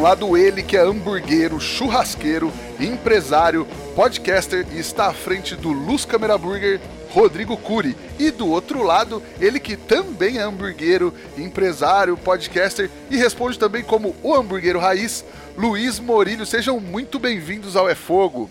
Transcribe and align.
Um 0.00 0.02
lado, 0.02 0.34
ele 0.34 0.62
que 0.62 0.78
é 0.78 0.80
hamburguero, 0.80 1.60
churrasqueiro, 1.60 2.50
empresário, 2.80 3.66
podcaster 3.94 4.66
e 4.72 4.78
está 4.78 5.08
à 5.08 5.12
frente 5.12 5.54
do 5.54 5.68
Luz 5.72 6.06
Câmera 6.06 6.38
Burger, 6.38 6.80
Rodrigo 7.10 7.54
Cury. 7.54 7.94
E 8.18 8.30
do 8.30 8.48
outro 8.48 8.82
lado, 8.82 9.22
ele 9.38 9.60
que 9.60 9.76
também 9.76 10.38
é 10.38 10.40
hamburguero, 10.40 11.12
empresário, 11.36 12.16
podcaster 12.16 12.90
e 13.10 13.16
responde 13.18 13.58
também 13.58 13.84
como 13.84 14.16
o 14.22 14.34
hamburguero 14.34 14.78
raiz, 14.78 15.22
Luiz 15.54 16.00
Morilho. 16.00 16.46
Sejam 16.46 16.80
muito 16.80 17.18
bem-vindos 17.18 17.76
ao 17.76 17.86
É 17.86 17.94
Fogo. 17.94 18.48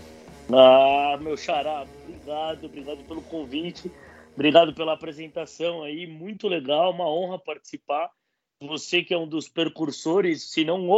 Ah, 0.52 1.18
meu 1.20 1.36
xará, 1.36 1.84
obrigado, 2.04 2.64
obrigado 2.66 3.04
pelo 3.08 3.22
convite, 3.22 3.90
obrigado 4.34 4.72
pela 4.72 4.92
apresentação 4.92 5.82
aí, 5.82 6.06
muito 6.06 6.46
legal, 6.46 6.92
uma 6.92 7.10
honra 7.10 7.40
participar. 7.40 8.08
Você 8.62 9.02
que 9.02 9.12
é 9.12 9.18
um 9.18 9.26
dos 9.26 9.48
percursores, 9.48 10.52
se 10.52 10.64
não 10.64 10.88
o 10.88 10.92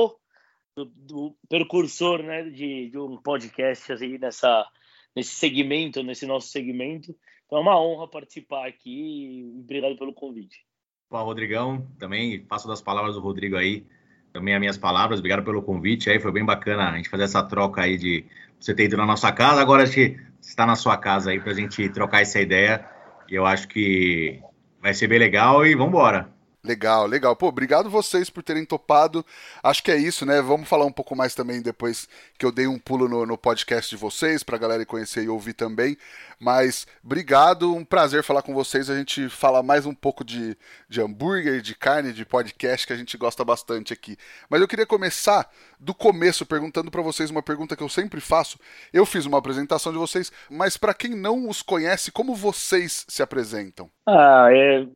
do, 0.76 0.84
do 0.84 1.36
percursor 1.48 2.22
né, 2.22 2.44
de, 2.44 2.90
de, 2.90 2.98
um 2.98 3.16
podcast 3.18 3.92
assim, 3.92 4.18
nessa, 4.18 4.66
nesse 5.14 5.34
segmento, 5.34 6.02
nesse 6.02 6.26
nosso 6.26 6.48
segmento. 6.48 7.14
Então 7.46 7.58
é 7.58 7.60
uma 7.60 7.80
honra 7.80 8.08
participar 8.08 8.66
aqui 8.66 8.90
e 8.90 9.60
obrigado 9.60 9.96
pelo 9.96 10.14
convite. 10.14 10.64
Olá, 11.10 11.22
Rodrigão, 11.22 11.86
também 11.98 12.44
faço 12.48 12.66
das 12.66 12.80
palavras 12.80 13.14
do 13.14 13.20
Rodrigo 13.20 13.56
aí, 13.56 13.84
também 14.32 14.54
as 14.54 14.60
minhas 14.60 14.78
palavras, 14.78 15.18
obrigado 15.18 15.44
pelo 15.44 15.62
convite 15.62 16.08
aí, 16.08 16.18
foi 16.18 16.32
bem 16.32 16.44
bacana 16.44 16.88
a 16.88 16.96
gente 16.96 17.10
fazer 17.10 17.24
essa 17.24 17.42
troca 17.42 17.82
aí 17.82 17.98
de 17.98 18.24
você 18.58 18.74
ter 18.74 18.84
ido 18.84 18.96
na 18.96 19.04
nossa 19.04 19.30
casa, 19.30 19.60
agora 19.60 19.82
a 19.82 19.86
gente 19.86 20.18
está 20.40 20.64
na 20.64 20.74
sua 20.74 20.96
casa 20.96 21.30
aí 21.30 21.38
para 21.38 21.52
a 21.52 21.54
gente 21.54 21.86
trocar 21.90 22.22
essa 22.22 22.40
ideia 22.40 22.88
e 23.28 23.34
eu 23.34 23.44
acho 23.44 23.68
que 23.68 24.40
vai 24.80 24.94
ser 24.94 25.06
bem 25.06 25.18
legal 25.18 25.66
e 25.66 25.74
vamos 25.74 25.88
embora. 25.88 26.32
Legal, 26.64 27.06
legal. 27.06 27.34
Pô, 27.34 27.48
obrigado 27.48 27.90
vocês 27.90 28.30
por 28.30 28.40
terem 28.40 28.64
topado. 28.64 29.26
Acho 29.64 29.82
que 29.82 29.90
é 29.90 29.96
isso, 29.96 30.24
né? 30.24 30.40
Vamos 30.40 30.68
falar 30.68 30.84
um 30.84 30.92
pouco 30.92 31.16
mais 31.16 31.34
também 31.34 31.60
depois 31.60 32.08
que 32.38 32.46
eu 32.46 32.52
dei 32.52 32.68
um 32.68 32.78
pulo 32.78 33.08
no, 33.08 33.26
no 33.26 33.36
podcast 33.36 33.90
de 33.90 33.96
vocês, 34.00 34.44
pra 34.44 34.56
galera 34.56 34.86
conhecer 34.86 35.24
e 35.24 35.28
ouvir 35.28 35.54
também. 35.54 35.96
Mas 36.38 36.86
obrigado, 37.02 37.74
um 37.74 37.84
prazer 37.84 38.22
falar 38.22 38.42
com 38.42 38.54
vocês. 38.54 38.88
A 38.88 38.96
gente 38.96 39.28
fala 39.28 39.60
mais 39.60 39.86
um 39.86 39.94
pouco 39.94 40.22
de, 40.22 40.56
de 40.88 41.00
hambúrguer, 41.00 41.60
de 41.60 41.74
carne, 41.74 42.12
de 42.12 42.24
podcast, 42.24 42.86
que 42.86 42.92
a 42.92 42.96
gente 42.96 43.16
gosta 43.16 43.44
bastante 43.44 43.92
aqui. 43.92 44.16
Mas 44.48 44.60
eu 44.60 44.68
queria 44.68 44.86
começar 44.86 45.50
do 45.80 45.92
começo 45.92 46.46
perguntando 46.46 46.92
para 46.92 47.02
vocês 47.02 47.28
uma 47.28 47.42
pergunta 47.42 47.74
que 47.74 47.82
eu 47.82 47.88
sempre 47.88 48.20
faço. 48.20 48.56
Eu 48.92 49.04
fiz 49.04 49.26
uma 49.26 49.38
apresentação 49.38 49.90
de 49.90 49.98
vocês, 49.98 50.30
mas 50.48 50.76
para 50.76 50.94
quem 50.94 51.10
não 51.10 51.48
os 51.48 51.60
conhece, 51.60 52.12
como 52.12 52.36
vocês 52.36 53.04
se 53.08 53.20
apresentam? 53.20 53.90
Ah, 54.06 54.46
é. 54.52 54.86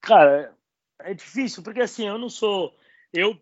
Cara, 0.00 0.53
é 1.04 1.14
difícil, 1.14 1.62
porque 1.62 1.80
assim, 1.80 2.06
eu 2.06 2.18
não 2.18 2.28
sou. 2.28 2.74
Eu, 3.12 3.40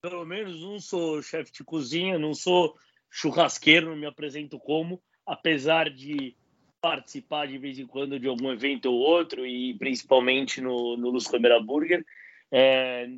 pelo 0.00 0.24
menos, 0.24 0.60
não 0.62 0.78
sou 0.78 1.22
chefe 1.22 1.52
de 1.52 1.64
cozinha, 1.64 2.18
não 2.18 2.34
sou 2.34 2.76
churrasqueiro, 3.10 3.90
não 3.90 3.96
me 3.96 4.06
apresento 4.06 4.58
como, 4.58 5.02
apesar 5.26 5.90
de 5.90 6.36
participar 6.80 7.46
de 7.46 7.58
vez 7.58 7.78
em 7.78 7.86
quando 7.86 8.18
de 8.18 8.28
algum 8.28 8.52
evento 8.52 8.86
ou 8.86 8.98
outro, 8.98 9.46
e 9.46 9.74
principalmente 9.74 10.60
no, 10.60 10.96
no 10.96 11.10
Luz 11.10 11.26
Câmera 11.26 11.60
Burger. 11.60 12.04
É, 12.52 13.08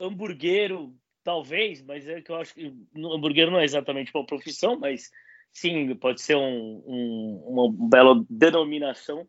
hamburguero, 0.00 0.94
talvez, 1.22 1.82
mas 1.82 2.06
é 2.06 2.20
que 2.20 2.30
eu 2.30 2.36
acho 2.36 2.54
que 2.54 2.72
hamburguero 2.96 3.50
não 3.50 3.60
é 3.60 3.64
exatamente 3.64 4.10
uma 4.14 4.26
profissão, 4.26 4.78
mas 4.78 5.10
sim, 5.52 5.94
pode 5.96 6.20
ser 6.22 6.36
um, 6.36 6.82
um, 6.86 7.44
uma 7.46 7.88
bela 7.88 8.24
denominação. 8.28 9.28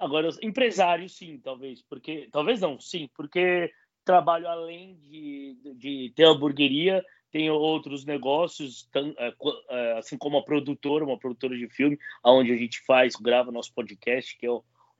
Agora, 0.00 0.28
empresário, 0.42 1.08
sim, 1.08 1.38
talvez, 1.38 1.82
porque. 1.82 2.28
Talvez 2.30 2.60
não, 2.60 2.80
sim, 2.80 3.08
porque 3.14 3.70
trabalho 4.04 4.48
além 4.48 4.96
de, 5.06 5.58
de 5.76 6.12
ter 6.16 6.24
hamburgueria, 6.24 7.04
tenho 7.30 7.52
outros 7.52 8.06
negócios, 8.06 8.88
é, 9.18 9.34
é, 9.68 9.98
assim 9.98 10.16
como 10.16 10.38
a 10.38 10.42
produtora, 10.42 11.04
uma 11.04 11.18
produtora 11.18 11.56
de 11.56 11.68
filme, 11.68 11.98
onde 12.24 12.52
a 12.52 12.56
gente 12.56 12.80
faz, 12.86 13.16
grava 13.16 13.52
nosso 13.52 13.72
podcast, 13.74 14.36
que 14.38 14.46
é 14.46 14.50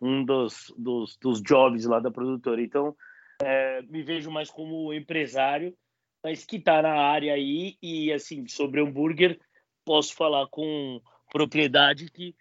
um 0.01 0.25
dos, 0.25 0.73
dos, 0.77 1.17
dos 1.17 1.43
jobs 1.43 1.87
lá 1.87 2.01
da 2.01 2.11
produtora. 2.11 2.61
Então, 2.61 2.95
é, 3.43 3.81
me 3.83 4.03
vejo 4.03 4.31
mais 4.31 4.51
como 4.51 4.93
empresário, 4.93 5.75
mas 6.23 6.45
que 6.45 6.57
está 6.57 6.83
na 6.83 6.95
área 6.95 7.33
aí, 7.33 7.77
e 7.81 8.13
assim, 8.13 8.47
sobre 8.47 8.83
hambúrguer, 8.83 9.41
posso 9.85 10.15
falar 10.15 10.47
com 10.49 11.01
propriedade 11.33 12.11
que 12.11 12.35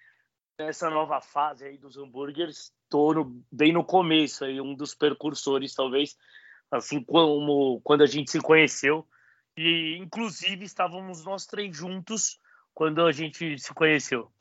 nessa 0.60 0.90
nova 0.90 1.22
fase 1.22 1.66
aí 1.66 1.78
dos 1.78 1.98
hambúrgueres, 1.98 2.74
estou 2.84 3.14
no, 3.14 3.44
bem 3.52 3.72
no 3.72 3.84
começo 3.84 4.44
aí, 4.44 4.60
um 4.60 4.74
dos 4.74 4.96
percursores, 4.96 5.76
talvez, 5.76 6.18
assim 6.72 7.04
como 7.04 7.80
quando 7.84 8.02
a 8.02 8.08
gente 8.08 8.32
se 8.32 8.40
conheceu. 8.40 9.06
E, 9.56 9.98
inclusive, 9.98 10.66
estávamos 10.66 11.24
nós 11.24 11.46
três 11.46 11.76
juntos 11.76 12.40
quando 12.74 13.06
a 13.06 13.12
gente 13.12 13.58
se 13.60 13.74
conheceu. 13.74 14.32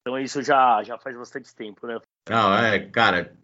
Então, 0.00 0.18
isso 0.18 0.42
já, 0.42 0.82
já 0.82 0.98
faz 0.98 1.16
bastante 1.16 1.54
tempo, 1.54 1.86
né? 1.86 2.00
Não, 2.28 2.54
é, 2.54 2.78
cara, 2.80 3.36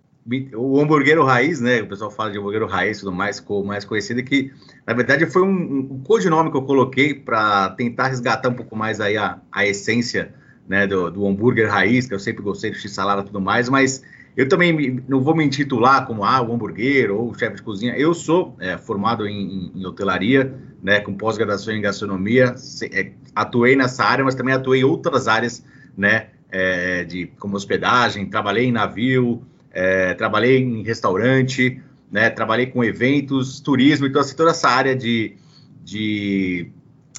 o 0.57 0.81
hambúrguer 0.81 1.21
raiz, 1.25 1.61
né? 1.61 1.83
O 1.83 1.89
pessoal 1.89 2.11
fala 2.11 2.33
de 2.33 2.39
hambúrguer 2.39 2.65
raiz, 2.67 2.99
tudo 3.01 3.13
mais, 3.13 3.45
mais 3.65 3.85
conhecido, 3.85 4.25
que 4.25 4.53
na 4.87 4.93
verdade 4.93 5.27
foi 5.27 5.43
um, 5.43 5.89
um 5.93 6.03
codinome 6.03 6.51
que 6.51 6.57
eu 6.57 6.65
coloquei 6.65 7.15
para 7.15 7.71
tentar 7.71 8.09
resgatar 8.09 8.49
um 8.49 8.55
pouco 8.55 8.75
mais 8.75 9.01
aí 9.01 9.17
a, 9.17 9.41
a 9.53 9.67
essência 9.67 10.35
né, 10.69 10.87
do, 10.87 11.11
do 11.11 11.27
hambúrguer 11.27 11.71
raiz, 11.71 12.07
que 12.07 12.15
eu 12.15 12.19
sempre 12.19 12.43
gostei 12.43 12.71
do 12.71 12.77
x-salada 12.77 13.23
e 13.23 13.25
tudo 13.25 13.41
mais, 13.41 13.69
mas 13.69 14.03
eu 14.37 14.49
também 14.49 15.03
não 15.09 15.21
vou 15.21 15.35
me 15.35 15.45
intitular 15.45 16.07
como 16.07 16.23
ah, 16.23 16.41
o 16.41 16.53
hambúrguer 16.53 17.11
ou 17.11 17.35
chefe 17.35 17.57
de 17.57 17.63
cozinha. 17.63 17.97
Eu 17.97 18.15
sou 18.15 18.55
é, 18.61 18.77
formado 18.79 19.27
em, 19.27 19.73
em, 19.75 19.85
hotelaria, 19.85 20.55
né, 20.81 21.01
com 21.01 21.13
pós-graduação 21.15 21.75
em 21.75 21.81
gastronomia, 21.81 22.57
se, 22.57 22.87
é, 22.87 23.13
atuei 23.35 23.75
nessa 23.75 24.05
área, 24.05 24.25
mas 24.25 24.37
também 24.37 24.55
atuei 24.55 24.83
em 24.83 24.85
outras 24.85 25.27
áreas, 25.27 25.65
né, 25.97 26.29
é, 26.51 27.03
de 27.03 27.27
como 27.39 27.57
hospedagem, 27.57 28.27
trabalhei 28.27 28.67
em 28.67 28.73
navio, 28.73 29.43
é, 29.73 30.15
trabalhei 30.15 30.59
em 30.59 30.85
restaurante, 30.85 31.83
né, 32.11 32.31
trabalhei 32.31 32.67
com 32.67 32.85
eventos, 32.85 33.59
turismo, 33.59 34.07
então 34.07 34.21
assim, 34.21 34.37
toda 34.37 34.51
essa 34.51 34.69
área 34.69 34.95
de, 34.95 35.35
de, 35.83 36.71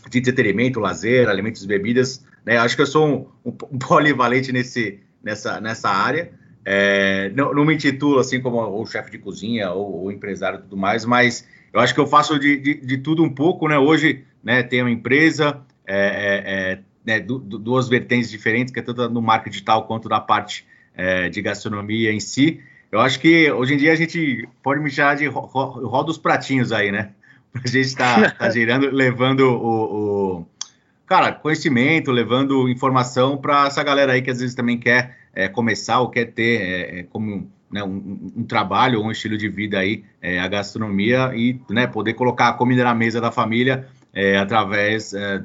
de 0.10 0.20
entretenimento, 0.20 0.80
lazer, 0.80 1.28
alimentos 1.28 1.64
e 1.64 1.68
bebidas, 1.68 2.24
né? 2.50 2.58
Acho 2.58 2.76
que 2.76 2.82
eu 2.82 2.88
sou 2.88 3.32
um, 3.46 3.52
um, 3.52 3.78
polivalente 3.78 4.52
nesse, 4.52 5.00
nessa, 5.24 5.62
nessa 5.62 5.88
área. 5.88 6.32
É, 6.66 7.32
não, 7.36 7.54
não, 7.54 7.64
me 7.64 7.76
intitulo 7.76 8.18
assim 8.18 8.42
como 8.42 8.60
o 8.60 8.86
chefe 8.88 9.12
de 9.12 9.20
cozinha 9.20 9.72
ou, 9.72 10.04
ou 10.04 10.12
empresário 10.12 10.58
e 10.58 10.62
tudo 10.64 10.76
mais, 10.76 11.06
mas 11.06 11.48
eu 11.72 11.80
acho 11.80 11.94
que 11.94 12.00
eu 12.00 12.08
faço 12.08 12.40
de, 12.40 12.58
de, 12.58 12.74
de 12.74 12.98
tudo 12.98 13.24
um 13.24 13.30
pouco, 13.30 13.68
né? 13.68 13.78
Hoje, 13.78 14.24
né, 14.44 14.64
tenho 14.64 14.86
uma 14.86 14.92
empresa, 14.92 15.62
é, 15.86 15.96
é, 15.96 16.72
é 16.74 16.80
né, 17.06 17.20
du, 17.20 17.38
duas 17.38 17.88
vertentes 17.88 18.32
diferentes, 18.32 18.74
que 18.74 18.80
é 18.80 18.82
tanto 18.82 19.08
no 19.10 19.22
marketing 19.22 19.52
digital 19.52 19.86
quanto 19.86 20.10
na 20.10 20.20
parte 20.20 20.66
é, 20.96 21.30
de 21.30 21.44
gastronomia 21.44 22.12
em 22.12 22.20
si. 22.20 22.60
Eu 22.92 23.00
acho 23.00 23.20
que 23.20 23.52
hoje 23.52 23.76
em 23.76 23.78
dia 23.78 23.94
a 23.94 23.96
gente 23.96 24.50
pode 24.64 24.82
me 24.82 24.90
chamar 24.90 25.18
de 25.18 25.28
ro, 25.28 25.42
ro, 25.42 25.88
roda 25.88 26.10
os 26.10 26.18
pratinhos 26.18 26.72
aí, 26.72 26.92
né? 26.92 27.12
A 27.54 27.68
gente 27.68 27.88
está 27.88 28.30
tá 28.30 28.50
girando, 28.52 28.92
levando 28.92 29.40
o, 29.40 30.38
o 30.38 30.48
cara, 31.10 31.32
conhecimento, 31.32 32.12
levando 32.12 32.70
informação 32.70 33.36
para 33.36 33.66
essa 33.66 33.84
galera 33.84 34.14
aí 34.14 34.22
que 34.22 34.30
às 34.30 34.40
vezes 34.40 34.54
também 34.54 34.78
quer 34.78 35.18
é, 35.34 35.50
começar 35.50 36.00
ou 36.00 36.10
quer 36.10 36.26
ter 36.26 36.62
é, 36.62 37.00
é 37.00 37.04
como 37.04 37.50
né, 37.72 37.84
um, 37.84 38.32
um, 38.38 38.44
trabalho 38.44 39.00
ou 39.00 39.06
um 39.06 39.12
estilo 39.12 39.36
de 39.36 39.50
vida 39.50 39.80
aí, 39.80 40.04
é, 40.22 40.40
a 40.40 40.48
gastronomia 40.48 41.32
e 41.36 41.60
né, 41.68 41.88
poder 41.88 42.14
colocar 42.14 42.50
a 42.50 42.54
comida 42.54 42.84
na 42.84 42.94
mesa 42.94 43.20
da 43.20 43.32
família 43.32 43.88
é, 44.14 44.38
através 44.38 45.12
é, 45.14 45.44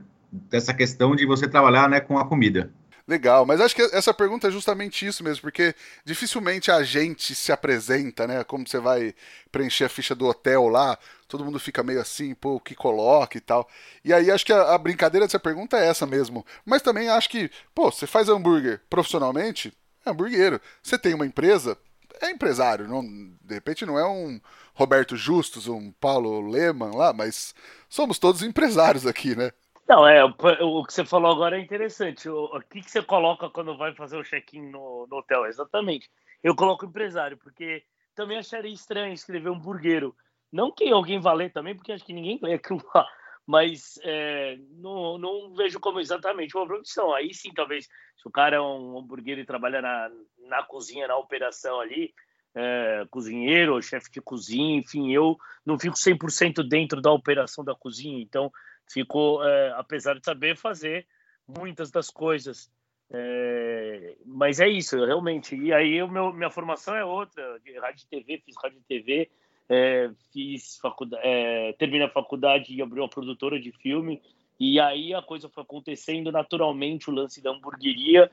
dessa 0.50 0.75
questão 0.75 1.16
de 1.16 1.25
você 1.25 1.49
trabalhar 1.49 1.88
né, 1.88 1.99
com 1.99 2.19
a 2.19 2.26
comida. 2.26 2.70
Legal, 3.06 3.44
mas 3.44 3.60
acho 3.60 3.76
que 3.76 3.82
essa 3.82 4.14
pergunta 4.14 4.48
é 4.48 4.50
justamente 4.50 5.06
isso 5.06 5.22
mesmo, 5.22 5.42
porque 5.42 5.74
dificilmente 6.06 6.70
a 6.70 6.82
gente 6.82 7.34
se 7.34 7.52
apresenta, 7.52 8.26
né? 8.26 8.42
Como 8.44 8.66
você 8.66 8.78
vai 8.78 9.14
preencher 9.52 9.84
a 9.84 9.90
ficha 9.90 10.14
do 10.14 10.26
hotel 10.26 10.68
lá, 10.68 10.98
todo 11.28 11.44
mundo 11.44 11.60
fica 11.60 11.82
meio 11.82 12.00
assim, 12.00 12.34
pô, 12.34 12.54
o 12.54 12.60
que 12.60 12.74
coloca 12.74 13.36
e 13.36 13.42
tal. 13.42 13.68
E 14.02 14.10
aí 14.10 14.30
acho 14.30 14.46
que 14.46 14.54
a, 14.54 14.74
a 14.74 14.78
brincadeira 14.78 15.26
dessa 15.26 15.38
pergunta 15.38 15.76
é 15.76 15.86
essa 15.86 16.06
mesmo. 16.06 16.46
Mas 16.64 16.80
também 16.80 17.10
acho 17.10 17.28
que, 17.28 17.50
pô, 17.74 17.90
você 17.92 18.06
faz 18.06 18.30
hambúrguer 18.30 18.80
profissionalmente? 18.88 19.70
É 20.06 20.10
hambúrguero. 20.10 20.58
Você 20.82 20.96
tem 20.98 21.12
uma 21.12 21.26
empresa? 21.26 21.76
é 22.20 22.30
empresário, 22.30 22.88
não, 22.88 23.02
de 23.02 23.54
repente 23.54 23.84
não 23.84 23.98
é 23.98 24.06
um 24.06 24.40
Roberto 24.74 25.16
Justus, 25.16 25.66
um 25.66 25.92
Paulo 25.92 26.40
Leman 26.48 26.94
lá, 26.94 27.12
mas 27.12 27.54
somos 27.88 28.18
todos 28.18 28.42
empresários 28.42 29.06
aqui, 29.06 29.36
né? 29.36 29.52
Não, 29.86 30.06
é, 30.06 30.25
o 30.25 30.84
que 30.84 30.92
você 30.92 31.04
falou 31.04 31.31
agora 31.31 31.58
é 31.58 31.60
interessante. 31.60 32.28
O, 32.28 32.44
o 32.44 32.60
que, 32.60 32.81
que 32.81 32.90
você 32.90 33.02
coloca 33.02 33.50
quando 33.50 33.76
vai 33.76 33.94
fazer 33.94 34.16
o 34.16 34.25
check-in 34.25 34.70
no, 34.70 35.06
no, 35.06 35.16
hotel? 35.19 35.44
Exatamente. 35.46 36.10
Eu 36.42 36.56
coloco 36.56 36.86
empresário, 36.86 37.36
porque 37.36 37.84
também 38.14 38.38
acharia 38.38 38.72
estranho 38.72 39.12
escrever 39.12 39.50
um 39.50 39.58
burgueiro. 39.58 40.16
Não 40.50 40.72
que 40.72 40.90
alguém 40.90 41.20
vá 41.20 41.34
também, 41.50 41.75
porque 41.75 41.92
acho 41.92 42.04
que 42.04 42.12
ninguém 42.12 42.38
lê 42.42 42.54
aquilo 42.54 42.82
lá. 42.94 43.06
Mas 43.46 43.98
é, 44.02 44.56
não, 44.70 45.19
não 45.19 45.54
vejo 45.54 45.78
como 45.78 46.00
exatamente 46.00 46.56
uma 46.56 46.66
profissão. 46.66 47.12
Aí 47.12 47.34
sim, 47.34 47.52
talvez, 47.52 47.84
se 47.84 48.26
o 48.26 48.30
cara 48.30 48.56
é 48.56 48.60
um 48.60 48.98
hambúrguer 48.98 49.38
e 49.38 49.44
trabalha 49.44 49.82
na, 49.82 50.10
na 50.48 50.62
cozinha, 50.62 51.06
na 51.06 51.16
operação 51.19 51.78
ali, 51.78 52.14
é, 52.54 53.04
cozinheiro, 53.10 53.82
chefe 53.82 54.10
de 54.10 54.20
cozinha, 54.22 54.78
enfim, 54.78 55.12
eu 55.12 55.37
não 55.66 55.78
fico 55.78 55.96
100% 55.96 56.66
dentro 56.66 57.02
da 57.02 57.12
operação 57.12 57.62
da 57.62 57.75
cozinha. 57.75 58.22
Então, 58.22 58.50
ficou, 58.90 59.44
é, 59.44 59.72
apesar 59.76 60.19
de 60.19 60.25
saber 60.25 60.56
fazer 60.56 61.06
muitas 61.46 61.90
das 61.90 62.10
coisas. 62.10 62.70
É, 63.10 64.16
mas 64.25 64.60
é 64.60 64.69
isso, 64.69 65.04
realmente. 65.04 65.54
E 65.56 65.72
aí, 65.72 66.02
o 66.02 66.08
meu, 66.08 66.32
minha 66.32 66.50
formação 66.50 66.94
é 66.96 67.04
outra: 67.04 67.60
de 67.60 67.78
rádio 67.78 68.04
e 68.04 68.08
TV, 68.08 68.42
fiz 68.44 68.56
rádio 68.62 68.78
e 68.78 68.84
TV, 68.84 69.31
é, 69.69 70.10
fiz 70.32 70.78
faculdade, 70.78 71.22
é, 71.25 71.72
terminei 71.75 72.06
a 72.06 72.10
faculdade 72.10 72.75
e 72.75 72.82
abri 72.82 73.00
uma 73.00 73.08
produtora 73.08 73.60
de 73.60 73.72
filme. 73.72 74.22
E 74.58 74.78
aí 74.78 75.12
a 75.12 75.20
coisa 75.20 75.48
foi 75.48 75.62
acontecendo 75.62 76.30
naturalmente, 76.30 77.10
o 77.10 77.12
lance 77.12 77.42
da 77.42 77.50
hamburgueria. 77.50 78.30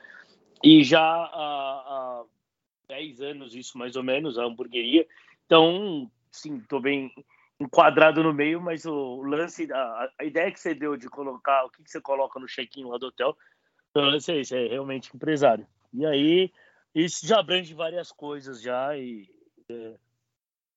E 0.62 0.84
já 0.84 1.02
há, 1.02 1.32
há 1.34 2.24
10 2.88 3.20
anos, 3.20 3.54
isso 3.54 3.76
mais 3.76 3.96
ou 3.96 4.02
menos, 4.02 4.38
a 4.38 4.44
hamburgueria. 4.44 5.06
Então, 5.44 6.10
sim, 6.30 6.58
estou 6.58 6.80
bem 6.80 7.12
enquadrado 7.62 8.22
no 8.22 8.32
meio, 8.32 8.60
mas 8.60 8.84
o 8.84 9.22
lance, 9.22 9.70
a, 9.72 10.08
a 10.18 10.24
ideia 10.24 10.50
que 10.50 10.60
você 10.60 10.74
deu 10.74 10.96
de 10.96 11.08
colocar, 11.08 11.64
o 11.64 11.70
que, 11.70 11.82
que 11.82 11.90
você 11.90 12.00
coloca 12.00 12.38
no 12.38 12.46
check-in 12.46 12.84
lá 12.84 12.98
do 12.98 13.06
hotel, 13.06 13.36
o 13.94 14.00
lance 14.00 14.32
é 14.32 14.40
isso, 14.40 14.54
é 14.54 14.66
realmente 14.66 15.14
empresário. 15.14 15.66
E 15.92 16.04
aí, 16.06 16.52
isso 16.94 17.26
já 17.26 17.38
abrange 17.38 17.74
várias 17.74 18.10
coisas 18.10 18.60
já 18.60 18.96
e 18.96 19.28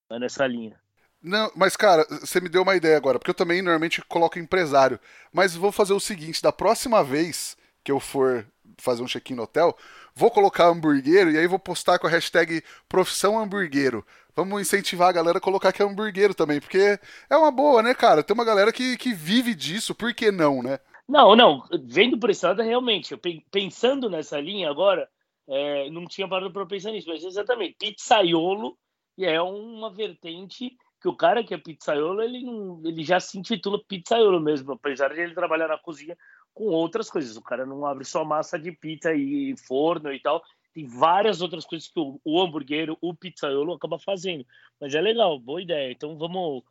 é 0.09 0.19
nessa 0.19 0.45
linha. 0.45 0.79
Não, 1.21 1.51
mas 1.55 1.75
cara, 1.75 2.05
você 2.21 2.39
me 2.39 2.49
deu 2.49 2.61
uma 2.61 2.75
ideia 2.75 2.95
agora, 2.95 3.17
porque 3.17 3.31
eu 3.31 3.35
também 3.35 3.61
normalmente 3.61 4.01
coloco 4.03 4.37
empresário. 4.37 4.99
Mas 5.33 5.55
vou 5.55 5.71
fazer 5.71 5.93
o 5.93 5.99
seguinte, 5.99 6.41
da 6.41 6.51
próxima 6.51 7.03
vez 7.03 7.57
que 7.83 7.91
eu 7.91 7.99
for 7.99 8.45
fazer 8.77 9.01
um 9.01 9.07
check-in 9.07 9.35
no 9.35 9.43
hotel, 9.43 9.75
vou 10.15 10.31
colocar 10.31 10.67
hamburguero 10.67 11.29
e 11.31 11.37
aí 11.37 11.45
vou 11.45 11.59
postar 11.59 11.99
com 11.99 12.07
a 12.07 12.09
hashtag 12.09 12.63
profissão 12.87 13.37
hamburguero. 13.37 14.05
Vamos 14.35 14.61
incentivar 14.61 15.09
a 15.09 15.13
galera 15.13 15.37
a 15.37 15.41
colocar 15.41 15.71
que 15.71 15.81
é 15.81 15.85
hamburguero 15.85 16.33
também, 16.33 16.59
porque 16.59 16.99
é 17.29 17.37
uma 17.37 17.51
boa, 17.51 17.83
né, 17.83 17.93
cara? 17.93 18.23
Tem 18.23 18.33
uma 18.33 18.45
galera 18.45 18.71
que, 18.71 18.97
que 18.97 19.13
vive 19.13 19.53
disso, 19.53 19.93
por 19.93 20.13
que 20.13 20.31
não, 20.31 20.63
né? 20.63 20.79
Não, 21.07 21.35
não, 21.35 21.63
vendo 21.83 22.17
por 22.17 22.29
esse 22.29 22.45
lado, 22.45 22.61
realmente, 22.63 23.15
pensando 23.51 24.09
nessa 24.09 24.39
linha 24.39 24.69
agora, 24.69 25.07
é, 25.47 25.89
não 25.91 26.05
tinha 26.05 26.27
parado 26.27 26.51
para 26.51 26.65
pensar 26.65 26.91
nisso, 26.91 27.07
mas 27.07 27.23
exatamente, 27.23 27.75
pizzaiolo 27.77 28.75
é 29.19 29.39
uma 29.41 29.93
vertente 29.93 30.75
que 30.99 31.07
o 31.07 31.15
cara 31.15 31.43
que 31.43 31.53
é 31.53 31.57
pizzaiolo, 31.57 32.21
ele, 32.23 32.41
não, 32.41 32.81
ele 32.83 33.03
já 33.03 33.19
se 33.19 33.37
intitula 33.37 33.79
pizzaiolo 33.87 34.41
mesmo, 34.41 34.73
apesar 34.73 35.13
de 35.13 35.21
ele 35.21 35.35
trabalhar 35.35 35.67
na 35.67 35.77
cozinha 35.77 36.17
com 36.55 36.63
outras 36.63 37.09
coisas. 37.09 37.35
O 37.35 37.41
cara 37.41 37.65
não 37.65 37.85
abre 37.85 38.05
só 38.05 38.23
massa 38.23 38.57
de 38.57 38.71
pizza 38.71 39.13
e 39.13 39.53
forno 39.57 40.11
e 40.11 40.19
tal. 40.19 40.41
Tem 40.73 40.85
várias 40.85 41.41
outras 41.41 41.65
coisas 41.65 41.87
que 41.87 41.99
o, 41.99 42.19
o 42.23 42.41
hambúrguer, 42.41 42.95
o 43.01 43.13
pizzaiolo 43.13 43.73
acaba 43.73 43.99
fazendo. 43.99 44.45
Mas 44.79 44.95
é 44.95 45.01
legal, 45.01 45.37
boa 45.37 45.61
ideia. 45.61 45.91
Então 45.91 46.17
vamos, 46.17 46.63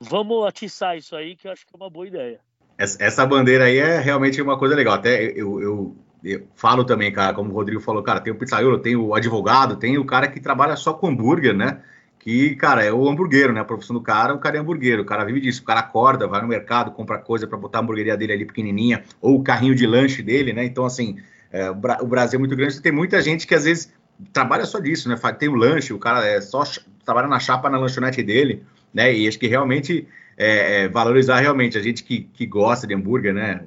vamos 0.00 0.46
atiçar 0.46 0.96
isso 0.96 1.14
aí, 1.14 1.36
que 1.36 1.46
eu 1.46 1.52
acho 1.52 1.66
que 1.66 1.74
é 1.74 1.76
uma 1.76 1.90
boa 1.90 2.06
ideia. 2.06 2.40
Essa, 2.76 3.02
essa 3.02 3.26
bandeira 3.26 3.64
aí 3.64 3.78
é 3.78 4.00
realmente 4.00 4.40
uma 4.40 4.58
coisa 4.58 4.74
legal. 4.74 4.94
Até 4.94 5.24
eu, 5.24 5.60
eu, 5.60 5.96
eu, 6.24 6.48
falo 6.54 6.84
também, 6.84 7.12
cara, 7.12 7.34
como 7.34 7.50
o 7.50 7.54
Rodrigo 7.54 7.80
falou, 7.80 8.02
cara, 8.02 8.20
tem 8.20 8.32
o 8.32 8.38
pizzaiolo, 8.38 8.80
tem 8.80 8.96
o 8.96 9.14
advogado, 9.14 9.76
tem 9.76 9.98
o 9.98 10.06
cara 10.06 10.28
que 10.28 10.40
trabalha 10.40 10.76
só 10.76 10.94
com 10.94 11.08
hambúrguer, 11.08 11.54
né? 11.54 11.82
Que, 12.28 12.54
cara, 12.56 12.84
é 12.84 12.92
o 12.92 13.08
hamburguero, 13.08 13.54
né? 13.54 13.60
A 13.60 13.64
profissão 13.64 13.96
do 13.96 14.02
cara, 14.02 14.34
o 14.34 14.38
cara 14.38 14.58
é 14.58 14.60
hamburguero, 14.60 15.00
o 15.00 15.04
cara 15.06 15.24
vive 15.24 15.40
disso, 15.40 15.62
o 15.62 15.64
cara 15.64 15.80
acorda, 15.80 16.26
vai 16.26 16.42
no 16.42 16.46
mercado, 16.46 16.90
compra 16.90 17.16
coisa 17.16 17.46
para 17.46 17.56
botar 17.56 17.78
a 17.78 17.80
hamburgueria 17.80 18.18
dele 18.18 18.34
ali 18.34 18.44
pequenininha, 18.44 19.02
ou 19.18 19.36
o 19.36 19.42
carrinho 19.42 19.74
de 19.74 19.86
lanche 19.86 20.22
dele, 20.22 20.52
né? 20.52 20.62
Então, 20.62 20.84
assim, 20.84 21.16
é, 21.50 21.70
o 21.70 22.06
Brasil 22.06 22.36
é 22.36 22.38
muito 22.38 22.54
grande, 22.54 22.82
tem 22.82 22.92
muita 22.92 23.22
gente 23.22 23.46
que 23.46 23.54
às 23.54 23.64
vezes 23.64 23.90
trabalha 24.30 24.66
só 24.66 24.78
disso, 24.78 25.08
né? 25.08 25.16
Tem 25.38 25.48
o 25.48 25.54
lanche, 25.54 25.94
o 25.94 25.98
cara 25.98 26.22
é 26.22 26.38
só 26.42 26.64
trabalha 27.02 27.28
na 27.28 27.40
chapa 27.40 27.70
na 27.70 27.78
lanchonete 27.78 28.22
dele, 28.22 28.62
né? 28.92 29.10
E 29.10 29.26
acho 29.26 29.38
que 29.38 29.46
realmente 29.46 30.06
é, 30.36 30.82
é, 30.82 30.88
valorizar 30.90 31.40
realmente 31.40 31.78
a 31.78 31.80
gente 31.80 32.04
que, 32.04 32.28
que 32.34 32.44
gosta 32.44 32.86
de 32.86 32.92
hambúrguer, 32.92 33.32
né? 33.32 33.62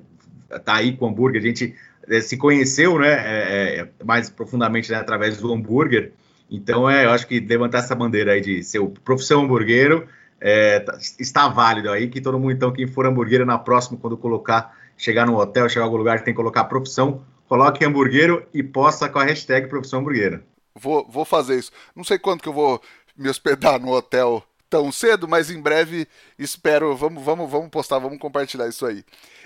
Tá 0.63 0.75
aí 0.75 0.95
com 0.95 1.07
hambúrguer, 1.07 1.41
a 1.41 1.45
gente 1.47 1.73
é, 2.07 2.21
se 2.21 2.37
conheceu, 2.37 2.99
né? 2.99 3.09
É, 3.11 3.87
mais 4.05 4.29
profundamente 4.29 4.91
né? 4.91 4.99
através 4.99 5.37
do 5.37 5.51
hambúrguer. 5.51 6.11
Então, 6.51 6.89
é, 6.89 7.05
eu 7.05 7.11
acho 7.11 7.25
que 7.25 7.39
levantar 7.39 7.79
essa 7.79 7.95
bandeira 7.95 8.33
aí 8.33 8.41
de 8.41 8.61
ser 8.61 8.79
o 8.79 8.89
profissão 8.89 9.41
hamburguero 9.41 10.05
é, 10.39 10.81
tá, 10.81 10.97
está 11.19 11.47
válido 11.47 11.89
aí, 11.89 12.09
que 12.09 12.19
todo 12.19 12.37
mundo, 12.37 12.51
então, 12.51 12.73
quem 12.73 12.87
for 12.87 13.05
hamburguero 13.05 13.45
na 13.45 13.57
próxima, 13.57 13.97
quando 13.97 14.17
colocar, 14.17 14.75
chegar 14.97 15.25
no 15.25 15.37
hotel, 15.37 15.69
chegar 15.69 15.83
em 15.83 15.85
algum 15.85 15.97
lugar 15.97 16.19
que 16.19 16.25
tem 16.25 16.33
que 16.33 16.37
colocar 16.37 16.65
profissão, 16.65 17.23
coloque 17.47 17.85
hamburguero 17.85 18.45
e 18.53 18.61
posta 18.61 19.07
com 19.07 19.19
a 19.19 19.23
hashtag 19.23 19.67
profissão 19.67 19.99
hamburguera. 19.99 20.43
Vou, 20.75 21.07
vou 21.07 21.23
fazer 21.23 21.57
isso. 21.57 21.71
Não 21.95 22.03
sei 22.03 22.19
quanto 22.19 22.41
que 22.41 22.49
eu 22.49 22.53
vou 22.53 22.81
me 23.15 23.29
hospedar 23.29 23.79
no 23.79 23.91
hotel 23.91 24.43
tão 24.69 24.91
cedo, 24.91 25.27
mas 25.27 25.51
em 25.51 25.61
breve 25.61 26.07
espero. 26.39 26.95
Vamos, 26.95 27.23
vamos, 27.23 27.51
vamos 27.51 27.69
postar, 27.69 27.99
vamos 27.99 28.17
compartilhar 28.17 28.67
isso 28.67 28.85
aí. 28.85 29.03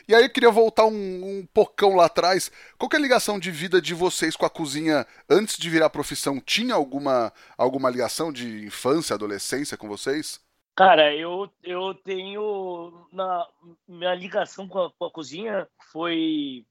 E 0.07 0.13
aí 0.13 0.23
eu 0.23 0.29
queria 0.29 0.51
voltar 0.51 0.85
um, 0.85 0.91
um 1.39 1.45
pocão 1.53 1.95
lá 1.95 2.05
atrás. 2.05 2.51
Qual 2.77 2.89
é 2.93 2.95
a 2.95 2.99
ligação 2.99 3.39
de 3.39 3.49
vida 3.49 3.81
de 3.81 3.93
vocês 3.93 4.35
com 4.35 4.45
a 4.45 4.49
cozinha 4.49 5.05
antes 5.29 5.57
de 5.57 5.69
virar 5.69 5.89
profissão? 5.89 6.39
Tinha 6.39 6.75
alguma, 6.75 7.33
alguma 7.57 7.89
ligação 7.89 8.31
de 8.31 8.65
infância, 8.65 9.15
adolescência 9.15 9.77
com 9.77 9.87
vocês? 9.87 10.39
Cara, 10.75 11.15
eu, 11.15 11.49
eu 11.63 11.93
tenho. 11.93 13.07
Na, 13.11 13.47
minha 13.87 14.13
ligação 14.13 14.67
com 14.67 14.79
a, 14.79 14.91
com 14.91 15.05
a 15.05 15.11
cozinha 15.11 15.67
foi 15.91 16.65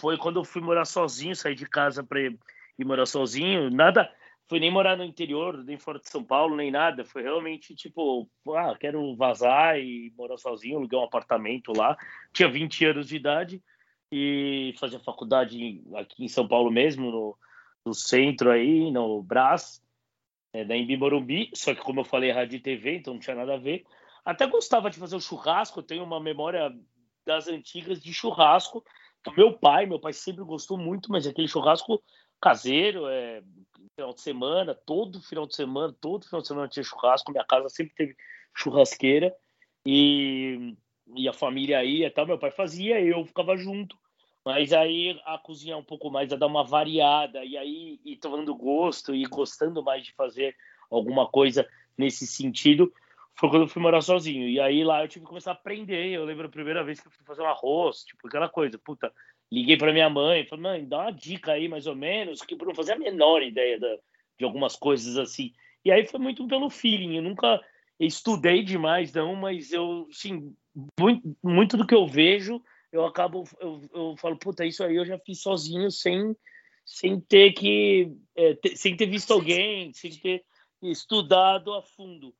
foi 0.00 0.16
quando 0.16 0.40
eu 0.40 0.44
fui 0.44 0.60
morar 0.60 0.84
sozinho, 0.84 1.36
sair 1.36 1.54
de 1.54 1.66
casa 1.66 2.02
para 2.02 2.20
ir 2.20 2.38
morar 2.84 3.06
sozinho. 3.06 3.70
Nada, 3.70 4.10
foi 4.48 4.60
nem 4.60 4.70
morar 4.70 4.96
no 4.96 5.04
interior, 5.04 5.64
nem 5.64 5.78
fora 5.78 5.98
de 5.98 6.08
São 6.08 6.22
Paulo, 6.22 6.56
nem 6.56 6.70
nada. 6.70 7.04
Foi 7.04 7.22
realmente 7.22 7.74
tipo, 7.74 8.28
ah, 8.54 8.76
quero 8.78 9.14
vazar 9.16 9.78
e 9.78 10.12
morar 10.16 10.36
sozinho, 10.36 10.78
aluguei 10.78 10.98
um 10.98 11.04
apartamento 11.04 11.72
lá. 11.76 11.96
Tinha 12.32 12.48
20 12.48 12.84
anos 12.84 13.08
de 13.08 13.16
idade 13.16 13.62
e 14.12 14.74
fazia 14.78 15.00
faculdade 15.00 15.82
aqui 15.94 16.24
em 16.24 16.28
São 16.28 16.46
Paulo 16.46 16.70
mesmo, 16.70 17.10
no, 17.10 17.38
no 17.84 17.94
centro 17.94 18.50
aí, 18.50 18.90
no 18.90 19.22
Brás, 19.22 19.82
é, 20.52 20.64
da 20.64 20.76
Embi 20.76 20.96
Morumbi. 20.96 21.50
Só 21.54 21.74
que, 21.74 21.80
como 21.80 22.00
eu 22.00 22.04
falei, 22.04 22.30
rádio 22.30 22.56
e 22.56 22.60
TV, 22.60 22.96
então 22.96 23.14
não 23.14 23.20
tinha 23.20 23.36
nada 23.36 23.54
a 23.54 23.58
ver. 23.58 23.84
Até 24.24 24.46
gostava 24.46 24.90
de 24.90 24.98
fazer 24.98 25.16
o 25.16 25.20
churrasco, 25.20 25.80
eu 25.80 25.84
tenho 25.84 26.04
uma 26.04 26.20
memória 26.20 26.70
das 27.26 27.48
antigas 27.48 28.02
de 28.02 28.12
churrasco 28.12 28.84
meu 29.32 29.56
pai. 29.56 29.86
Meu 29.86 29.98
pai 29.98 30.12
sempre 30.12 30.44
gostou 30.44 30.76
muito, 30.76 31.10
mas 31.10 31.26
aquele 31.26 31.48
churrasco 31.48 32.02
caseiro, 32.44 33.08
é, 33.08 33.42
final 33.94 34.12
de 34.12 34.20
semana, 34.20 34.74
todo 34.74 35.22
final 35.22 35.46
de 35.46 35.56
semana, 35.56 35.94
todo 35.98 36.26
final 36.26 36.42
de 36.42 36.46
semana 36.46 36.68
tinha 36.68 36.84
churrasco. 36.84 37.32
Minha 37.32 37.44
casa 37.44 37.70
sempre 37.70 37.94
teve 37.94 38.14
churrasqueira 38.54 39.34
e, 39.86 40.76
e 41.16 41.26
a 41.26 41.32
família 41.32 41.82
ia, 41.82 42.10
tal. 42.10 42.26
Meu 42.26 42.38
pai 42.38 42.50
fazia, 42.50 43.00
eu 43.00 43.24
ficava 43.24 43.56
junto. 43.56 43.96
Mas 44.44 44.74
aí 44.74 45.18
a 45.24 45.38
cozinha 45.38 45.74
um 45.74 45.82
pouco 45.82 46.10
mais, 46.10 46.30
a 46.30 46.36
dar 46.36 46.46
uma 46.46 46.62
variada 46.62 47.42
e 47.42 47.56
aí 47.56 47.98
e 48.04 48.14
tomando 48.14 48.54
gosto 48.54 49.14
e 49.14 49.24
gostando 49.24 49.82
mais 49.82 50.04
de 50.04 50.12
fazer 50.12 50.54
alguma 50.90 51.26
coisa 51.26 51.66
nesse 51.96 52.26
sentido, 52.26 52.92
foi 53.34 53.48
quando 53.48 53.62
eu 53.62 53.68
fui 53.68 53.80
morar 53.80 54.02
sozinho. 54.02 54.46
E 54.46 54.60
aí 54.60 54.84
lá 54.84 55.02
eu 55.02 55.08
tive 55.08 55.24
que 55.24 55.30
começar 55.30 55.52
a 55.52 55.54
aprender. 55.54 56.10
Eu 56.10 56.26
lembro 56.26 56.46
a 56.46 56.50
primeira 56.50 56.84
vez 56.84 57.00
que 57.00 57.08
eu 57.08 57.10
fui 57.10 57.24
fazer 57.24 57.40
um 57.40 57.46
arroz, 57.46 58.04
tipo 58.04 58.28
aquela 58.28 58.50
coisa, 58.50 58.78
puta, 58.78 59.10
liguei 59.54 59.76
para 59.76 59.92
minha 59.92 60.10
mãe, 60.10 60.44
falei, 60.46 60.62
mãe, 60.62 60.88
dá 60.88 61.02
uma 61.02 61.10
dica 61.12 61.52
aí 61.52 61.68
mais 61.68 61.86
ou 61.86 61.94
menos, 61.94 62.42
que 62.42 62.54
eu 62.54 62.58
não 62.58 62.74
fazia 62.74 62.94
a 62.94 62.98
menor 62.98 63.42
ideia 63.42 63.78
da, 63.78 63.96
de 64.38 64.44
algumas 64.44 64.74
coisas 64.74 65.16
assim. 65.16 65.52
E 65.84 65.92
aí 65.92 66.06
foi 66.06 66.18
muito 66.18 66.46
pelo 66.48 66.68
feeling, 66.68 67.16
eu 67.16 67.22
nunca 67.22 67.60
estudei 67.98 68.62
demais 68.64 69.12
não, 69.12 69.36
mas 69.36 69.72
eu, 69.72 70.08
sim, 70.10 70.52
muito, 70.98 71.36
muito 71.42 71.76
do 71.76 71.86
que 71.86 71.94
eu 71.94 72.06
vejo, 72.06 72.60
eu 72.90 73.04
acabo, 73.04 73.44
eu, 73.60 73.80
eu 73.94 74.14
falo, 74.18 74.36
puta, 74.36 74.64
isso 74.64 74.82
aí 74.82 74.96
eu 74.96 75.04
já 75.04 75.18
fiz 75.18 75.40
sozinho, 75.40 75.90
sem, 75.90 76.34
sem 76.84 77.20
ter 77.20 77.52
que, 77.52 78.10
é, 78.34 78.54
ter, 78.54 78.76
sem 78.76 78.96
ter 78.96 79.06
visto 79.06 79.32
alguém, 79.32 79.92
sem 79.92 80.10
ter 80.10 80.44
estudado 80.82 81.72
a 81.74 81.82
fundo. 81.82 82.34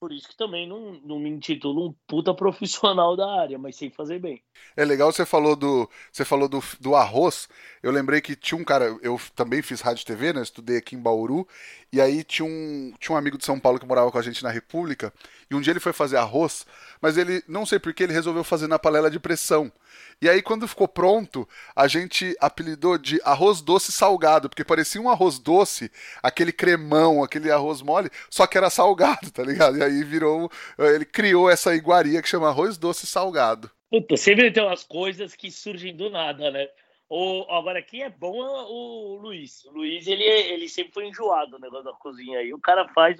Por 0.00 0.12
isso 0.12 0.28
que 0.28 0.36
também 0.36 0.68
não, 0.68 0.92
não 1.04 1.18
me 1.18 1.28
intitulo 1.28 1.88
um 1.88 1.94
puta 2.06 2.32
profissional 2.34 3.16
da 3.16 3.40
área, 3.40 3.58
mas 3.58 3.76
sei 3.76 3.90
fazer 3.90 4.20
bem. 4.20 4.40
É 4.76 4.84
legal 4.84 5.10
você 5.10 5.26
falou 5.26 5.56
do 5.56 5.90
você 6.12 6.24
falou 6.24 6.48
do, 6.48 6.62
do 6.80 6.94
arroz. 6.94 7.48
Eu 7.82 7.90
lembrei 7.90 8.20
que 8.20 8.36
tinha 8.36 8.60
um 8.60 8.64
cara, 8.64 8.96
eu 9.02 9.20
também 9.34 9.60
fiz 9.60 9.80
rádio 9.80 10.02
e 10.02 10.06
TV, 10.06 10.32
né? 10.32 10.42
Estudei 10.42 10.76
aqui 10.76 10.94
em 10.94 11.02
Bauru, 11.02 11.46
e 11.92 12.00
aí 12.00 12.22
tinha 12.22 12.46
um, 12.46 12.92
tinha 12.98 13.14
um 13.14 13.18
amigo 13.18 13.36
de 13.36 13.44
São 13.44 13.58
Paulo 13.58 13.78
que 13.78 13.86
morava 13.86 14.10
com 14.12 14.18
a 14.18 14.22
gente 14.22 14.42
na 14.42 14.50
República, 14.50 15.12
e 15.50 15.54
um 15.54 15.60
dia 15.60 15.72
ele 15.72 15.80
foi 15.80 15.92
fazer 15.92 16.16
arroz, 16.16 16.64
mas 17.00 17.16
ele, 17.16 17.42
não 17.48 17.66
sei 17.66 17.78
por 17.78 17.92
que, 17.92 18.04
ele 18.04 18.12
resolveu 18.12 18.44
fazer 18.44 18.68
na 18.68 18.78
panela 18.78 19.10
de 19.10 19.18
pressão. 19.18 19.72
E 20.20 20.28
aí, 20.28 20.42
quando 20.42 20.66
ficou 20.66 20.88
pronto, 20.88 21.48
a 21.74 21.86
gente 21.86 22.36
apelidou 22.40 22.98
de 22.98 23.20
arroz 23.24 23.60
doce 23.60 23.92
salgado, 23.92 24.48
porque 24.48 24.64
parecia 24.64 25.00
um 25.00 25.08
arroz 25.08 25.38
doce, 25.38 25.90
aquele 26.22 26.52
cremão, 26.52 27.22
aquele 27.22 27.50
arroz 27.50 27.82
mole, 27.82 28.10
só 28.30 28.46
que 28.46 28.58
era 28.58 28.70
salgado, 28.70 29.30
tá 29.30 29.42
ligado? 29.42 29.78
E 29.78 29.82
aí 29.82 30.02
virou. 30.02 30.50
Ele 30.78 31.04
criou 31.04 31.50
essa 31.50 31.74
iguaria 31.74 32.20
que 32.20 32.28
chama 32.28 32.48
arroz 32.48 32.76
doce 32.76 33.06
salgado. 33.06 33.70
Puta, 33.90 34.16
sempre 34.16 34.50
tem 34.50 34.62
umas 34.62 34.84
coisas 34.84 35.34
que 35.34 35.50
surgem 35.50 35.96
do 35.96 36.10
nada, 36.10 36.50
né? 36.50 36.68
O, 37.08 37.46
agora, 37.48 37.82
quem 37.82 38.02
é 38.02 38.10
bom 38.10 38.44
é 38.44 38.66
o 38.68 39.18
Luiz. 39.22 39.64
O 39.64 39.70
Luiz, 39.70 40.06
ele, 40.06 40.22
ele 40.22 40.68
sempre 40.68 40.92
foi 40.92 41.06
enjoado 41.06 41.52
no 41.52 41.58
negócio 41.58 41.84
da 41.84 41.92
cozinha 41.92 42.38
aí. 42.38 42.52
O 42.52 42.60
cara 42.60 42.86
faz, 42.88 43.16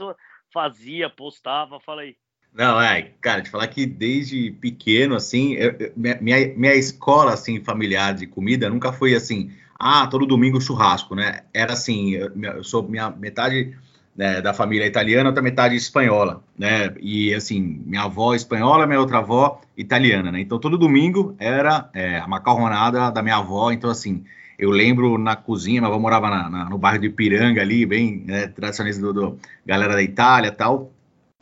fazia, 0.53 1.09
postava, 1.09 1.81
fala 1.81 2.03
aí. 2.03 2.15
Não, 2.55 2.81
é, 2.81 3.11
cara, 3.21 3.43
te 3.43 3.51
falar 3.51 3.69
que 3.69 3.87
desde 3.87 4.51
pequeno, 4.53 5.15
assim, 5.15 5.53
eu, 5.55 5.93
minha, 5.97 6.55
minha 6.57 6.75
escola, 6.75 7.33
assim, 7.33 7.63
familiar 7.63 8.15
de 8.15 8.27
comida 8.27 8.69
nunca 8.69 8.93
foi 8.93 9.15
assim, 9.15 9.53
ah, 9.79 10.07
todo 10.09 10.27
domingo 10.27 10.61
churrasco, 10.61 11.15
né? 11.15 11.43
Era 11.55 11.75
assim, 11.75 12.11
eu, 12.11 12.33
eu 12.43 12.65
sou 12.65 12.83
minha 12.83 13.11
metade 13.11 13.77
né, 14.19 14.41
da 14.41 14.53
família 14.53 14.85
italiana, 14.85 15.29
outra 15.29 15.41
metade 15.41 15.77
espanhola, 15.77 16.43
né? 16.59 16.93
E 17.01 17.33
assim, 17.33 17.81
minha 17.87 18.03
avó 18.03 18.35
espanhola, 18.35 18.85
minha 18.85 18.99
outra 18.99 19.19
avó 19.19 19.61
italiana, 19.77 20.33
né? 20.33 20.41
Então 20.41 20.59
todo 20.59 20.77
domingo 20.77 21.37
era 21.39 21.89
é, 21.95 22.19
a 22.19 22.27
macarronada 22.27 23.13
da 23.13 23.23
minha 23.23 23.37
avó. 23.37 23.71
Então 23.71 23.89
assim, 23.89 24.25
eu 24.59 24.71
lembro 24.71 25.17
na 25.17 25.37
cozinha, 25.37 25.81
minha 25.81 25.89
avó 25.89 26.01
morava 26.01 26.29
na, 26.29 26.51
na, 26.51 26.65
no 26.65 26.77
bairro 26.77 26.99
de 26.99 27.07
Ipiranga 27.07 27.63
ali, 27.63 27.87
bem 27.87 28.25
né, 28.27 28.49
tradicionalista 28.49 29.01
do, 29.01 29.13
do, 29.13 29.39
galera 29.65 29.95
da 29.95 30.03
Itália, 30.03 30.51
tal. 30.51 30.91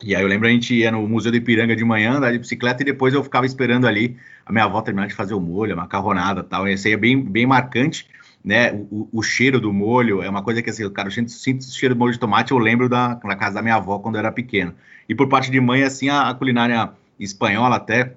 E 0.02 0.14
aí 0.14 0.22
eu 0.22 0.28
lembro 0.28 0.46
a 0.46 0.50
gente 0.50 0.74
ia 0.74 0.90
no 0.90 1.06
Museu 1.08 1.32
de 1.32 1.38
Ipiranga 1.38 1.74
de 1.74 1.84
manhã, 1.84 2.14
andar 2.14 2.30
de 2.32 2.38
bicicleta, 2.38 2.82
e 2.82 2.84
depois 2.86 3.14
eu 3.14 3.24
ficava 3.24 3.46
esperando 3.46 3.86
ali 3.86 4.16
a 4.44 4.52
minha 4.52 4.64
avó 4.64 4.82
terminar 4.82 5.06
de 5.06 5.14
fazer 5.14 5.34
o 5.34 5.40
molho, 5.40 5.72
a 5.72 5.76
macarronada 5.76 6.42
tal. 6.42 6.68
E 6.68 6.72
esse 6.72 6.88
aí 6.88 6.94
é 6.94 6.96
bem, 6.96 7.22
bem 7.22 7.46
marcante 7.46 8.06
né? 8.46 8.72
O, 8.72 9.08
o, 9.12 9.22
cheiro 9.24 9.60
do 9.60 9.72
molho 9.72 10.22
é 10.22 10.30
uma 10.30 10.40
coisa 10.40 10.62
que, 10.62 10.70
assim, 10.70 10.88
cara, 10.90 11.08
eu 11.08 11.28
sinto 11.28 11.60
o 11.62 11.64
cheiro 11.64 11.96
do 11.96 11.98
molho 11.98 12.12
de 12.12 12.18
tomate, 12.20 12.52
eu 12.52 12.58
lembro 12.58 12.88
da, 12.88 13.18
na 13.24 13.34
casa 13.34 13.56
da 13.56 13.62
minha 13.62 13.74
avó 13.74 13.98
quando 13.98 14.14
eu 14.14 14.20
era 14.20 14.30
pequeno. 14.30 14.72
E 15.08 15.16
por 15.16 15.28
parte 15.28 15.50
de 15.50 15.60
mãe, 15.60 15.82
assim, 15.82 16.08
a, 16.08 16.30
a 16.30 16.34
culinária 16.34 16.92
espanhola 17.18 17.74
até, 17.74 18.14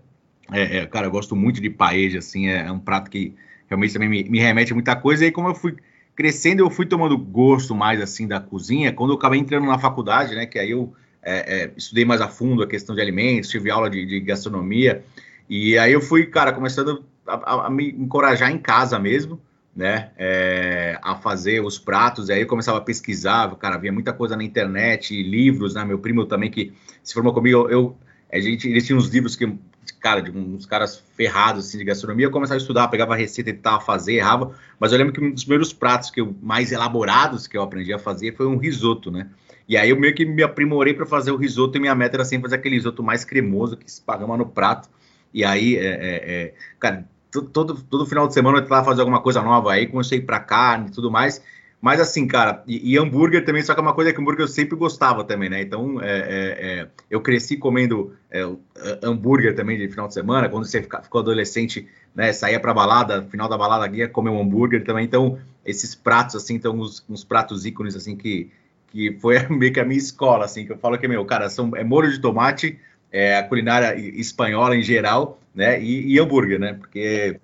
é, 0.51 0.77
é, 0.77 0.86
cara, 0.86 1.07
eu 1.07 1.12
gosto 1.12 1.36
muito 1.36 1.59
de 1.59 1.67
paella, 1.67 2.19
assim, 2.19 2.48
é, 2.48 2.67
é 2.67 2.71
um 2.71 2.77
prato 2.77 3.09
que 3.09 3.33
realmente 3.67 3.93
também 3.93 4.07
me, 4.07 4.24
me, 4.25 4.39
remete 4.39 4.71
a 4.71 4.75
muita 4.75 4.95
coisa. 4.95 5.24
E 5.24 5.25
aí, 5.25 5.31
como 5.31 5.48
eu 5.48 5.55
fui 5.55 5.75
crescendo, 6.15 6.59
eu 6.59 6.69
fui 6.69 6.86
tomando 6.86 7.17
gosto 7.17 7.74
mais, 7.74 8.00
assim, 8.00 8.27
da 8.27 8.39
cozinha, 8.39 8.93
quando 8.93 9.12
eu 9.13 9.17
acabei 9.17 9.39
entrando 9.39 9.65
na 9.65 9.79
faculdade, 9.79 10.36
né, 10.36 10.45
que 10.45 10.59
aí 10.59 10.69
eu 10.69 10.93
é, 11.29 11.63
é, 11.63 11.71
estudei 11.77 12.03
mais 12.03 12.21
a 12.21 12.27
fundo 12.27 12.63
a 12.63 12.67
questão 12.67 12.95
de 12.95 13.01
alimentos, 13.01 13.50
tive 13.50 13.69
aula 13.69 13.88
de, 13.88 14.03
de 14.03 14.19
gastronomia, 14.19 15.03
e 15.48 15.77
aí 15.77 15.93
eu 15.93 16.01
fui, 16.01 16.25
cara, 16.25 16.51
começando 16.51 17.05
a, 17.27 17.36
a, 17.36 17.67
a 17.67 17.69
me 17.69 17.91
encorajar 17.91 18.51
em 18.51 18.57
casa 18.57 18.98
mesmo, 18.98 19.39
né, 19.75 20.09
é, 20.17 21.00
a 21.03 21.15
fazer 21.15 21.63
os 21.63 21.77
pratos, 21.77 22.29
e 22.29 22.33
aí 22.33 22.41
eu 22.41 22.48
começava 22.48 22.79
a 22.79 22.81
pesquisar, 22.81 23.55
cara, 23.57 23.75
havia 23.75 23.91
muita 23.91 24.12
coisa 24.12 24.36
na 24.36 24.43
internet, 24.43 25.21
livros, 25.21 25.75
né, 25.75 25.86
meu 25.86 26.00
primo 26.00 26.25
também 26.25 26.50
que 26.50 26.74
se 27.03 27.13
formou 27.13 27.31
comigo, 27.31 27.69
eu, 27.69 27.95
a 28.31 28.39
gente, 28.39 28.67
ele 28.67 28.81
tinha 28.81 28.98
uns 28.98 29.07
livros 29.07 29.36
que, 29.36 29.55
cara, 30.00 30.21
de 30.21 30.31
uns 30.31 30.65
caras 30.65 31.03
ferrados, 31.15 31.67
assim, 31.67 31.77
de 31.77 31.83
gastronomia, 31.83 32.25
eu 32.25 32.31
começava 32.31 32.57
a 32.57 32.62
estudar, 32.62 32.88
pegava 32.88 33.13
a 33.13 33.17
receita, 33.17 33.53
tentava 33.53 33.79
fazer, 33.81 34.15
errava, 34.15 34.55
mas 34.79 34.91
eu 34.91 34.98
lembro 34.98 35.13
que 35.13 35.24
um 35.24 35.31
dos 35.31 35.43
primeiros 35.43 35.71
pratos 35.71 36.09
que 36.09 36.21
eu, 36.21 36.36
mais 36.41 36.71
elaborados 36.71 37.45
que 37.45 37.55
eu 37.55 37.62
aprendi 37.62 37.93
a 37.93 38.00
fazer 38.00 38.36
foi 38.36 38.48
um 38.48 38.57
risoto, 38.57 39.12
né, 39.12 39.29
e 39.69 39.77
aí 39.77 39.91
eu 39.91 39.99
meio 39.99 40.13
que 40.13 40.25
me 40.25 40.43
aprimorei 40.43 40.93
para 40.93 41.05
fazer 41.05 41.31
o 41.31 41.38
risoto, 41.38 41.77
e 41.77 41.79
minha 41.79 41.95
meta 41.95 42.17
era 42.17 42.25
sempre 42.25 42.49
fazer 42.49 42.55
aquele 42.55 42.75
risoto 42.75 43.01
mais 43.01 43.23
cremoso, 43.23 43.77
que 43.77 43.89
se 43.89 44.01
pagava 44.01 44.35
no 44.35 44.47
prato, 44.47 44.89
e 45.33 45.45
aí, 45.45 45.77
é, 45.77 45.85
é, 45.85 46.33
é 46.33 46.53
cara, 46.79 47.05
todo, 47.31 47.75
todo 47.75 48.05
final 48.05 48.27
de 48.27 48.33
semana 48.33 48.57
eu 48.57 48.63
tentava 48.63 48.83
fazer 48.83 49.01
alguma 49.01 49.21
coisa 49.21 49.41
nova 49.41 49.71
aí, 49.71 49.88
comecei 49.88 50.17
a 50.17 50.21
ir 50.21 50.25
pra 50.25 50.39
carne 50.39 50.88
e 50.88 50.91
tudo 50.91 51.11
mais. 51.11 51.41
Mas 51.81 52.01
assim, 52.01 52.27
cara, 52.27 52.61
e, 52.67 52.93
e, 52.93 52.97
hambúrguer 52.97 53.45
também, 53.45 53.61
só 53.61 53.73
que 53.73 53.79
é 53.79 53.83
uma 53.83 53.93
coisa 53.93 54.11
que 54.11 54.19
hambúrguer 54.19 54.43
eu 54.43 54.47
sempre 54.49 54.75
gostava 54.75 55.23
também, 55.23 55.49
né? 55.49 55.61
Então, 55.61 56.01
é, 56.01 56.11
é, 56.11 56.79
é, 56.81 56.88
eu 57.09 57.21
cresci 57.21 57.55
comendo 57.55 58.13
é, 58.29 58.41
hambúrguer 59.01 59.55
também 59.55 59.77
de 59.77 59.88
final 59.88 60.07
de 60.07 60.13
semana, 60.13 60.49
quando 60.49 60.65
você 60.65 60.81
fica, 60.81 61.01
ficou 61.01 61.21
adolescente, 61.21 61.88
né? 62.13 62.33
Saía 62.33 62.59
pra 62.59 62.73
balada, 62.73 63.23
final 63.29 63.47
da 63.47 63.57
balada 63.57 63.95
ia 63.95 64.09
comer 64.09 64.29
um 64.29 64.41
hambúrguer 64.41 64.83
também. 64.83 65.05
Então, 65.05 65.39
esses 65.65 65.95
pratos, 65.95 66.35
assim, 66.35 66.55
então, 66.55 66.75
uns, 66.75 67.05
uns 67.09 67.23
pratos 67.23 67.65
ícones, 67.65 67.95
assim, 67.95 68.17
que, 68.17 68.51
que 68.91 69.17
foi 69.19 69.39
meio 69.50 69.74
que 69.74 69.79
a 69.79 69.86
minha 69.86 69.98
escola, 69.98 70.46
assim, 70.46 70.65
que 70.65 70.72
eu 70.72 70.77
falo 70.77 70.98
que, 70.98 71.08
meu, 71.08 71.24
cara, 71.25 71.50
são, 71.50 71.75
é 71.75 71.84
molho 71.84 72.12
de 72.12 72.19
tomate, 72.19 72.79
é, 73.12 73.38
a 73.38 73.43
culinária 73.43 73.96
espanhola 73.98 74.75
em 74.75 74.84
geral, 74.84 75.39
né? 75.53 75.81
E, 75.81 76.13
e, 76.13 76.19
hambúrguer, 76.19 76.60
né? 76.60 76.74
Porque, 76.74 77.39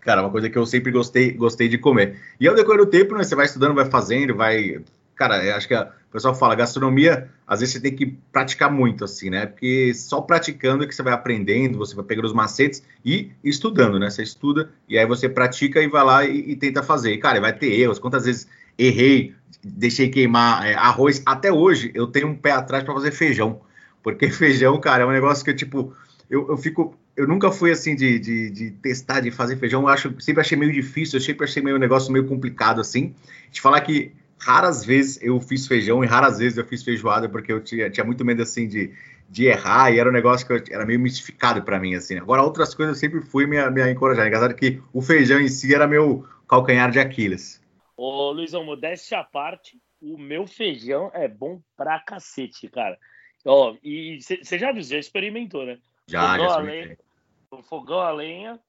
cara, 0.00 0.20
é 0.20 0.24
uma 0.24 0.30
coisa 0.30 0.48
que 0.48 0.56
eu 0.56 0.66
sempre 0.66 0.90
gostei, 0.90 1.32
gostei 1.32 1.68
de 1.68 1.78
comer. 1.78 2.18
E 2.40 2.48
ao 2.48 2.54
decorrer 2.54 2.80
do 2.80 2.90
tempo, 2.90 3.14
né? 3.14 3.22
Você 3.22 3.34
vai 3.34 3.46
estudando, 3.46 3.74
vai 3.74 3.84
fazendo, 3.86 4.34
vai. 4.34 4.82
Cara, 5.14 5.56
acho 5.56 5.68
que 5.68 5.74
a, 5.74 5.92
o 6.08 6.12
pessoal 6.12 6.34
fala, 6.34 6.54
gastronomia, 6.54 7.30
às 7.46 7.60
vezes 7.60 7.74
você 7.74 7.80
tem 7.80 7.94
que 7.94 8.06
praticar 8.32 8.70
muito, 8.70 9.04
assim, 9.04 9.30
né? 9.30 9.46
Porque 9.46 9.92
só 9.94 10.20
praticando 10.20 10.84
é 10.84 10.86
que 10.86 10.94
você 10.94 11.02
vai 11.02 11.12
aprendendo, 11.12 11.78
você 11.78 11.94
vai 11.94 12.04
pegando 12.04 12.24
os 12.24 12.32
macetes 12.32 12.82
e 13.04 13.30
estudando, 13.44 13.98
né? 13.98 14.10
Você 14.10 14.22
estuda 14.22 14.70
e 14.88 14.98
aí 14.98 15.06
você 15.06 15.28
pratica 15.28 15.80
e 15.82 15.88
vai 15.88 16.04
lá 16.04 16.24
e, 16.24 16.52
e 16.52 16.56
tenta 16.56 16.82
fazer. 16.82 17.12
E, 17.12 17.18
cara, 17.18 17.40
vai 17.40 17.52
ter 17.52 17.72
erros. 17.72 17.98
Quantas 17.98 18.24
vezes 18.24 18.48
errei, 18.78 19.34
deixei 19.62 20.08
queimar 20.08 20.66
é, 20.66 20.74
arroz? 20.74 21.22
Até 21.24 21.52
hoje 21.52 21.90
eu 21.94 22.06
tenho 22.06 22.28
um 22.28 22.36
pé 22.36 22.52
atrás 22.52 22.84
para 22.84 22.94
fazer 22.94 23.10
feijão. 23.10 23.60
Porque 24.02 24.28
feijão, 24.30 24.78
cara, 24.80 25.02
é 25.02 25.06
um 25.06 25.12
negócio 25.12 25.44
que 25.44 25.50
eu, 25.50 25.56
tipo, 25.56 25.94
eu, 26.28 26.48
eu 26.48 26.56
fico. 26.56 26.96
Eu 27.16 27.28
nunca 27.28 27.50
fui 27.52 27.70
assim 27.70 27.94
de, 27.94 28.18
de, 28.18 28.50
de, 28.50 28.70
testar, 28.72 29.20
de 29.20 29.30
fazer 29.30 29.56
feijão. 29.56 29.82
Eu 29.82 29.88
acho, 29.88 30.12
sempre 30.20 30.40
achei 30.40 30.58
meio 30.58 30.72
difícil, 30.72 31.18
eu 31.18 31.22
sempre 31.22 31.44
achei 31.44 31.62
meio 31.62 31.76
um 31.76 31.78
negócio 31.80 32.12
meio 32.12 32.26
complicado 32.26 32.80
assim. 32.80 33.14
De 33.52 33.60
falar 33.60 33.80
que 33.82 34.12
raras 34.36 34.84
vezes 34.84 35.18
eu 35.22 35.40
fiz 35.40 35.66
feijão 35.66 36.02
e 36.02 36.06
raras 36.06 36.38
vezes 36.38 36.58
eu 36.58 36.64
fiz 36.64 36.82
feijoada, 36.82 37.28
porque 37.28 37.52
eu 37.52 37.60
tinha, 37.60 37.88
tinha 37.88 38.04
muito 38.04 38.24
medo 38.24 38.42
assim 38.42 38.66
de, 38.66 38.90
de 39.30 39.46
errar 39.46 39.92
e 39.92 39.98
era 39.98 40.08
um 40.08 40.12
negócio 40.12 40.44
que 40.44 40.52
eu, 40.52 40.62
era 40.70 40.84
meio 40.84 40.98
mistificado 40.98 41.62
para 41.62 41.78
mim, 41.78 41.94
assim. 41.94 42.18
Agora, 42.18 42.42
outras 42.42 42.74
coisas 42.74 42.96
eu 42.96 43.00
sempre 43.00 43.20
fui 43.22 43.46
me, 43.46 43.58
me 43.70 43.90
encorajar. 43.90 44.26
Engraçado 44.26 44.54
que 44.54 44.82
o 44.92 45.00
feijão 45.00 45.40
em 45.40 45.48
si 45.48 45.72
era 45.72 45.86
meu 45.86 46.26
calcanhar 46.48 46.90
de 46.90 46.98
Aquiles. 46.98 47.60
Ô, 47.96 48.30
Luizão, 48.32 48.64
modéstia 48.64 49.20
à 49.20 49.24
parte, 49.24 49.80
o 50.00 50.18
meu 50.18 50.46
feijão 50.46 51.10
é 51.14 51.28
bom 51.28 51.60
pra 51.76 52.00
cacete, 52.00 52.68
cara. 52.68 52.98
Ó, 53.44 53.76
e 53.82 54.20
você 54.20 54.58
já 54.58 54.72
viu, 54.72 54.82
já 54.82 54.98
experimentou, 54.98 55.64
né? 55.64 55.78
Já, 56.08 56.32
fogão 56.32 56.48
já 56.48 56.56
lenha, 56.58 56.98
Fogão 57.62 58.00
a 58.00 58.10
lenha, 58.10 58.60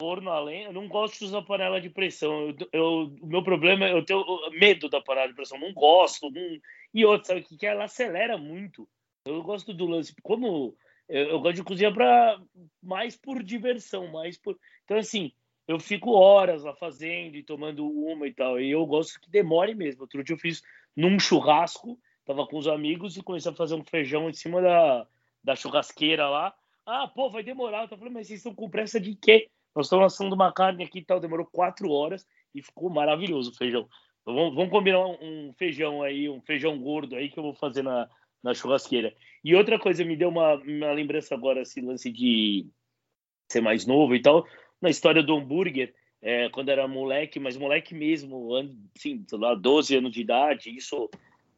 forno 0.00 0.30
a 0.30 0.40
lenha. 0.40 0.68
Eu 0.68 0.72
não 0.72 0.88
gosto 0.88 1.18
de 1.18 1.24
usar 1.24 1.42
panela 1.42 1.80
de 1.80 1.90
pressão. 1.90 2.48
Eu, 2.48 2.68
eu, 2.72 3.16
o 3.20 3.26
meu 3.26 3.42
problema 3.42 3.86
é 3.86 3.92
eu 3.92 4.04
tenho 4.04 4.24
medo 4.52 4.88
da 4.88 5.00
panela 5.00 5.28
de 5.28 5.34
pressão. 5.34 5.58
Não 5.58 5.72
gosto. 5.72 6.30
Não... 6.30 6.60
E 6.94 7.04
outra, 7.04 7.28
sabe 7.28 7.40
o 7.40 7.44
que, 7.44 7.56
que 7.56 7.66
ela 7.66 7.84
acelera 7.84 8.38
muito. 8.38 8.88
Eu 9.24 9.42
gosto 9.42 9.74
do 9.74 9.86
lance. 9.86 10.14
Como 10.22 10.76
eu, 11.08 11.30
eu 11.30 11.40
gosto 11.40 11.56
de 11.56 11.64
cozinhar 11.64 11.92
para 11.92 12.40
mais 12.82 13.16
por 13.16 13.42
diversão, 13.42 14.06
mais 14.08 14.38
por. 14.38 14.56
Então, 14.84 14.96
assim, 14.96 15.32
eu 15.68 15.78
fico 15.78 16.12
horas 16.12 16.64
lá 16.64 16.74
fazendo 16.74 17.36
e 17.36 17.42
tomando 17.42 17.86
uma 17.86 18.26
e 18.26 18.32
tal. 18.34 18.60
E 18.60 18.70
eu 18.70 18.84
gosto 18.86 19.20
que 19.20 19.30
demore 19.30 19.74
mesmo. 19.74 20.02
Outro 20.02 20.22
dia 20.24 20.34
eu 20.34 20.38
fiz 20.38 20.62
num 20.96 21.18
churrasco 21.18 21.98
Tava 22.30 22.46
com 22.46 22.58
os 22.58 22.68
amigos 22.68 23.16
e 23.16 23.22
comecei 23.24 23.50
a 23.50 23.54
fazer 23.54 23.74
um 23.74 23.82
feijão 23.82 24.30
em 24.30 24.32
cima 24.32 24.62
da, 24.62 25.04
da 25.42 25.56
churrasqueira 25.56 26.28
lá. 26.28 26.54
Ah, 26.86 27.08
pô, 27.08 27.28
vai 27.28 27.42
demorar. 27.42 27.90
Eu 27.90 27.98
falei, 27.98 28.12
mas 28.12 28.28
vocês 28.28 28.38
estão 28.38 28.54
com 28.54 28.70
pressa 28.70 29.00
de 29.00 29.16
quê? 29.16 29.48
Nós 29.74 29.86
estamos 29.86 30.04
lançando 30.04 30.32
uma 30.32 30.52
carne 30.52 30.84
aqui 30.84 31.00
e 31.00 31.04
tal. 31.04 31.18
Demorou 31.18 31.44
quatro 31.44 31.90
horas 31.90 32.24
e 32.54 32.62
ficou 32.62 32.88
maravilhoso 32.88 33.50
o 33.50 33.56
feijão. 33.56 33.88
Então, 34.22 34.32
vamos, 34.32 34.54
vamos 34.54 34.70
combinar 34.70 35.04
um 35.04 35.52
feijão 35.58 36.04
aí, 36.04 36.28
um 36.28 36.40
feijão 36.40 36.78
gordo 36.78 37.16
aí 37.16 37.28
que 37.28 37.36
eu 37.36 37.42
vou 37.42 37.52
fazer 37.52 37.82
na, 37.82 38.08
na 38.42 38.54
churrasqueira. 38.54 39.12
E 39.42 39.54
outra 39.56 39.76
coisa, 39.76 40.04
me 40.04 40.14
deu 40.14 40.28
uma, 40.28 40.54
uma 40.54 40.92
lembrança 40.92 41.34
agora, 41.34 41.62
esse 41.62 41.80
lance 41.80 42.12
de 42.12 42.64
ser 43.50 43.60
mais 43.60 43.84
novo 43.86 44.14
e 44.14 44.22
tal, 44.22 44.46
na 44.80 44.90
história 44.90 45.22
do 45.22 45.34
hambúrguer, 45.36 45.94
é, 46.22 46.48
quando 46.50 46.68
era 46.68 46.86
moleque, 46.86 47.40
mas 47.40 47.56
moleque 47.56 47.94
mesmo, 47.94 48.50
assim, 48.96 49.24
lá, 49.32 49.54
12 49.54 49.96
anos 49.96 50.12
de 50.12 50.20
idade, 50.20 50.76
isso 50.76 51.08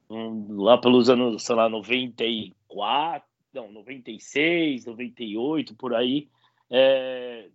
lá 0.08 0.76
pelos 0.78 1.08
anos, 1.08 1.42
sei 1.42 1.54
lá, 1.54 1.68
94, 1.68 3.26
não, 3.52 3.72
96, 3.72 4.84
98, 4.84 5.74
por 5.74 5.94
aí, 5.94 6.28
é, 6.70 7.48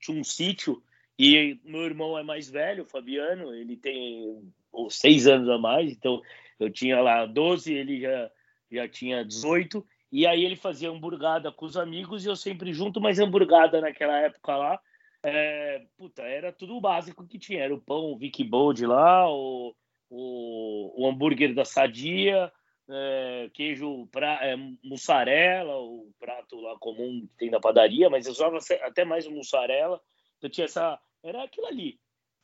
tinha 0.00 0.18
um 0.18 0.24
sítio 0.24 0.82
e 1.18 1.58
meu 1.64 1.82
irmão 1.82 2.16
é 2.16 2.22
mais 2.22 2.48
velho, 2.48 2.84
Fabiano, 2.84 3.52
ele 3.52 3.76
tem 3.76 4.40
seis 4.88 5.26
anos 5.26 5.48
a 5.48 5.58
mais, 5.58 5.90
então 5.90 6.22
eu 6.60 6.70
tinha 6.70 7.00
lá 7.00 7.26
12, 7.26 7.72
ele 7.72 8.00
já, 8.00 8.30
já 8.70 8.88
tinha 8.88 9.24
18, 9.24 9.84
E 10.12 10.26
aí 10.26 10.44
ele 10.44 10.56
fazia 10.56 10.90
hamburgada 10.90 11.50
com 11.50 11.66
os 11.66 11.76
amigos 11.76 12.24
e 12.24 12.28
eu 12.28 12.36
sempre 12.36 12.72
junto, 12.72 13.00
mas 13.00 13.18
hamburgada 13.18 13.80
naquela 13.80 14.18
época 14.20 14.56
lá, 14.56 14.80
é, 15.22 15.86
puta, 15.96 16.22
era 16.22 16.52
tudo 16.52 16.76
o 16.76 16.80
básico 16.80 17.26
que 17.26 17.38
tinha. 17.38 17.62
Era 17.62 17.74
o 17.74 17.80
pão, 17.80 18.12
o 18.12 18.16
Vicky 18.16 18.44
Bold 18.44 18.84
lá, 18.86 19.30
o, 19.30 19.74
o, 20.10 21.02
o 21.02 21.08
hambúrguer 21.08 21.54
da 21.54 21.64
Sadia, 21.64 22.52
é, 22.88 23.50
queijo 23.52 24.06
pra, 24.08 24.46
é, 24.46 24.56
mussarela, 24.82 25.76
o 25.78 26.12
prato 26.18 26.60
lá 26.60 26.78
comum 26.78 27.26
que 27.26 27.36
tem 27.36 27.50
na 27.50 27.60
padaria, 27.60 28.08
mas 28.08 28.26
eu 28.26 28.32
usava 28.32 28.58
até 28.82 29.04
mais 29.04 29.26
mussarela. 29.26 30.00
Então 30.38 30.50
tinha 30.50 30.64
essa. 30.64 31.00
Era 31.22 31.42
aquilo 31.42 31.66
ali. 31.66 31.98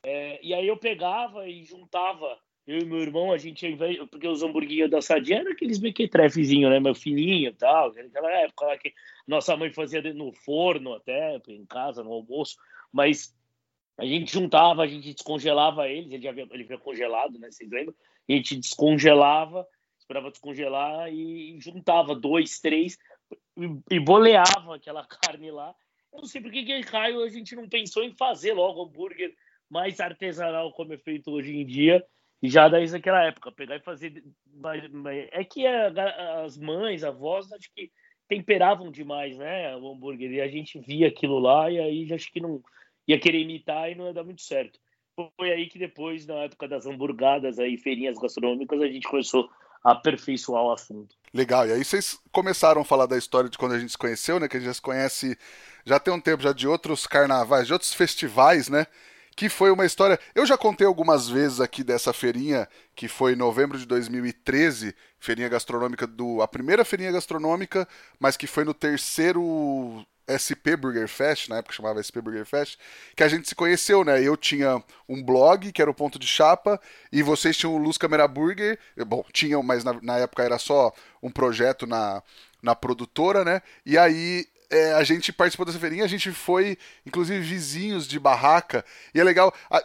É, 0.04 0.45
e 0.45 0.52
aí 0.52 0.66
eu 0.66 0.76
pegava 0.76 1.49
e 1.49 1.64
juntava. 1.64 2.38
Eu 2.66 2.78
e 2.78 2.85
meu 2.85 3.00
irmão, 3.00 3.33
a 3.33 3.37
gente, 3.37 3.76
porque 4.11 4.26
os 4.26 4.42
hamburguinhos 4.42 4.90
da 4.90 5.02
Sadia 5.02 5.40
eram 5.40 5.52
aqueles 5.52 5.78
mequetrefezinhos, 5.78 6.71
né? 6.71 6.80
Meu 6.80 6.94
filhinho 6.94 7.50
e 7.50 7.52
tal. 7.52 7.88
Aquela 7.88 8.30
época 8.40 8.66
lá 8.66 8.78
que 8.78 8.92
nossa 9.26 9.56
mãe 9.56 9.71
fazia 9.71 10.00
no 10.14 10.33
forno 10.33 10.94
até, 10.94 11.40
em 11.49 11.66
casa, 11.66 12.02
no 12.02 12.12
almoço. 12.12 12.56
Mas 12.90 13.37
a 13.99 14.04
gente 14.06 14.33
juntava, 14.33 14.83
a 14.83 14.87
gente 14.87 15.12
descongelava 15.12 15.88
eles. 15.88 16.11
Ele 16.11 16.23
já 16.23 16.30
ele 16.30 16.64
vinha 16.64 16.78
congelado, 16.78 17.38
né? 17.38 17.50
Vocês 17.50 17.71
lembram? 17.71 17.94
A 18.28 18.33
gente 18.33 18.56
descongelava 18.56 19.66
esperava 20.04 20.30
descongelar 20.30 21.12
e 21.12 21.59
juntava 21.61 22.14
dois, 22.14 22.61
três 22.61 22.99
e, 23.90 23.99
boleava 23.99 24.76
aquela 24.76 25.04
carne 25.09 25.50
lá. 25.50 25.75
Eu 26.12 26.21
não 26.21 26.26
sei 26.26 26.40
por 26.40 26.52
que, 26.52 26.80
raio 26.83 27.23
a 27.23 27.28
gente 27.28 27.56
não 27.56 27.68
pensou 27.68 28.04
em 28.04 28.14
fazer 28.14 28.52
logo 28.52 28.85
hambúrguer 28.85 29.35
mais 29.68 29.99
artesanal 29.99 30.73
como 30.73 30.92
é 30.92 30.99
feito 30.99 31.30
hoje 31.30 31.56
em 31.56 31.66
dia, 31.66 32.04
e 32.06 32.24
já 32.48 32.68
desde 32.68 32.96
aquela 32.96 33.22
época, 33.24 33.52
pegar 33.52 33.76
e 33.76 33.80
fazer. 33.80 34.22
É 35.32 35.44
que 35.44 35.66
as 35.66 36.58
mães, 36.58 37.04
avós, 37.04 37.52
acho 37.52 37.70
que 37.74 37.90
temperavam 38.28 38.90
demais, 38.90 39.36
né, 39.36 39.76
o 39.76 39.92
hambúrguer, 39.92 40.30
e 40.30 40.40
a 40.40 40.48
gente 40.48 40.78
via 40.78 41.08
aquilo 41.08 41.38
lá, 41.38 41.70
e 41.70 41.78
aí 41.78 42.06
já 42.06 42.14
acho 42.14 42.32
que 42.32 42.40
não 42.40 42.62
ia 43.06 43.20
querer 43.20 43.40
imitar 43.40 43.90
e 43.90 43.94
não 43.94 44.06
ia 44.06 44.14
dar 44.14 44.24
muito 44.24 44.42
certo. 44.42 44.80
Foi 45.14 45.50
aí 45.52 45.68
que 45.68 45.78
depois, 45.78 46.26
na 46.26 46.44
época 46.44 46.66
das 46.66 46.86
hamburgadas 46.86 47.58
aí, 47.58 47.76
feirinhas 47.76 48.18
gastronômicas, 48.18 48.80
a 48.80 48.86
gente 48.86 49.06
começou 49.06 49.48
aperfeiçoar 49.84 50.64
o 50.64 50.72
assunto. 50.72 51.14
Legal, 51.32 51.68
e 51.68 51.72
aí 51.72 51.84
vocês 51.84 52.18
começaram 52.32 52.80
a 52.80 52.84
falar 52.84 53.04
da 53.04 53.18
história 53.18 53.50
de 53.50 53.58
quando 53.58 53.74
a 53.74 53.78
gente 53.78 53.92
se 53.92 53.98
conheceu, 53.98 54.40
né? 54.40 54.48
Que 54.48 54.56
a 54.56 54.60
gente 54.60 54.68
já 54.68 54.74
se 54.74 54.80
conhece 54.80 55.38
já 55.84 56.00
tem 56.00 56.14
um 56.14 56.20
tempo 56.20 56.42
já 56.42 56.54
de 56.54 56.66
outros 56.66 57.06
carnavais, 57.06 57.66
de 57.66 57.74
outros 57.74 57.92
festivais, 57.92 58.70
né? 58.70 58.86
Que 59.36 59.48
foi 59.48 59.70
uma 59.70 59.84
história. 59.84 60.18
Eu 60.34 60.46
já 60.46 60.56
contei 60.56 60.86
algumas 60.86 61.28
vezes 61.28 61.60
aqui 61.60 61.82
dessa 61.82 62.12
feirinha, 62.12 62.68
que 62.94 63.08
foi 63.08 63.32
em 63.32 63.36
novembro 63.36 63.76
de 63.76 63.86
2013, 63.86 64.94
feirinha 65.18 65.48
gastronômica 65.48 66.06
do. 66.06 66.40
A 66.40 66.48
primeira 66.48 66.84
feirinha 66.84 67.10
gastronômica, 67.10 67.88
mas 68.18 68.36
que 68.36 68.46
foi 68.46 68.64
no 68.64 68.72
terceiro 68.72 70.04
SP 70.26 70.76
Burger 70.76 71.06
Fest, 71.06 71.48
na 71.48 71.58
época 71.58 71.74
chamava 71.74 72.00
SP 72.00 72.20
Burger 72.20 72.46
Fest, 72.46 72.78
que 73.14 73.22
a 73.22 73.28
gente 73.28 73.48
se 73.48 73.54
conheceu, 73.54 74.04
né? 74.04 74.22
Eu 74.22 74.36
tinha 74.36 74.82
um 75.08 75.22
blog, 75.22 75.70
que 75.72 75.82
era 75.82 75.90
o 75.90 75.94
Ponto 75.94 76.18
de 76.18 76.26
Chapa, 76.26 76.80
e 77.12 77.22
vocês 77.22 77.56
tinham 77.56 77.74
o 77.74 77.78
Luz 77.78 77.98
Camera 77.98 78.26
Burger. 78.26 78.78
Bom, 79.06 79.24
tinham, 79.32 79.62
mas 79.62 79.84
na, 79.84 80.00
na 80.00 80.18
época 80.18 80.42
era 80.42 80.58
só 80.58 80.92
um 81.22 81.30
projeto 81.30 81.86
na, 81.86 82.22
na 82.62 82.74
produtora, 82.74 83.44
né? 83.44 83.60
E 83.84 83.98
aí 83.98 84.46
é, 84.71 84.92
a 84.94 85.04
gente 85.04 85.33
participou 85.33 85.66
dessa 85.66 85.78
feirinha, 85.78 86.04
a 86.04 86.09
gente 86.09 86.30
foi, 86.33 86.76
inclusive, 87.06 87.40
vizinhos 87.40 88.06
de 88.06 88.18
barraca, 88.18 88.85
e 89.14 89.21
é 89.21 89.25
legal. 89.25 89.54
A, 89.71 89.78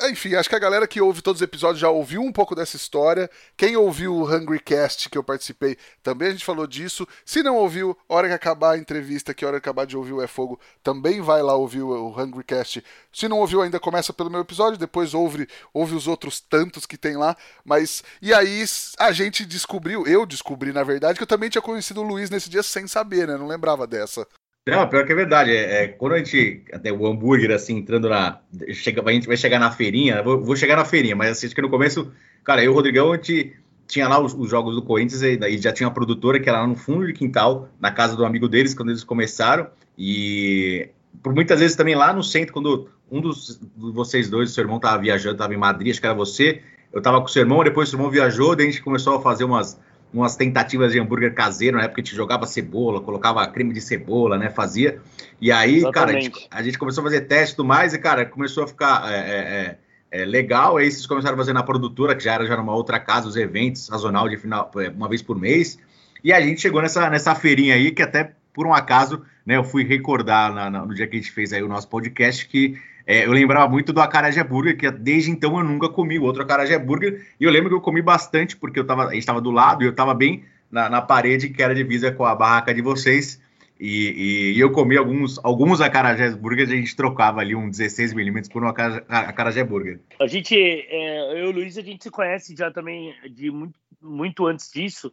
a, 0.00 0.10
enfim, 0.10 0.34
acho 0.34 0.48
que 0.48 0.54
a 0.54 0.60
galera 0.60 0.86
que 0.86 1.00
ouve 1.00 1.22
todos 1.22 1.40
os 1.40 1.44
episódios 1.44 1.80
já 1.80 1.90
ouviu 1.90 2.22
um 2.22 2.32
pouco 2.32 2.54
dessa 2.54 2.76
história. 2.76 3.30
Quem 3.56 3.76
ouviu 3.76 4.14
o 4.14 4.24
Hungry 4.24 4.60
Cast 4.60 5.08
que 5.08 5.18
eu 5.18 5.24
participei, 5.24 5.76
também 6.02 6.28
a 6.28 6.30
gente 6.32 6.44
falou 6.44 6.66
disso. 6.66 7.06
Se 7.24 7.42
não 7.42 7.56
ouviu, 7.56 7.96
hora 8.08 8.28
que 8.28 8.34
acabar 8.34 8.72
a 8.72 8.78
entrevista, 8.78 9.34
que 9.34 9.44
hora 9.44 9.60
que 9.60 9.68
acabar 9.68 9.86
de 9.86 9.96
ouvir 9.96 10.12
o 10.12 10.22
É 10.22 10.26
Fogo, 10.26 10.60
também 10.82 11.20
vai 11.20 11.42
lá 11.42 11.54
ouvir 11.54 11.82
o, 11.82 11.88
o 11.88 12.20
Hungry 12.20 12.44
Cast. 12.44 12.84
Se 13.12 13.28
não 13.28 13.38
ouviu 13.38 13.62
ainda, 13.62 13.80
começa 13.80 14.12
pelo 14.12 14.30
meu 14.30 14.40
episódio, 14.40 14.78
depois 14.78 15.14
ouve, 15.14 15.48
ouve 15.72 15.94
os 15.94 16.06
outros 16.06 16.40
tantos 16.40 16.86
que 16.86 16.96
tem 16.96 17.16
lá. 17.16 17.36
Mas, 17.64 18.02
e 18.20 18.32
aí 18.32 18.64
a 18.98 19.12
gente 19.12 19.44
descobriu, 19.44 20.06
eu 20.06 20.24
descobri, 20.24 20.72
na 20.72 20.84
verdade, 20.84 21.18
que 21.18 21.22
eu 21.22 21.26
também 21.26 21.50
tinha 21.50 21.62
conhecido 21.62 22.00
o 22.00 22.04
Luiz 22.04 22.30
nesse 22.30 22.48
dia 22.48 22.62
sem 22.62 22.86
saber, 22.86 23.26
né? 23.26 23.36
Não 23.36 23.46
lembrava 23.46 23.86
dessa 23.86 24.01
essa. 24.02 24.26
Não, 24.66 24.88
pior 24.88 25.04
que 25.04 25.12
é 25.12 25.14
verdade. 25.14 25.50
É, 25.50 25.84
é, 25.84 25.88
quando 25.88 26.12
a 26.12 26.18
gente. 26.18 26.64
Até 26.72 26.92
o 26.92 27.06
hambúrguer, 27.06 27.50
assim, 27.50 27.78
entrando 27.78 28.08
na. 28.08 28.40
Chega, 28.72 29.02
a 29.04 29.12
gente 29.12 29.26
vai 29.26 29.36
chegar 29.36 29.58
na 29.58 29.70
feirinha. 29.70 30.22
Vou, 30.22 30.42
vou 30.42 30.56
chegar 30.56 30.76
na 30.76 30.84
feirinha, 30.84 31.16
mas 31.16 31.30
assim, 31.30 31.46
acho 31.46 31.54
que 31.54 31.62
no 31.62 31.70
começo. 31.70 32.12
Cara, 32.44 32.62
eu 32.62 32.66
e 32.66 32.68
o 32.68 32.74
Rodrigão, 32.74 33.12
a 33.12 33.16
gente 33.16 33.56
tinha 33.86 34.08
lá 34.08 34.20
os, 34.20 34.34
os 34.34 34.48
jogos 34.48 34.74
do 34.74 34.82
Corinthians 34.82 35.22
e 35.22 35.36
daí 35.36 35.58
já 35.58 35.72
tinha 35.72 35.86
uma 35.86 35.94
produtora 35.94 36.40
que 36.40 36.48
era 36.48 36.60
lá 36.60 36.66
no 36.66 36.76
fundo 36.76 37.06
de 37.06 37.12
quintal, 37.12 37.68
na 37.80 37.90
casa 37.90 38.16
do 38.16 38.24
amigo 38.24 38.48
deles, 38.48 38.72
quando 38.72 38.90
eles 38.90 39.04
começaram. 39.04 39.68
E 39.98 40.88
por 41.22 41.34
muitas 41.34 41.60
vezes 41.60 41.76
também 41.76 41.94
lá 41.94 42.12
no 42.12 42.22
centro, 42.22 42.52
quando 42.52 42.88
um 43.10 43.20
dos 43.20 43.60
vocês 43.76 44.30
dois, 44.30 44.50
o 44.50 44.54
seu 44.54 44.62
irmão, 44.62 44.76
estava 44.76 45.02
viajando, 45.02 45.34
estava 45.34 45.52
em 45.52 45.58
Madrid, 45.58 45.90
acho 45.90 46.00
que 46.00 46.06
era 46.06 46.14
você. 46.14 46.62
Eu 46.92 46.98
estava 46.98 47.20
com 47.20 47.26
o 47.26 47.28
seu 47.28 47.42
irmão, 47.42 47.62
depois 47.64 47.88
o 47.88 47.90
seu 47.90 47.98
irmão 47.98 48.10
viajou, 48.10 48.54
daí 48.54 48.66
a 48.66 48.70
gente 48.70 48.82
começou 48.82 49.16
a 49.16 49.20
fazer 49.20 49.44
umas 49.44 49.78
umas 50.12 50.36
tentativas 50.36 50.92
de 50.92 51.00
hambúrguer 51.00 51.34
caseiro, 51.34 51.78
na 51.78 51.84
época 51.84 52.00
a 52.00 52.04
gente 52.04 52.14
jogava 52.14 52.46
cebola, 52.46 53.00
colocava 53.00 53.46
creme 53.46 53.72
de 53.72 53.80
cebola, 53.80 54.36
né? 54.36 54.50
Fazia. 54.50 55.00
E 55.40 55.50
aí, 55.50 55.78
Exatamente. 55.78 55.92
cara, 55.94 56.10
a 56.10 56.20
gente, 56.20 56.48
a 56.50 56.62
gente, 56.62 56.78
começou 56.78 57.02
a 57.02 57.04
fazer 57.04 57.22
teste 57.22 57.54
e 57.54 57.56
tudo 57.56 57.66
mais, 57.66 57.94
e, 57.94 57.98
cara, 57.98 58.26
começou 58.26 58.64
a 58.64 58.66
ficar 58.68 59.10
é, 59.10 59.16
é, 59.16 59.78
é, 60.12 60.22
é 60.22 60.24
legal. 60.24 60.76
Aí 60.76 60.90
vocês 60.90 61.06
começaram 61.06 61.34
a 61.34 61.38
fazer 61.38 61.52
na 61.52 61.62
produtora, 61.62 62.14
que 62.14 62.22
já 62.22 62.34
era 62.34 62.46
já 62.46 62.56
numa 62.56 62.74
outra 62.74 63.00
casa, 63.00 63.26
os 63.26 63.36
eventos 63.36 63.86
sazonal 63.86 64.28
de 64.28 64.36
final, 64.36 64.70
é, 64.76 64.88
uma 64.90 65.08
vez 65.08 65.22
por 65.22 65.38
mês. 65.38 65.78
E 66.22 66.32
a 66.32 66.40
gente 66.40 66.60
chegou 66.60 66.82
nessa, 66.82 67.08
nessa 67.08 67.34
feirinha 67.34 67.74
aí, 67.74 67.90
que 67.90 68.02
até 68.02 68.32
por 68.52 68.66
um 68.66 68.74
acaso, 68.74 69.22
né, 69.44 69.56
eu 69.56 69.64
fui 69.64 69.84
recordar 69.84 70.52
na, 70.52 70.70
na, 70.70 70.86
no 70.86 70.94
dia 70.94 71.06
que 71.06 71.16
a 71.16 71.20
gente 71.20 71.32
fez 71.32 71.52
aí 71.52 71.62
o 71.62 71.68
nosso 71.68 71.88
podcast 71.88 72.46
que 72.48 72.78
é, 73.06 73.26
eu 73.26 73.32
lembrava 73.32 73.68
muito 73.68 73.92
do 73.92 74.00
acarajé 74.00 74.42
burger, 74.44 74.76
que 74.76 74.90
desde 74.90 75.30
então 75.30 75.58
eu 75.58 75.64
nunca 75.64 75.88
comi 75.88 76.18
o 76.18 76.22
outro 76.22 76.42
acarajé 76.42 76.78
burger. 76.78 77.26
E 77.38 77.44
eu 77.44 77.50
lembro 77.50 77.68
que 77.68 77.74
eu 77.74 77.80
comi 77.80 78.00
bastante, 78.00 78.56
porque 78.56 78.78
eu 78.78 78.86
tava, 78.86 79.06
a 79.06 79.12
gente 79.12 79.20
estava 79.20 79.40
do 79.40 79.50
lado 79.50 79.82
e 79.82 79.86
eu 79.86 79.90
estava 79.90 80.14
bem 80.14 80.44
na, 80.70 80.88
na, 80.88 81.02
parede 81.02 81.48
que 81.48 81.62
era 81.62 81.74
divisa 81.74 82.12
com 82.12 82.24
a 82.24 82.34
barraca 82.34 82.72
de 82.72 82.80
vocês. 82.80 83.40
E, 83.78 84.52
e, 84.52 84.52
e 84.56 84.60
eu 84.60 84.70
comi 84.70 84.96
alguns, 84.96 85.40
alguns 85.42 85.80
acarajés 85.80 86.36
burgers 86.36 86.70
a 86.70 86.76
gente 86.76 86.94
trocava 86.94 87.40
ali 87.40 87.54
um 87.54 87.68
16mm 87.68 88.52
por 88.52 88.62
um 88.62 88.68
acarajé 88.68 89.64
burger. 89.64 89.98
A 90.20 90.26
gente, 90.28 90.56
é, 90.56 91.32
eu 91.32 91.46
e 91.46 91.48
o 91.48 91.52
Luiz, 91.52 91.76
a 91.76 91.82
gente 91.82 92.04
se 92.04 92.10
conhece 92.10 92.54
já 92.56 92.70
também 92.70 93.12
de 93.28 93.50
muito, 93.50 93.74
muito 94.00 94.46
antes 94.46 94.70
disso. 94.70 95.12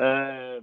É, 0.00 0.60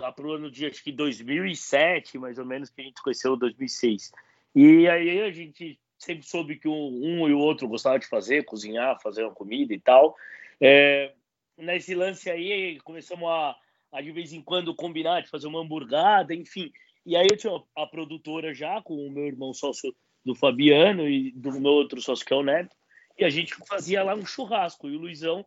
lá 0.00 0.10
pro 0.10 0.32
ano 0.32 0.50
de 0.50 0.66
acho 0.66 0.82
que 0.82 0.90
2007, 0.90 2.18
mais 2.18 2.38
ou 2.38 2.44
menos, 2.44 2.70
que 2.70 2.80
a 2.80 2.84
gente 2.84 3.02
conheceu 3.02 3.36
2006. 3.36 4.10
E 4.54 4.88
aí 4.88 5.20
a 5.20 5.30
gente 5.30 5.78
sempre 5.98 6.26
soube 6.26 6.56
que 6.56 6.66
um, 6.66 7.28
e 7.28 7.32
o 7.32 7.38
outro 7.38 7.68
gostava 7.68 7.98
de 7.98 8.06
fazer, 8.06 8.44
cozinhar, 8.44 9.00
fazer 9.00 9.22
uma 9.22 9.34
comida 9.34 9.74
e 9.74 9.78
tal. 9.78 10.16
É, 10.60 11.12
nesse 11.56 11.94
lance 11.94 12.30
aí, 12.30 12.80
começamos 12.80 13.28
a, 13.28 13.56
a, 13.92 14.00
de 14.00 14.10
vez 14.10 14.32
em 14.32 14.42
quando, 14.42 14.74
combinar 14.74 15.20
de 15.20 15.28
fazer 15.28 15.46
uma 15.46 15.60
hamburgada, 15.60 16.34
enfim. 16.34 16.72
E 17.04 17.16
aí 17.16 17.28
eu 17.30 17.36
tinha 17.36 17.52
a 17.76 17.86
produtora 17.86 18.54
já, 18.54 18.80
com 18.82 18.94
o 18.94 19.10
meu 19.10 19.26
irmão 19.26 19.52
sócio 19.52 19.94
do 20.24 20.34
Fabiano 20.34 21.08
e 21.08 21.32
do 21.32 21.52
meu 21.60 21.72
outro 21.72 22.00
sócio, 22.00 22.24
que 22.24 22.32
é 22.32 22.36
o 22.36 22.42
Neto, 22.42 22.74
e 23.18 23.24
a 23.24 23.30
gente 23.30 23.54
fazia 23.66 24.02
lá 24.02 24.14
um 24.14 24.24
churrasco. 24.24 24.88
E 24.88 24.96
o 24.96 25.00
Luizão 25.00 25.44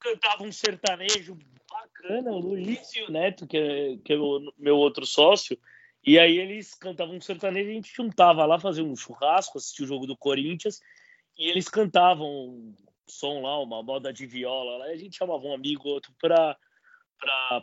cantava 0.00 0.42
um 0.42 0.50
sertanejo 0.50 1.38
bacana, 1.70 2.30
o 2.32 2.38
Luiz 2.38 2.94
e 2.96 3.02
o 3.02 3.10
Neto, 3.10 3.46
que 3.46 3.56
é, 3.56 3.96
que 4.04 4.12
é 4.12 4.16
o 4.16 4.52
meu 4.58 4.76
outro 4.76 5.06
sócio, 5.06 5.58
e 6.04 6.18
aí 6.18 6.38
eles 6.38 6.74
cantavam 6.74 7.16
um 7.16 7.20
sertanejo, 7.20 7.70
a 7.70 7.74
gente 7.74 7.94
juntava 7.94 8.46
lá, 8.46 8.58
fazia 8.58 8.82
um 8.82 8.96
churrasco, 8.96 9.58
assistia 9.58 9.84
o 9.84 9.88
jogo 9.88 10.06
do 10.06 10.16
Corinthians, 10.16 10.80
e 11.38 11.48
eles 11.48 11.68
cantavam 11.68 12.26
um 12.26 12.74
som 13.06 13.42
lá, 13.42 13.60
uma 13.60 13.82
moda 13.82 14.12
de 14.12 14.26
viola 14.26 14.78
lá, 14.78 14.88
e 14.88 14.94
a 14.94 14.96
gente 14.96 15.16
chamava 15.16 15.42
um 15.42 15.54
amigo 15.54 15.88
ou 15.88 15.94
outro 15.94 16.12
para 16.18 16.56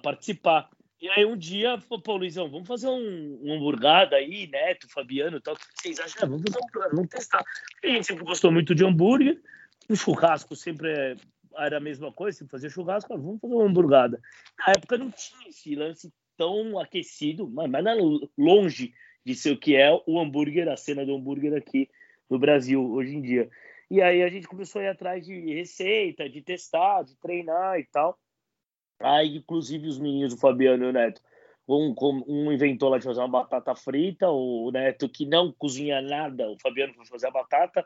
participar. 0.03 0.69
E 0.99 1.09
aí 1.09 1.25
um 1.25 1.37
dia, 1.37 1.77
pô, 2.03 2.15
Luizão, 2.15 2.49
vamos 2.49 2.67
fazer 2.67 2.87
um, 2.87 3.39
um 3.43 3.53
hamburgada 3.53 4.15
aí, 4.15 4.47
Neto, 4.47 4.89
Fabiano 4.89 5.39
tal, 5.39 5.53
o 5.53 5.57
que 5.57 5.65
vocês 5.75 5.99
acham? 5.99 6.23
Ah, 6.23 6.25
vamos 6.25 6.43
fazer 6.51 6.89
vamos 6.95 7.09
testar. 7.09 7.43
a 7.83 7.87
gente 7.87 8.07
sempre 8.07 8.23
gostou 8.23 8.51
muito 8.51 8.73
de 8.73 8.83
hambúrguer, 8.83 9.39
o 9.89 9.95
churrasco 9.95 10.55
sempre 10.55 10.91
é, 10.91 11.15
era 11.57 11.77
a 11.77 11.81
mesma 11.81 12.11
coisa, 12.11 12.37
sempre 12.37 12.51
fazia 12.51 12.69
churrasco, 12.69 13.13
ah, 13.13 13.17
vamos 13.17 13.39
fazer 13.39 13.53
uma 13.53 13.65
hamburgada. 13.65 14.21
Na 14.59 14.73
época 14.73 14.97
não 14.97 15.11
tinha 15.11 15.49
esse 15.49 15.75
lance 15.75 16.13
tão 16.35 16.79
aquecido, 16.79 17.49
mas, 17.49 17.69
mas 17.69 17.83
longe 18.37 18.93
de 19.25 19.35
ser 19.35 19.51
o 19.51 19.59
que 19.59 19.75
é 19.75 19.91
o 20.05 20.19
hambúrguer, 20.19 20.69
a 20.69 20.77
cena 20.77 21.05
do 21.05 21.15
hambúrguer 21.15 21.53
aqui 21.53 21.89
no 22.29 22.39
Brasil 22.39 22.81
hoje 22.91 23.15
em 23.15 23.21
dia. 23.21 23.49
E 23.89 24.01
aí 24.01 24.21
a 24.21 24.29
gente 24.29 24.47
começou 24.47 24.81
a 24.81 24.85
ir 24.85 24.87
atrás 24.89 25.25
de 25.25 25.53
receita, 25.53 26.29
de 26.29 26.41
testar, 26.41 27.03
de 27.03 27.15
treinar 27.17 27.79
e 27.79 27.85
tal. 27.85 28.17
Aí, 28.99 29.37
inclusive, 29.37 29.87
os 29.87 29.99
meninos, 29.99 30.33
o 30.33 30.39
Fabiano 30.39 30.85
e 30.85 30.87
o 30.87 30.91
Neto, 30.91 31.21
um, 31.67 31.93
um 32.27 32.51
inventou 32.51 32.89
lá 32.89 32.97
de 32.97 33.05
fazer 33.05 33.19
uma 33.19 33.27
batata 33.27 33.75
frita, 33.75 34.29
o 34.29 34.71
Neto, 34.71 35.09
que 35.09 35.25
não 35.25 35.51
cozinha 35.51 36.01
nada, 36.01 36.49
o 36.49 36.57
Fabiano 36.59 36.93
foi 36.93 37.05
fazer 37.05 37.27
a 37.27 37.31
batata, 37.31 37.85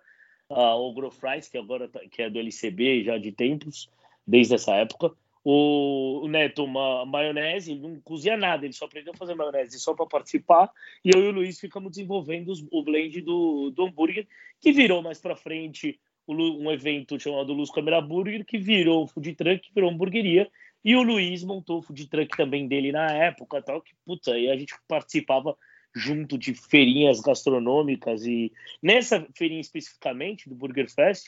uh, 0.51 0.77
o 0.77 0.93
Grow 0.93 1.11
Fries, 1.11 1.47
que 1.47 1.57
agora 1.57 1.87
tá, 1.87 1.99
que 2.09 2.21
é 2.21 2.29
do 2.29 2.39
LCB 2.39 3.03
já 3.03 3.17
de 3.17 3.31
tempos, 3.31 3.89
desde 4.25 4.55
essa 4.55 4.73
época. 4.75 5.11
o, 5.43 6.21
o 6.23 6.27
Neto 6.27 6.63
uma 6.63 7.05
maionese, 7.05 7.71
ele 7.71 7.81
não 7.81 7.99
cozinha 8.01 8.37
nada, 8.37 8.65
ele 8.65 8.73
só 8.73 8.85
aprendeu 8.85 9.13
a 9.13 9.17
fazer 9.17 9.33
maionese 9.33 9.79
só 9.79 9.93
para 9.93 10.05
participar, 10.05 10.69
e 11.03 11.09
eu 11.13 11.23
e 11.23 11.27
o 11.27 11.31
Luiz 11.31 11.59
ficamos 11.59 11.91
desenvolvendo 11.91 12.49
os, 12.49 12.63
o 12.71 12.83
blend 12.83 13.21
do, 13.21 13.71
do 13.71 13.85
hambúrguer, 13.85 14.27
que 14.59 14.71
virou 14.71 15.01
mais 15.01 15.19
para 15.19 15.35
frente 15.35 15.99
um 16.27 16.71
evento 16.71 17.19
chamado 17.19 17.51
Luz 17.51 17.71
Câmera 17.71 17.99
Burger, 17.99 18.45
que 18.45 18.57
virou 18.57 19.07
food 19.07 19.33
truck, 19.35 19.69
virou 19.73 19.89
hamburgueria, 19.89 20.49
e 20.83 20.95
o 20.95 21.03
Luiz 21.03 21.43
montou 21.43 21.79
o 21.79 21.81
food 21.81 22.07
truck 22.07 22.37
também 22.37 22.67
dele 22.67 22.91
na 22.91 23.11
época, 23.11 23.61
tal, 23.61 23.81
que, 23.81 23.93
puta, 24.05 24.33
aí 24.33 24.49
a 24.49 24.55
gente 24.55 24.73
participava 24.87 25.57
junto 25.93 26.37
de 26.37 26.53
feirinhas 26.53 27.19
gastronômicas, 27.19 28.25
e 28.25 28.51
nessa 28.81 29.27
feirinha 29.35 29.61
especificamente, 29.61 30.47
do 30.47 30.55
Burger 30.55 30.89
Fest, 30.89 31.27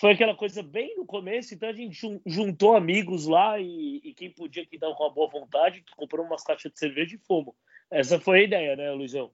foi 0.00 0.12
aquela 0.12 0.34
coisa 0.34 0.62
bem 0.62 0.96
no 0.96 1.04
começo, 1.04 1.54
então 1.54 1.68
a 1.68 1.72
gente 1.72 2.20
juntou 2.24 2.76
amigos 2.76 3.26
lá 3.26 3.58
e, 3.58 4.00
e 4.04 4.14
quem 4.14 4.30
podia 4.30 4.64
que 4.64 4.78
dar 4.78 4.90
uma 4.90 5.10
boa 5.10 5.28
vontade, 5.28 5.84
comprou 5.96 6.24
umas 6.24 6.44
caixas 6.44 6.72
de 6.72 6.78
cerveja 6.78 7.16
e 7.16 7.26
fomos. 7.26 7.54
Essa 7.90 8.20
foi 8.20 8.40
a 8.40 8.42
ideia, 8.42 8.76
né, 8.76 8.92
Luizão? 8.92 9.30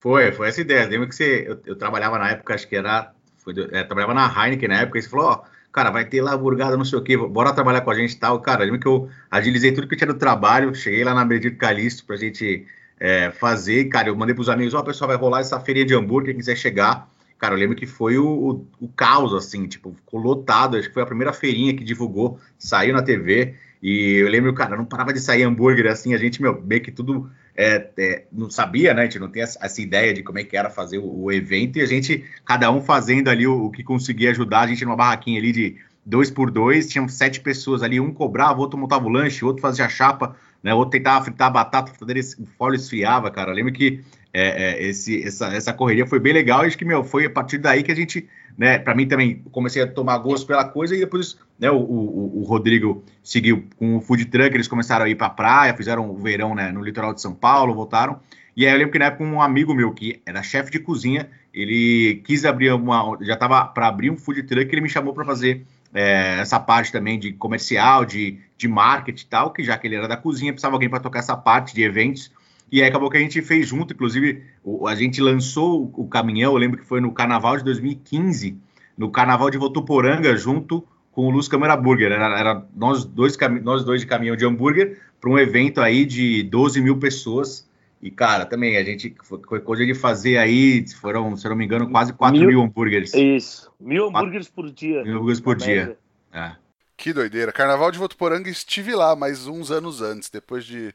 Foi, 0.00 0.32
foi 0.32 0.48
essa 0.48 0.60
ideia. 0.60 0.86
Lembro 0.86 1.08
que 1.08 1.14
você, 1.14 1.48
eu, 1.48 1.62
eu 1.64 1.76
trabalhava 1.76 2.18
na 2.18 2.32
época, 2.32 2.54
acho 2.54 2.68
que 2.68 2.76
era, 2.76 3.14
foi, 3.38 3.54
é, 3.72 3.84
trabalhava 3.84 4.12
na 4.12 4.26
Heineken 4.26 4.68
na 4.68 4.80
época, 4.82 4.98
e 4.98 5.02
você 5.02 5.08
falou, 5.08 5.26
ó, 5.26 5.44
cara, 5.72 5.90
vai 5.90 6.04
ter 6.06 6.20
lá 6.20 6.36
burgada, 6.36 6.76
não 6.76 6.84
sei 6.84 6.98
o 6.98 7.02
quê, 7.02 7.16
bora 7.16 7.54
trabalhar 7.54 7.80
com 7.80 7.90
a 7.90 7.94
gente 7.94 8.18
tal. 8.18 8.40
Cara, 8.42 8.64
lembro 8.64 8.80
que 8.80 8.86
eu 8.88 9.08
agilizei 9.30 9.72
tudo 9.72 9.88
que 9.88 9.94
eu 9.94 9.98
tinha 9.98 10.12
do 10.12 10.18
trabalho, 10.18 10.74
cheguei 10.74 11.02
lá 11.02 11.14
na 11.14 11.24
Benedito 11.24 11.56
Calixto 11.56 12.04
pra 12.04 12.16
gente 12.16 12.66
é, 13.02 13.32
fazer, 13.32 13.86
cara, 13.86 14.08
eu 14.08 14.14
mandei 14.14 14.32
pros 14.32 14.48
amigos, 14.48 14.74
ó, 14.74 14.78
oh, 14.78 14.84
pessoal, 14.84 15.08
vai 15.08 15.16
rolar 15.16 15.40
essa 15.40 15.58
feirinha 15.58 15.84
de 15.84 15.92
hambúrguer, 15.92 16.32
quem 16.32 16.38
quiser 16.38 16.56
chegar, 16.56 17.10
Cara, 17.42 17.56
eu 17.56 17.58
lembro 17.58 17.74
que 17.74 17.88
foi 17.88 18.16
o, 18.18 18.24
o, 18.24 18.66
o, 18.82 18.86
caos, 18.86 19.34
assim, 19.34 19.66
tipo, 19.66 19.92
ficou 19.92 20.20
lotado. 20.20 20.76
Acho 20.76 20.86
que 20.86 20.94
foi 20.94 21.02
a 21.02 21.06
primeira 21.06 21.32
feirinha 21.32 21.74
que 21.74 21.82
divulgou, 21.82 22.38
saiu 22.56 22.94
na 22.94 23.02
TV. 23.02 23.56
E 23.82 24.18
eu 24.22 24.28
lembro, 24.28 24.54
cara, 24.54 24.76
não 24.76 24.84
parava 24.84 25.12
de 25.12 25.18
sair 25.18 25.42
hambúrguer, 25.42 25.90
assim, 25.90 26.14
a 26.14 26.18
gente, 26.18 26.40
meu, 26.40 26.62
meio 26.62 26.80
que 26.80 26.92
tudo 26.92 27.28
é, 27.56 27.88
é, 27.98 28.24
não 28.30 28.48
sabia, 28.48 28.94
né? 28.94 29.02
A 29.02 29.04
gente 29.06 29.18
não 29.18 29.28
tem 29.28 29.42
essa, 29.42 29.58
essa, 29.60 29.82
ideia 29.82 30.14
de 30.14 30.22
como 30.22 30.38
é 30.38 30.44
que 30.44 30.56
era 30.56 30.70
fazer 30.70 30.98
o, 30.98 31.24
o, 31.24 31.32
evento. 31.32 31.80
E 31.80 31.82
a 31.82 31.86
gente, 31.86 32.24
cada 32.44 32.70
um 32.70 32.80
fazendo 32.80 33.28
ali 33.28 33.44
o, 33.44 33.64
o 33.64 33.72
que 33.72 33.82
conseguia 33.82 34.30
ajudar. 34.30 34.60
A 34.60 34.66
gente 34.68 34.84
numa 34.84 34.94
barraquinha 34.94 35.40
ali 35.40 35.50
de 35.50 35.76
dois 36.04 36.30
por 36.30 36.50
dois, 36.50 36.88
tinham 36.88 37.08
sete 37.08 37.40
pessoas 37.40 37.82
ali, 37.82 38.00
um 38.00 38.12
cobrava, 38.12 38.60
outro 38.60 38.78
montava 38.78 39.06
o 39.06 39.08
lanche, 39.08 39.44
outro 39.44 39.62
fazia 39.62 39.88
chapa, 39.88 40.36
né? 40.62 40.74
Outro 40.74 40.92
tentava 40.92 41.24
fritar 41.24 41.48
a 41.48 41.50
batata, 41.50 41.92
o 42.38 42.46
folha 42.46 42.76
esfriava, 42.76 43.30
cara. 43.30 43.50
Eu 43.50 43.54
lembro 43.54 43.72
que 43.72 44.02
é, 44.32 44.64
é, 44.64 44.82
esse, 44.84 45.22
essa, 45.22 45.48
essa 45.48 45.72
correria 45.72 46.06
foi 46.06 46.18
bem 46.18 46.32
legal. 46.32 46.62
Acho 46.62 46.78
que, 46.78 46.84
meu, 46.84 47.04
foi 47.04 47.26
a 47.26 47.30
partir 47.30 47.58
daí 47.58 47.82
que 47.82 47.92
a 47.92 47.94
gente, 47.94 48.28
né, 48.56 48.78
para 48.78 48.94
mim 48.94 49.06
também, 49.06 49.42
comecei 49.50 49.82
a 49.82 49.86
tomar 49.86 50.18
gosto 50.18 50.46
pela 50.46 50.64
coisa. 50.64 50.94
E 50.94 51.00
depois, 51.00 51.36
né, 51.58 51.70
o, 51.70 51.76
o, 51.76 52.40
o 52.40 52.44
Rodrigo 52.44 53.04
seguiu 53.22 53.66
com 53.76 53.96
o 53.96 54.00
food 54.00 54.24
truck, 54.26 54.54
eles 54.54 54.68
começaram 54.68 55.04
a 55.04 55.08
ir 55.08 55.16
para 55.16 55.26
a 55.26 55.30
praia, 55.30 55.74
fizeram 55.74 56.10
o 56.10 56.16
verão, 56.16 56.54
né, 56.54 56.72
no 56.72 56.82
litoral 56.82 57.12
de 57.12 57.20
São 57.20 57.34
Paulo, 57.34 57.74
voltaram. 57.74 58.20
E 58.56 58.66
aí 58.66 58.72
eu 58.72 58.78
lembro 58.78 58.92
que 58.92 58.98
na 58.98 59.06
época 59.06 59.24
um 59.24 59.40
amigo 59.40 59.74
meu, 59.74 59.92
que 59.92 60.20
era 60.26 60.42
chefe 60.42 60.70
de 60.70 60.78
cozinha, 60.78 61.28
ele 61.52 62.22
quis 62.24 62.44
abrir 62.44 62.72
uma. 62.72 63.16
Já 63.22 63.34
estava 63.34 63.64
para 63.64 63.88
abrir 63.88 64.10
um 64.10 64.16
food 64.16 64.42
truck, 64.42 64.72
ele 64.72 64.82
me 64.82 64.88
chamou 64.88 65.14
para 65.14 65.24
fazer 65.24 65.64
é, 65.94 66.38
essa 66.40 66.58
parte 66.58 66.90
também 66.90 67.18
de 67.18 67.32
comercial, 67.32 68.04
de, 68.04 68.38
de 68.56 68.66
marketing 68.66 69.24
e 69.24 69.28
tal, 69.28 69.52
que 69.52 69.62
já 69.62 69.76
que 69.76 69.86
ele 69.86 69.96
era 69.96 70.08
da 70.08 70.16
cozinha, 70.16 70.52
precisava 70.52 70.74
alguém 70.74 70.88
para 70.88 71.00
tocar 71.00 71.18
essa 71.18 71.36
parte 71.36 71.74
de 71.74 71.82
eventos. 71.82 72.30
E 72.70 72.80
aí 72.80 72.88
acabou 72.88 73.10
que 73.10 73.18
a 73.18 73.20
gente 73.20 73.42
fez 73.42 73.68
junto, 73.68 73.92
inclusive 73.92 74.42
a 74.86 74.94
gente 74.94 75.20
lançou 75.20 75.92
o 75.94 76.06
caminhão, 76.06 76.52
eu 76.52 76.58
lembro 76.58 76.78
que 76.78 76.86
foi 76.86 77.00
no 77.00 77.12
carnaval 77.12 77.58
de 77.58 77.64
2015, 77.64 78.56
no 78.96 79.10
carnaval 79.10 79.50
de 79.50 79.58
Votuporanga, 79.58 80.34
junto 80.36 80.82
com 81.12 81.26
o 81.26 81.30
Luz 81.30 81.46
Câmara 81.46 81.76
Burger. 81.76 82.10
Era, 82.10 82.38
era 82.38 82.66
nós, 82.74 83.04
dois, 83.04 83.36
nós 83.62 83.84
dois 83.84 84.00
de 84.00 84.06
caminhão 84.06 84.34
de 84.34 84.46
hambúrguer 84.46 84.98
para 85.20 85.30
um 85.30 85.38
evento 85.38 85.80
aí 85.80 86.06
de 86.06 86.42
12 86.44 86.80
mil 86.80 86.96
pessoas. 86.96 87.68
E, 88.02 88.10
cara, 88.10 88.44
também 88.44 88.76
a 88.76 88.82
gente 88.82 89.14
foi 89.22 89.60
coisa 89.60 89.86
de 89.86 89.94
fazer 89.94 90.36
aí, 90.36 90.84
foram, 91.00 91.36
se 91.36 91.46
eu 91.46 91.50
não 91.50 91.56
me 91.56 91.64
engano, 91.64 91.88
quase 91.88 92.12
4 92.12 92.36
mil, 92.36 92.48
mil 92.48 92.62
hambúrgueres. 92.62 93.14
Isso, 93.14 93.72
mil 93.78 94.08
hambúrgueres 94.08 94.48
por 94.48 94.70
dia. 94.70 95.04
Mil 95.04 95.14
hambúrgueres 95.14 95.40
por 95.40 95.56
dia. 95.56 95.96
É. 96.32 96.56
Que 96.96 97.12
doideira. 97.12 97.52
Carnaval 97.52 97.92
de 97.92 97.98
Votuporanga 97.98 98.50
estive 98.50 98.94
lá, 98.94 99.14
mas 99.14 99.46
uns 99.46 99.70
anos 99.70 100.02
antes, 100.02 100.28
depois 100.28 100.64
de 100.64 100.92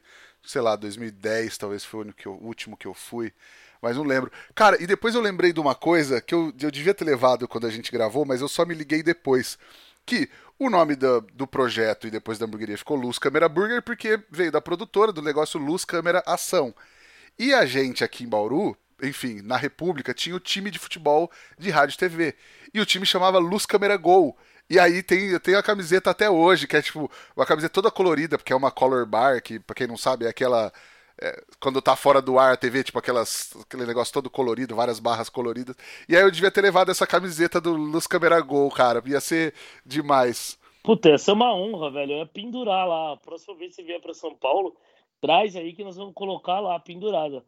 sei 0.48 0.62
lá, 0.62 0.76
2010 0.76 1.58
talvez 1.58 1.84
foi 1.84 2.08
o, 2.08 2.12
que 2.12 2.26
eu, 2.26 2.32
o 2.32 2.46
último 2.46 2.76
que 2.76 2.86
eu 2.86 2.94
fui, 2.94 3.32
mas 3.82 3.96
não 3.96 4.04
lembro. 4.04 4.30
Cara, 4.54 4.82
e 4.82 4.86
depois 4.86 5.14
eu 5.14 5.20
lembrei 5.20 5.52
de 5.52 5.60
uma 5.60 5.74
coisa 5.74 6.20
que 6.20 6.34
eu, 6.34 6.52
eu 6.60 6.70
devia 6.70 6.94
ter 6.94 7.04
levado 7.04 7.46
quando 7.46 7.66
a 7.66 7.70
gente 7.70 7.92
gravou, 7.92 8.24
mas 8.24 8.40
eu 8.40 8.48
só 8.48 8.64
me 8.64 8.74
liguei 8.74 9.02
depois. 9.02 9.58
Que 10.06 10.28
o 10.58 10.70
nome 10.70 10.96
do, 10.96 11.20
do 11.20 11.46
projeto 11.46 12.06
e 12.06 12.10
depois 12.10 12.38
da 12.38 12.46
hamburgueria 12.46 12.78
ficou 12.78 12.96
Luz 12.96 13.18
Câmera 13.18 13.48
Burger, 13.48 13.82
porque 13.82 14.18
veio 14.30 14.50
da 14.50 14.60
produtora 14.60 15.12
do 15.12 15.22
negócio 15.22 15.60
Luz 15.60 15.84
Câmera 15.84 16.22
Ação. 16.26 16.74
E 17.38 17.54
a 17.54 17.64
gente 17.64 18.02
aqui 18.02 18.24
em 18.24 18.28
Bauru, 18.28 18.76
enfim, 19.02 19.40
na 19.42 19.56
República, 19.56 20.12
tinha 20.12 20.34
o 20.34 20.40
time 20.40 20.70
de 20.70 20.78
futebol 20.78 21.30
de 21.58 21.70
rádio 21.70 21.94
e 21.94 21.98
TV. 21.98 22.34
E 22.74 22.80
o 22.80 22.86
time 22.86 23.06
chamava 23.06 23.38
Luz 23.38 23.64
Câmera 23.64 23.96
Gol. 23.96 24.36
E 24.68 24.78
aí 24.78 25.02
tem, 25.02 25.38
tem 25.38 25.54
a 25.54 25.62
camiseta 25.62 26.10
até 26.10 26.28
hoje, 26.28 26.66
que 26.66 26.76
é 26.76 26.82
tipo, 26.82 27.10
uma 27.34 27.46
camiseta 27.46 27.72
toda 27.72 27.90
colorida, 27.90 28.36
porque 28.36 28.52
é 28.52 28.56
uma 28.56 28.70
color 28.70 29.06
bar, 29.06 29.40
que 29.42 29.58
pra 29.58 29.74
quem 29.74 29.86
não 29.86 29.96
sabe 29.96 30.26
é 30.26 30.28
aquela. 30.28 30.72
É, 31.20 31.42
quando 31.58 31.82
tá 31.82 31.96
fora 31.96 32.22
do 32.22 32.38
ar 32.38 32.52
a 32.52 32.56
TV, 32.56 32.84
tipo 32.84 32.98
aquelas, 32.98 33.52
aquele 33.62 33.86
negócio 33.86 34.12
todo 34.12 34.30
colorido, 34.30 34.76
várias 34.76 35.00
barras 35.00 35.28
coloridas. 35.28 35.74
E 36.08 36.14
aí 36.16 36.22
eu 36.22 36.30
devia 36.30 36.50
ter 36.50 36.60
levado 36.60 36.90
essa 36.90 37.06
camiseta 37.06 37.60
do 37.60 37.72
Luz 37.72 38.06
Câmera 38.06 38.40
Gol, 38.40 38.70
cara. 38.70 39.02
Ia 39.06 39.20
ser 39.20 39.54
demais. 39.84 40.58
Puta, 40.82 41.10
essa 41.10 41.32
é 41.32 41.34
uma 41.34 41.52
honra, 41.54 41.90
velho. 41.90 42.12
Eu 42.12 42.18
ia 42.18 42.26
pendurar 42.26 42.86
lá. 42.86 43.14
A 43.14 43.16
próxima 43.16 43.54
vez 43.56 43.70
que 43.70 43.76
você 43.76 43.82
vier 43.82 44.00
pra 44.00 44.14
São 44.14 44.34
Paulo, 44.34 44.76
traz 45.20 45.56
aí 45.56 45.72
que 45.72 45.84
nós 45.84 45.96
vamos 45.96 46.14
colocar 46.14 46.60
lá 46.60 46.78
pendurada. 46.78 47.44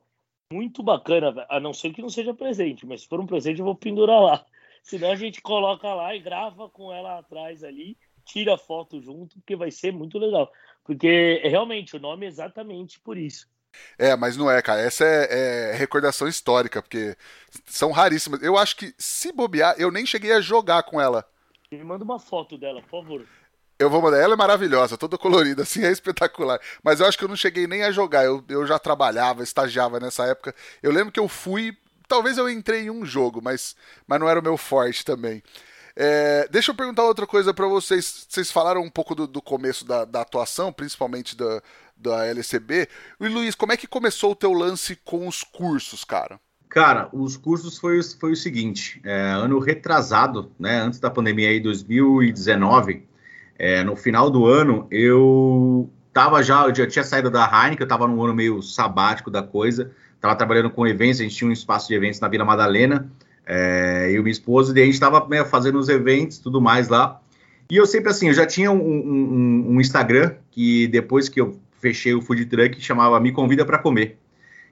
Muito 0.53 0.83
bacana. 0.83 1.47
A 1.49 1.61
não 1.61 1.73
ser 1.73 1.93
que 1.93 2.03
não 2.03 2.11
seja 2.11 2.35
presente, 2.35 2.85
mas 2.87 3.03
se 3.03 3.09
for 3.09 3.21
um 3.21 3.27
presente 3.27 3.61
eu 3.61 3.65
vou 3.65 3.75
pendurar 3.75 4.21
lá. 4.21 4.45
Senão 4.83 5.11
a 5.11 5.17
gente 5.17 5.43
coloca 5.43 5.93
lá 5.93 6.15
e 6.15 6.21
grava 6.21 6.69
com 6.69 6.93
ela 6.93 7.19
atrás 7.19 7.63
ali, 7.63 7.97
tira 8.25 8.57
foto 8.57 9.01
junto, 9.01 9.39
porque 9.39 9.55
vai 9.55 9.71
ser 9.71 9.93
muito 9.93 10.19
legal. 10.19 10.51
Porque 10.85 11.41
realmente 11.45 11.97
o 11.97 12.01
nome 12.01 12.27
é 12.27 12.29
exatamente 12.29 12.99
por 13.01 13.17
isso. 13.17 13.47
É, 13.99 14.17
mas 14.17 14.37
não 14.37 14.51
é, 14.51 14.61
cara. 14.63 14.81
Essa 14.81 15.05
é, 15.05 15.71
é, 15.71 15.73
recordação 15.75 16.27
histórica, 16.27 16.83
porque 16.83 17.17
são 17.67 17.93
raríssimas. 17.93 18.43
Eu 18.43 18.57
acho 18.57 18.77
que, 18.77 18.95
se 18.99 19.33
bobear, 19.33 19.75
eu 19.79 19.91
nem 19.91 20.05
cheguei 20.05 20.33
a 20.33 20.41
jogar 20.41 20.83
com 20.83 21.01
ela. 21.01 21.25
Me 21.71 21.85
manda 21.85 22.03
uma 22.03 22.19
foto 22.19 22.59
dela, 22.59 22.83
por 22.83 23.03
favor. 23.03 23.27
Eu 23.81 23.91
vou 23.91 24.03
mandar. 24.03 24.19
Ela 24.19 24.35
é 24.35 24.37
maravilhosa, 24.37 24.97
toda 24.97 25.19
colorida, 25.19 25.63
assim, 25.63 25.83
é 25.85 25.91
espetacular. 25.91 26.61
Mas 26.85 27.01
eu 27.01 27.07
acho 27.07 27.19
que 27.19 27.25
eu 27.25 27.29
não 27.29 27.35
cheguei 27.35 27.67
nem 27.67 27.83
a 27.83 27.91
jogar. 27.91 28.25
Eu, 28.25 28.45
eu 28.49 28.67
já 28.67 28.79
trabalhava, 28.79 29.43
estagiava 29.43 29.99
nessa 29.99 30.25
época. 30.27 30.55
Eu 30.83 30.93
lembro 30.93 31.11
que 31.11 31.19
eu 31.19 31.27
fui 31.27 31.77
talvez 32.11 32.37
eu 32.37 32.51
entrei 32.51 32.87
em 32.87 32.91
um 32.91 33.07
jogo, 33.07 33.41
mas, 33.41 33.77
mas 34.07 34.19
não 34.19 34.29
era 34.29 34.41
o 34.41 34.43
meu 34.43 34.57
forte 34.57 35.05
também. 35.05 35.41
É, 35.95 36.49
deixa 36.51 36.73
eu 36.73 36.75
perguntar 36.75 37.05
outra 37.05 37.27
coisa 37.27 37.55
para 37.55 37.69
vocês. 37.69 38.27
Vocês 38.29 38.51
falaram 38.51 38.83
um 38.83 38.91
pouco 38.91 39.15
do, 39.15 39.27
do 39.27 39.41
começo 39.41 39.87
da, 39.87 40.05
da, 40.05 40.23
atuação, 40.23 40.73
principalmente 40.73 41.37
da, 41.37 41.63
da 41.97 42.27
LCB. 42.27 42.89
E 43.21 43.29
Luiz, 43.29 43.55
como 43.55 43.73
é 43.73 43.77
que 43.77 43.87
começou 43.87 44.33
o 44.33 44.37
teu 44.37 44.53
lance 44.53 44.97
com 45.05 45.29
os 45.29 45.45
cursos, 45.45 46.05
cara? 46.05 46.41
Cara, 46.69 47.09
os 47.13 47.37
cursos 47.37 47.79
foi, 47.79 48.03
foi 48.03 48.33
o 48.33 48.37
seguinte: 48.37 49.01
é, 49.05 49.31
ano 49.33 49.59
retrasado, 49.59 50.53
né, 50.59 50.81
antes 50.81 50.99
da 50.99 51.11
pandemia 51.11 51.49
aí, 51.49 51.61
2019, 51.61 53.09
é, 53.61 53.85
no 53.85 53.95
final 53.95 54.31
do 54.31 54.47
ano, 54.47 54.87
eu 54.91 55.91
tava 56.13 56.43
já, 56.43 56.67
eu 56.67 56.75
já 56.75 56.87
tinha 56.87 57.05
saído 57.05 57.31
da 57.31 57.45
Heineken, 57.45 57.85
eu 57.85 57.89
tava 57.89 58.09
num 58.09 58.23
ano 58.25 58.35
meio 58.35 58.63
sabático 58.63 59.31
da 59.31 59.43
coisa 59.43 59.93
estava 60.21 60.37
trabalhando 60.37 60.71
com 60.71 60.87
eventos, 60.87 61.21
a 61.21 61.23
gente 61.23 61.35
tinha 61.35 61.49
um 61.49 61.53
espaço 61.53 61.89
de 61.89 61.95
eventos 61.95 62.21
na 62.21 62.29
Vila 62.29 62.45
Madalena, 62.45 63.11
é, 63.47 64.11
eu 64.11 64.21
e 64.21 64.23
minha 64.23 64.31
esposa, 64.31 64.79
e 64.79 64.83
a 64.83 64.85
gente 64.85 64.95
estava 64.95 65.27
né, 65.27 65.45
fazendo 65.45 65.79
os 65.79 65.89
eventos 65.89 66.39
tudo 66.39 66.61
mais 66.61 66.89
lá. 66.89 67.21
E 67.71 67.77
eu 67.77 67.87
sempre 67.87 68.11
assim, 68.11 68.29
eu 68.29 68.35
já 68.35 68.47
tinha 68.47 68.71
um, 68.71 68.77
um, 68.77 69.67
um, 69.71 69.81
Instagram 69.81 70.35
que 70.51 70.87
depois 70.89 71.29
que 71.29 71.41
eu 71.41 71.59
fechei 71.81 72.13
o 72.13 72.21
food 72.21 72.45
truck 72.47 72.81
chamava 72.81 73.19
Me 73.19 73.33
Convida 73.33 73.65
para 73.65 73.79
Comer. 73.79 74.19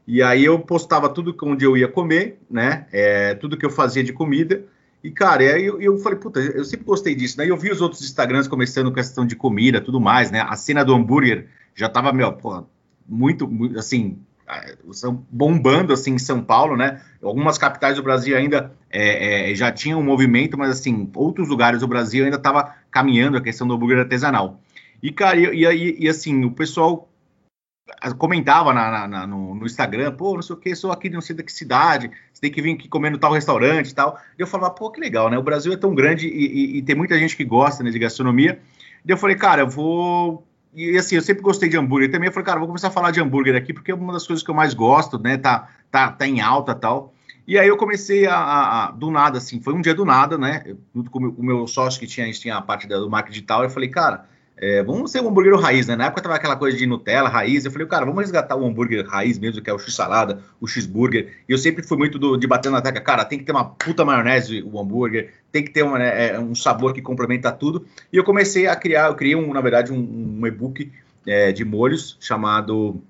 E 0.06 0.22
aí 0.22 0.44
eu 0.44 0.58
postava 0.58 1.08
tudo 1.08 1.34
onde 1.42 1.64
eu 1.64 1.76
ia 1.76 1.88
comer, 1.88 2.38
né? 2.50 2.86
É, 2.92 3.34
tudo 3.34 3.56
que 3.56 3.64
eu 3.64 3.70
fazia 3.70 4.02
de 4.02 4.12
comida. 4.12 4.64
E, 5.02 5.10
cara, 5.10 5.44
eu, 5.44 5.80
eu 5.80 5.98
falei, 5.98 6.18
puta, 6.18 6.40
eu 6.40 6.64
sempre 6.64 6.84
gostei 6.84 7.14
disso, 7.14 7.38
né? 7.38 7.46
E 7.46 7.48
eu 7.48 7.56
vi 7.56 7.70
os 7.70 7.80
outros 7.80 8.02
Instagrams 8.02 8.48
começando 8.48 8.88
com 8.88 8.94
questão 8.94 9.24
de 9.24 9.36
comida, 9.36 9.80
tudo 9.80 10.00
mais, 10.00 10.30
né? 10.30 10.40
A 10.40 10.56
cena 10.56 10.84
do 10.84 10.94
hambúrguer 10.94 11.48
já 11.74 11.88
tava, 11.88 12.12
meu, 12.12 12.32
pô, 12.32 12.64
muito, 13.08 13.48
assim, 13.76 14.18
bombando 15.30 15.92
assim 15.92 16.14
em 16.14 16.18
São 16.18 16.42
Paulo, 16.42 16.76
né? 16.76 17.00
Algumas 17.22 17.58
capitais 17.58 17.96
do 17.96 18.02
Brasil 18.02 18.36
ainda 18.36 18.72
é, 18.90 19.50
é, 19.50 19.54
já 19.54 19.70
tinham 19.70 20.00
um 20.00 20.04
movimento, 20.04 20.58
mas 20.58 20.70
assim, 20.70 21.10
outros 21.14 21.48
lugares 21.48 21.80
do 21.80 21.88
Brasil 21.88 22.24
ainda 22.24 22.36
estava 22.36 22.74
caminhando 22.90 23.36
a 23.36 23.42
questão 23.42 23.68
do 23.68 23.74
hambúrguer 23.74 23.98
artesanal. 23.98 24.60
E, 25.02 25.12
cara, 25.12 25.38
e, 25.38 25.64
e, 25.64 26.04
e 26.04 26.08
assim, 26.08 26.44
o 26.44 26.50
pessoal 26.50 27.08
comentava 28.18 28.72
na, 28.72 28.90
na, 28.90 29.08
na, 29.08 29.26
no, 29.26 29.54
no, 29.54 29.66
Instagram, 29.66 30.12
pô, 30.12 30.34
não 30.34 30.42
sei 30.42 30.54
o 30.54 30.58
que, 30.58 30.74
sou 30.74 30.92
aqui 30.92 31.08
de 31.08 31.14
não 31.14 31.22
sei 31.22 31.34
da 31.34 31.42
que 31.42 31.52
cidade, 31.52 32.10
você 32.38 32.42
tem 32.42 32.52
que 32.52 32.62
vir 32.62 32.74
aqui 32.74 32.88
comer 32.88 33.10
no 33.10 33.18
tal 33.18 33.32
restaurante 33.32 33.90
e 33.90 33.94
tal. 33.94 34.16
E 34.38 34.40
eu 34.40 34.46
falava, 34.46 34.72
pô, 34.72 34.90
que 34.92 35.00
legal, 35.00 35.28
né? 35.28 35.36
O 35.36 35.42
Brasil 35.42 35.72
é 35.72 35.76
tão 35.76 35.92
grande 35.92 36.28
e, 36.28 36.46
e, 36.46 36.78
e 36.78 36.82
tem 36.82 36.94
muita 36.94 37.18
gente 37.18 37.36
que 37.36 37.44
gosta 37.44 37.82
né, 37.82 37.90
de 37.90 37.98
gastronomia, 37.98 38.60
E 39.04 39.10
eu 39.10 39.16
falei, 39.16 39.34
cara, 39.34 39.62
eu 39.62 39.68
vou. 39.68 40.46
E 40.72 40.96
assim, 40.96 41.16
eu 41.16 41.22
sempre 41.22 41.42
gostei 41.42 41.68
de 41.68 41.76
hambúrguer 41.76 42.12
também. 42.12 42.28
Eu 42.28 42.32
falei, 42.32 42.46
cara, 42.46 42.60
vou 42.60 42.68
começar 42.68 42.88
a 42.88 42.92
falar 42.92 43.10
de 43.10 43.20
hambúrguer 43.20 43.56
aqui, 43.56 43.72
porque 43.74 43.90
é 43.90 43.94
uma 43.94 44.12
das 44.12 44.24
coisas 44.24 44.44
que 44.44 44.50
eu 44.50 44.54
mais 44.54 44.72
gosto, 44.72 45.18
né? 45.18 45.36
Tá, 45.36 45.68
tá, 45.90 46.12
tá 46.12 46.28
em 46.28 46.40
alta 46.40 46.76
tal. 46.76 47.12
E 47.44 47.58
aí 47.58 47.66
eu 47.66 47.76
comecei 47.76 48.24
a, 48.24 48.36
a, 48.36 48.84
a, 48.84 48.90
do 48.92 49.10
nada, 49.10 49.38
assim, 49.38 49.60
foi 49.60 49.74
um 49.74 49.80
dia 49.80 49.94
do 49.94 50.04
nada, 50.04 50.38
né? 50.38 50.76
Junto 50.94 51.10
com 51.10 51.18
o 51.18 51.42
meu 51.42 51.66
sócio 51.66 51.98
que 51.98 52.06
tinha, 52.06 52.24
a 52.24 52.28
gente 52.28 52.40
tinha 52.40 52.56
a 52.56 52.62
parte 52.62 52.86
do 52.86 53.10
marketing 53.10 53.32
digital, 53.32 53.64
eu 53.64 53.70
falei, 53.70 53.88
cara, 53.88 54.26
é, 54.60 54.82
vamos 54.82 55.12
ser 55.12 55.22
um 55.22 55.28
hambúrguer 55.28 55.54
raiz, 55.54 55.86
né? 55.86 55.94
Na 55.94 56.06
época 56.06 56.20
tava 56.20 56.34
aquela 56.34 56.56
coisa 56.56 56.76
de 56.76 56.84
Nutella, 56.84 57.28
raiz. 57.28 57.64
Eu 57.64 57.70
falei, 57.70 57.86
cara, 57.86 58.04
vamos 58.04 58.20
resgatar 58.20 58.56
o 58.56 58.66
hambúrguer 58.66 59.06
raiz 59.06 59.38
mesmo, 59.38 59.62
que 59.62 59.70
é 59.70 59.72
o 59.72 59.78
X-salada, 59.78 60.42
o 60.60 60.66
X-burger. 60.66 61.32
E 61.48 61.52
eu 61.52 61.58
sempre 61.58 61.86
fui 61.86 61.96
muito 61.96 62.18
do, 62.18 62.36
de 62.36 62.46
bater 62.46 62.70
na 62.70 62.82
tecla, 62.82 63.00
cara, 63.00 63.24
tem 63.24 63.38
que 63.38 63.44
ter 63.44 63.52
uma 63.52 63.64
puta 63.64 64.04
maionese 64.04 64.62
o 64.62 64.80
hambúrguer, 64.80 65.32
tem 65.52 65.62
que 65.62 65.70
ter 65.70 65.82
uma, 65.84 65.98
né, 65.98 66.30
é, 66.30 66.38
um 66.40 66.54
sabor 66.54 66.92
que 66.92 67.00
complementa 67.00 67.52
tudo. 67.52 67.86
E 68.12 68.16
eu 68.16 68.24
comecei 68.24 68.66
a 68.66 68.74
criar, 68.74 69.06
eu 69.06 69.14
criei, 69.14 69.36
um, 69.36 69.52
na 69.52 69.60
verdade, 69.60 69.92
um, 69.92 70.38
um 70.40 70.46
e-book 70.46 70.90
é, 71.24 71.52
de 71.52 71.64
molhos 71.64 72.16
chamado 72.20 73.00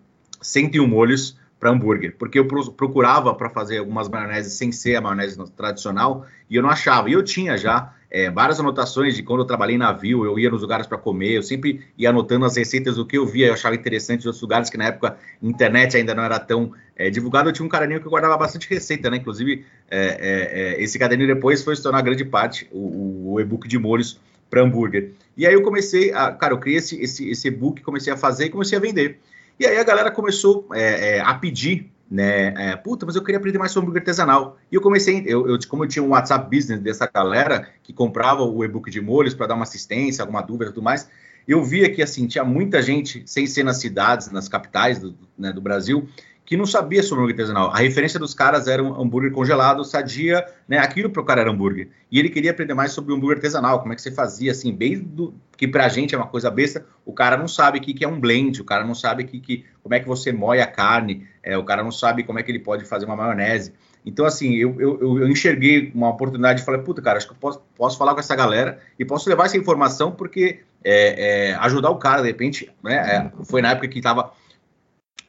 101 0.43 0.87
Molhos 0.87 1.37
para 1.59 1.71
hambúrguer, 1.71 2.15
porque 2.17 2.39
eu 2.39 2.47
procurava 2.47 3.35
para 3.35 3.51
fazer 3.51 3.79
algumas 3.79 4.09
maioneses 4.09 4.53
sem 4.53 4.71
ser 4.71 4.97
a 4.97 5.01
maionese 5.01 5.39
tradicional 5.53 6.27
e 6.49 6.57
eu 6.57 6.63
não 6.63 6.71
achava. 6.71 7.11
E 7.11 7.15
eu 7.15 7.23
tinha 7.23 7.57
já 7.57 7.93
é, 8.11 8.31
várias 8.31 8.59
anotações 8.59 9.15
de 9.15 9.23
quando 9.23 9.41
eu 9.41 9.47
trabalhei 9.47 9.77
em 9.77 9.79
navio, 9.79 10.25
eu 10.25 10.39
ia 10.39 10.51
nos 10.51 10.63
lugares 10.63 10.87
para 10.87 10.97
comer, 10.97 11.33
eu 11.33 11.43
sempre 11.43 11.83
ia 11.97 12.09
anotando 12.09 12.47
as 12.47 12.57
receitas 12.57 12.97
do 12.97 13.05
que 13.05 13.19
eu 13.19 13.27
via, 13.27 13.49
eu 13.49 13.53
achava 13.53 13.75
interessante 13.75 14.27
outros 14.27 14.41
lugares 14.41 14.71
que 14.71 14.79
na 14.79 14.87
época 14.87 15.19
a 15.43 15.47
internet 15.47 15.97
ainda 15.97 16.15
não 16.15 16.23
era 16.23 16.39
tão 16.39 16.73
é, 16.97 17.11
divulgado. 17.11 17.49
Eu 17.49 17.53
tinha 17.53 17.67
um 17.67 17.69
caderninho 17.69 18.01
que 18.01 18.09
guardava 18.09 18.37
bastante 18.37 18.69
receita, 18.71 19.11
né? 19.11 19.19
Inclusive, 19.19 19.65
é, 19.91 19.99
é, 19.99 20.61
é 20.79 20.83
esse 20.83 20.99
caderninho 20.99 21.35
depois 21.35 21.63
foi 21.63 21.77
se 21.77 21.83
tornar 21.83 22.01
grande 22.01 22.25
parte 22.25 22.67
o, 22.73 23.35
o 23.35 23.41
e-book 23.41 23.69
de 23.69 23.79
molhos 23.79 24.19
para 24.49 24.63
hambúrguer. 24.63 25.11
E 25.37 25.47
aí 25.47 25.53
eu 25.53 25.63
comecei 25.63 26.11
a, 26.13 26.33
cara, 26.33 26.55
eu 26.55 26.59
criei 26.59 26.79
esse, 26.79 26.99
esse, 27.01 27.29
esse 27.29 27.49
e-book, 27.49 27.83
comecei 27.83 28.11
a 28.11 28.17
fazer 28.17 28.47
e 28.47 28.51
comecei 28.51 28.79
a 28.79 28.81
vender. 28.81 29.19
E 29.61 29.67
aí 29.67 29.77
a 29.77 29.85
galera 29.85 30.11
começou 30.11 30.67
é, 30.73 31.21
a 31.21 31.35
pedir 31.35 31.91
né? 32.11 32.55
É, 32.57 32.77
Puta, 32.77 33.05
mas 33.05 33.17
eu 33.17 33.23
queria 33.23 33.39
aprender 33.39 33.59
mais 33.59 33.71
sobre 33.71 33.87
hambúrguer 33.87 34.03
artesanal. 34.03 34.59
E 34.73 34.75
eu 34.75 34.81
comecei, 34.81 35.23
eu, 35.27 35.49
eu, 35.49 35.59
como 35.69 35.85
eu 35.85 35.89
tinha 35.89 36.03
um 36.03 36.11
WhatsApp 36.11 36.49
Business 36.55 36.81
dessa 36.81 37.07
galera 37.07 37.69
que 37.83 37.93
comprava 37.93 38.43
o 38.43 38.65
e-book 38.65 38.91
de 38.91 39.01
molhos 39.01 39.35
para 39.35 39.49
dar 39.49 39.55
uma 39.55 39.65
assistência, 39.65 40.23
alguma 40.23 40.41
dúvida 40.41 40.71
e 40.71 40.75
tudo 40.75 40.83
mais, 40.83 41.09
eu 41.47 41.63
via 41.65 41.91
que 41.91 42.03
assim 42.03 42.27
tinha 42.27 42.45
muita 42.45 42.83
gente, 42.83 43.23
sem 43.27 43.47
ser 43.47 43.63
nas 43.63 43.79
cidades, 43.79 44.31
nas 44.31 44.49
capitais 44.49 44.99
do, 44.99 45.15
né, 45.37 45.53
do 45.53 45.61
Brasil, 45.61 46.09
que 46.49 46.57
não 46.57 46.65
sabia 46.65 47.03
sobre 47.03 47.25
hambúrguer 47.25 47.45
artesanal. 47.45 47.71
A 47.75 47.77
referência 47.77 48.19
dos 48.19 48.33
caras 48.33 48.67
era 48.69 48.83
um 48.83 48.99
hambúrguer 48.99 49.31
congelado, 49.31 49.85
sadia, 49.85 50.43
né? 50.67 50.79
Aquilo 50.79 51.11
para 51.11 51.21
o 51.21 51.25
cara 51.25 51.43
era 51.43 51.51
hambúrguer. 51.51 51.91
E 52.11 52.19
ele 52.19 52.31
queria 52.31 52.53
aprender 52.53 52.73
mais 52.73 52.91
sobre 52.93 53.13
o 53.13 53.17
hambúrguer 53.17 53.37
artesanal, 53.37 53.81
como 53.81 53.93
é 53.93 53.95
que 53.95 54.01
você 54.01 54.11
fazia, 54.11 54.51
assim, 54.51 54.75
bem 54.75 54.99
do 54.99 55.35
que 55.59 55.69
para 55.69 55.85
a 55.85 55.89
gente 55.91 56.15
é 56.15 56.17
uma 56.17 56.27
coisa 56.27 56.51
besta. 56.51 56.87
O 57.05 57.13
cara 57.13 57.37
não 57.37 57.47
sabe 57.47 57.77
o 57.77 57.83
que, 57.83 57.93
que 57.93 58.03
é 58.03 58.09
um 58.09 58.19
blend, 58.19 58.63
o 58.63 58.65
cara 58.65 58.83
não 58.83 58.95
sabe 58.95 59.25
que, 59.25 59.39
que, 59.39 59.67
como 59.83 59.95
é 59.95 60.01
que 60.01 60.09
você 60.09 60.33
moe 60.33 60.59
a 60.59 60.67
carne, 60.67 61.27
é, 61.43 61.59
o 61.59 61.65
cara 61.65 61.85
não 61.85 61.93
sabe 61.93 62.23
como 62.23 62.39
é 62.39 62.43
que 62.43 62.51
ele 62.51 62.61
pode 62.61 62.87
fazer 62.87 63.05
uma 63.05 63.15
maionese. 63.15 63.75
Então, 64.07 64.25
assim, 64.25 64.55
eu, 64.55 64.75
eu, 64.81 65.19
eu 65.19 65.29
enxerguei 65.29 65.93
uma 65.95 66.09
oportunidade 66.09 66.63
e 66.63 66.65
falei, 66.65 66.81
puta, 66.81 67.03
cara, 67.03 67.19
acho 67.19 67.27
que 67.27 67.35
eu 67.35 67.39
posso, 67.39 67.61
posso 67.77 67.99
falar 67.99 68.15
com 68.15 68.21
essa 68.21 68.35
galera 68.35 68.79
e 68.99 69.05
posso 69.05 69.29
levar 69.29 69.45
essa 69.45 69.59
informação 69.59 70.13
porque 70.13 70.61
é, 70.83 71.51
é, 71.51 71.55
ajudar 71.57 71.91
o 71.91 71.97
cara, 71.97 72.23
de 72.23 72.29
repente, 72.29 72.71
né? 72.83 72.97
É, 72.97 73.45
foi 73.45 73.61
na 73.61 73.73
época 73.73 73.89
que 73.89 73.99
estava 73.99 74.33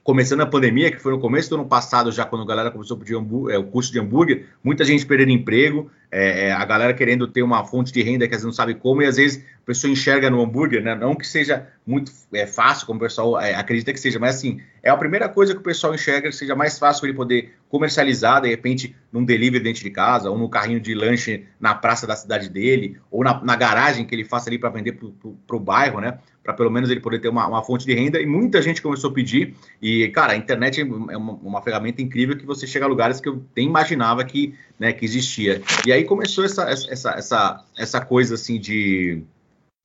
começando 0.04 0.42
a 0.42 0.46
pandemia, 0.46 0.92
que 0.92 0.98
foi 0.98 1.12
no 1.12 1.20
começo 1.20 1.50
do 1.50 1.56
ano 1.56 1.66
passado, 1.66 2.12
já 2.12 2.26
quando 2.26 2.44
a 2.44 2.46
galera 2.46 2.72
começou 2.72 2.96
a 2.96 3.00
pedir 3.00 3.14
é, 3.14 3.58
o 3.58 3.64
custo 3.64 3.92
de 3.92 4.00
hambúrguer, 4.00 4.46
muita 4.64 4.84
gente 4.84 5.06
perdendo 5.06 5.32
emprego, 5.32 5.92
é, 6.12 6.48
é, 6.48 6.52
a 6.52 6.66
galera 6.66 6.94
querendo 6.94 7.28
ter 7.28 7.44
uma 7.44 7.64
fonte 7.64 7.94
de 7.94 8.02
renda 8.02 8.28
que 8.28 8.34
às 8.34 8.42
vezes 8.42 8.46
não 8.46 8.52
sabe 8.52 8.74
como, 8.74 9.04
e 9.04 9.06
às 9.06 9.18
vezes 9.18 9.44
a 9.62 9.66
pessoa 9.66 9.92
enxerga 9.92 10.30
no 10.30 10.42
hambúrguer, 10.42 10.82
né? 10.82 10.96
Não 10.96 11.14
que 11.14 11.28
seja 11.28 11.68
muito 11.86 12.12
é, 12.34 12.48
fácil, 12.48 12.88
como 12.88 12.98
o 12.98 13.02
pessoal 13.02 13.40
é, 13.40 13.54
acredita 13.54 13.94
que 13.94 14.00
seja, 14.00 14.18
mas 14.18 14.38
assim, 14.38 14.60
é 14.82 14.90
a 14.90 14.98
primeira 14.98 15.30
coisa 15.30 15.54
que 15.54 15.60
o 15.60 15.64
pessoal 15.64 15.94
enxerga, 15.94 16.30
que 16.30 16.36
seja 16.36 16.56
mais 16.56 16.80
fácil 16.80 17.06
ele 17.06 17.14
poder 17.14 17.54
comercializar, 17.70 18.42
de 18.42 18.50
repente, 18.50 18.96
num 19.12 19.24
delivery 19.24 19.64
dentro 19.64 19.84
de 19.84 19.92
casa, 19.92 20.32
ou 20.32 20.38
no 20.38 20.50
carrinho 20.50 20.80
de 20.80 20.96
lanche 20.96 21.46
na 21.60 21.76
praça 21.76 22.08
da 22.08 22.16
cidade 22.16 22.50
dele, 22.50 22.98
ou 23.12 23.24
na, 23.24 23.44
na 23.44 23.56
garagem 23.56 24.06
que 24.06 24.16
ele 24.16 24.24
faça 24.24 24.50
ali 24.50 24.58
para 24.58 24.70
vender 24.70 24.94
para 24.94 25.56
o 25.56 25.60
bairro, 25.60 26.02
né? 26.02 26.18
Para 26.50 26.56
pelo 26.56 26.72
menos 26.72 26.90
ele 26.90 27.00
poder 27.00 27.20
ter 27.20 27.30
uma, 27.30 27.46
uma, 27.48 27.62
fonte 27.62 27.86
de 27.86 27.94
renda, 27.94 28.20
e 28.20 28.26
muita 28.26 28.60
gente 28.60 28.82
começou 28.82 29.12
a 29.12 29.14
pedir, 29.14 29.54
e, 29.80 30.08
cara, 30.08 30.34
a 30.34 30.36
internet 30.36 30.82
é 30.82 30.84
uma, 30.84 31.34
uma 31.34 31.62
ferramenta 31.62 32.02
incrível 32.02 32.36
que 32.36 32.44
você 32.44 32.66
chega 32.66 32.86
a 32.86 32.88
lugares 32.88 33.22
que 33.22 33.30
eu 33.30 33.44
nem 33.56 33.68
imaginava 33.68 34.24
que, 34.24 34.56
né, 34.80 34.92
que 34.92 35.06
existia. 35.06 35.62
E 35.86 35.92
aí 35.92 36.06
começou 36.06 36.44
essa, 36.44 36.68
essa, 36.68 37.12
essa, 37.12 37.66
essa 37.78 38.02
coisa 38.02 38.34
assim 38.34 38.60
de 38.60 39.22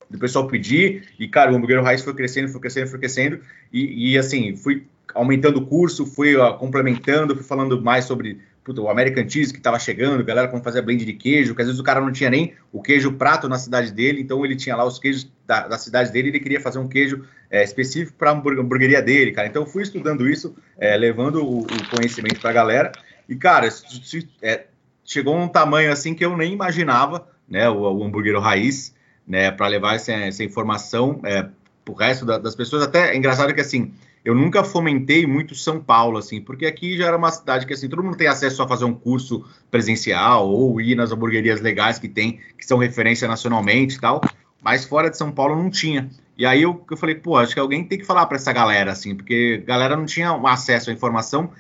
do 0.09 0.19
pessoal 0.19 0.47
pedir, 0.47 1.07
e 1.19 1.29
cara, 1.29 1.53
o 1.53 1.55
hambúrguer 1.55 1.83
raiz 1.83 2.03
foi 2.03 2.15
crescendo, 2.15 2.49
foi 2.49 2.63
crescendo, 2.63 2.89
foi 2.89 2.99
crescendo, 2.99 3.41
e, 3.71 4.13
e 4.13 4.19
assim, 4.19 4.57
fui 4.57 4.87
aumentando 5.15 5.59
o 5.59 5.67
curso, 5.67 6.07
fui 6.07 6.35
ó, 6.37 6.55
complementando, 6.55 7.35
fui 7.35 7.45
falando 7.45 7.83
mais 7.83 8.07
sobre 8.07 8.41
puto, 8.65 8.83
o 8.83 8.89
American 8.89 9.29
Cheese 9.29 9.53
que 9.53 9.59
estava 9.59 9.79
chegando, 9.79 10.25
galera 10.25 10.49
como 10.49 10.63
fazer 10.63 10.81
blend 10.81 11.05
de 11.05 11.13
queijo, 11.13 11.55
que 11.55 11.61
às 11.61 11.69
vezes 11.69 11.79
o 11.79 11.85
cara 11.85 12.01
não 12.01 12.11
tinha 12.11 12.31
nem 12.31 12.55
o 12.73 12.81
queijo 12.81 13.13
prato 13.13 13.47
na 13.47 13.59
cidade 13.59 13.93
dele, 13.93 14.23
então 14.23 14.45
ele 14.45 14.57
tinha 14.57 14.75
lá 14.75 14.85
os 14.85 14.99
queijos 14.99 15.31
da, 15.47 15.69
da 15.69 15.77
cidade 15.77 16.11
dele, 16.11 16.31
ele 16.31 16.41
queria 16.41 16.61
fazer 16.61 16.79
um 16.79 16.89
queijo 16.89 17.27
é, 17.51 17.63
específico 17.63 18.17
para 18.17 18.31
a 18.31 18.35
hamburgueria 18.35 19.03
dele, 19.03 19.33
cara. 19.33 19.47
Então 19.47 19.63
eu 19.63 19.67
fui 19.67 19.83
estudando 19.83 20.27
isso, 20.27 20.57
é, 20.79 20.97
levando 20.97 21.45
o, 21.45 21.61
o 21.61 21.89
conhecimento 21.91 22.41
para 22.41 22.51
a 22.51 22.55
galera, 22.55 22.93
e 23.29 23.37
cara, 23.37 23.71
se, 23.71 24.27
é, 24.41 24.65
chegou 25.05 25.37
um 25.37 25.47
tamanho 25.47 25.93
assim 25.93 26.15
que 26.15 26.25
eu 26.25 26.35
nem 26.35 26.55
imaginava, 26.55 27.29
né, 27.47 27.69
o, 27.69 27.81
o 27.81 28.03
hambúrguer 28.03 28.39
raiz, 28.41 28.95
né, 29.27 29.51
para 29.51 29.67
levar 29.67 29.97
essa, 29.97 30.13
essa 30.13 30.43
informação 30.43 31.21
é, 31.25 31.43
para 31.85 31.93
o 31.93 31.95
resto 31.95 32.25
da, 32.25 32.39
das 32.39 32.55
pessoas. 32.55 32.83
Até 32.83 33.11
é 33.13 33.17
engraçado 33.17 33.53
que 33.55 33.61
assim, 33.61 33.93
eu 34.25 34.35
nunca 34.35 34.65
fomentei 34.65 35.27
muito 35.27 35.55
São 35.55 35.79
Paulo, 35.79 36.17
assim, 36.17 36.41
porque 36.41 36.65
aqui 36.65 36.97
já 36.97 37.07
era 37.07 37.17
uma 37.17 37.31
cidade 37.31 37.67
que 37.67 37.75
assim 37.75 37.89
todo 37.89 38.03
mundo 38.03 38.17
tem 38.17 38.27
acesso 38.27 38.63
a 38.63 38.69
fazer 38.69 38.87
um 38.87 38.95
curso 38.95 39.45
presencial 39.71 40.49
ou 40.49 40.81
ir 40.81 40.95
nas 40.95 41.13
hamburguerias 41.13 41.61
legais 41.61 41.99
que 41.99 42.09
tem, 42.09 42.41
que 42.57 42.65
são 42.65 42.79
referência 42.79 43.29
nacionalmente 43.29 43.97
e 43.97 44.01
tal. 44.01 44.23
Mas 44.63 44.87
fora 44.87 45.11
de 45.11 45.19
São 45.19 45.31
Paulo 45.31 45.55
não 45.55 45.69
tinha. 45.69 46.09
E 46.39 46.47
aí 46.47 46.63
eu, 46.63 46.83
eu 46.91 46.97
falei, 46.97 47.15
pô, 47.15 47.37
acho 47.37 47.53
que 47.53 47.61
alguém 47.61 47.85
tem 47.85 47.99
que 47.99 48.05
falar 48.05 48.25
para 48.25 48.37
essa 48.37 48.51
galera, 48.51 48.93
assim, 48.93 49.15
porque 49.15 49.63
a 49.63 49.67
galera 49.67 49.95
não 49.95 50.07
tinha 50.07 50.33
acesso 50.47 50.89
à 50.89 50.93
informação 50.93 51.51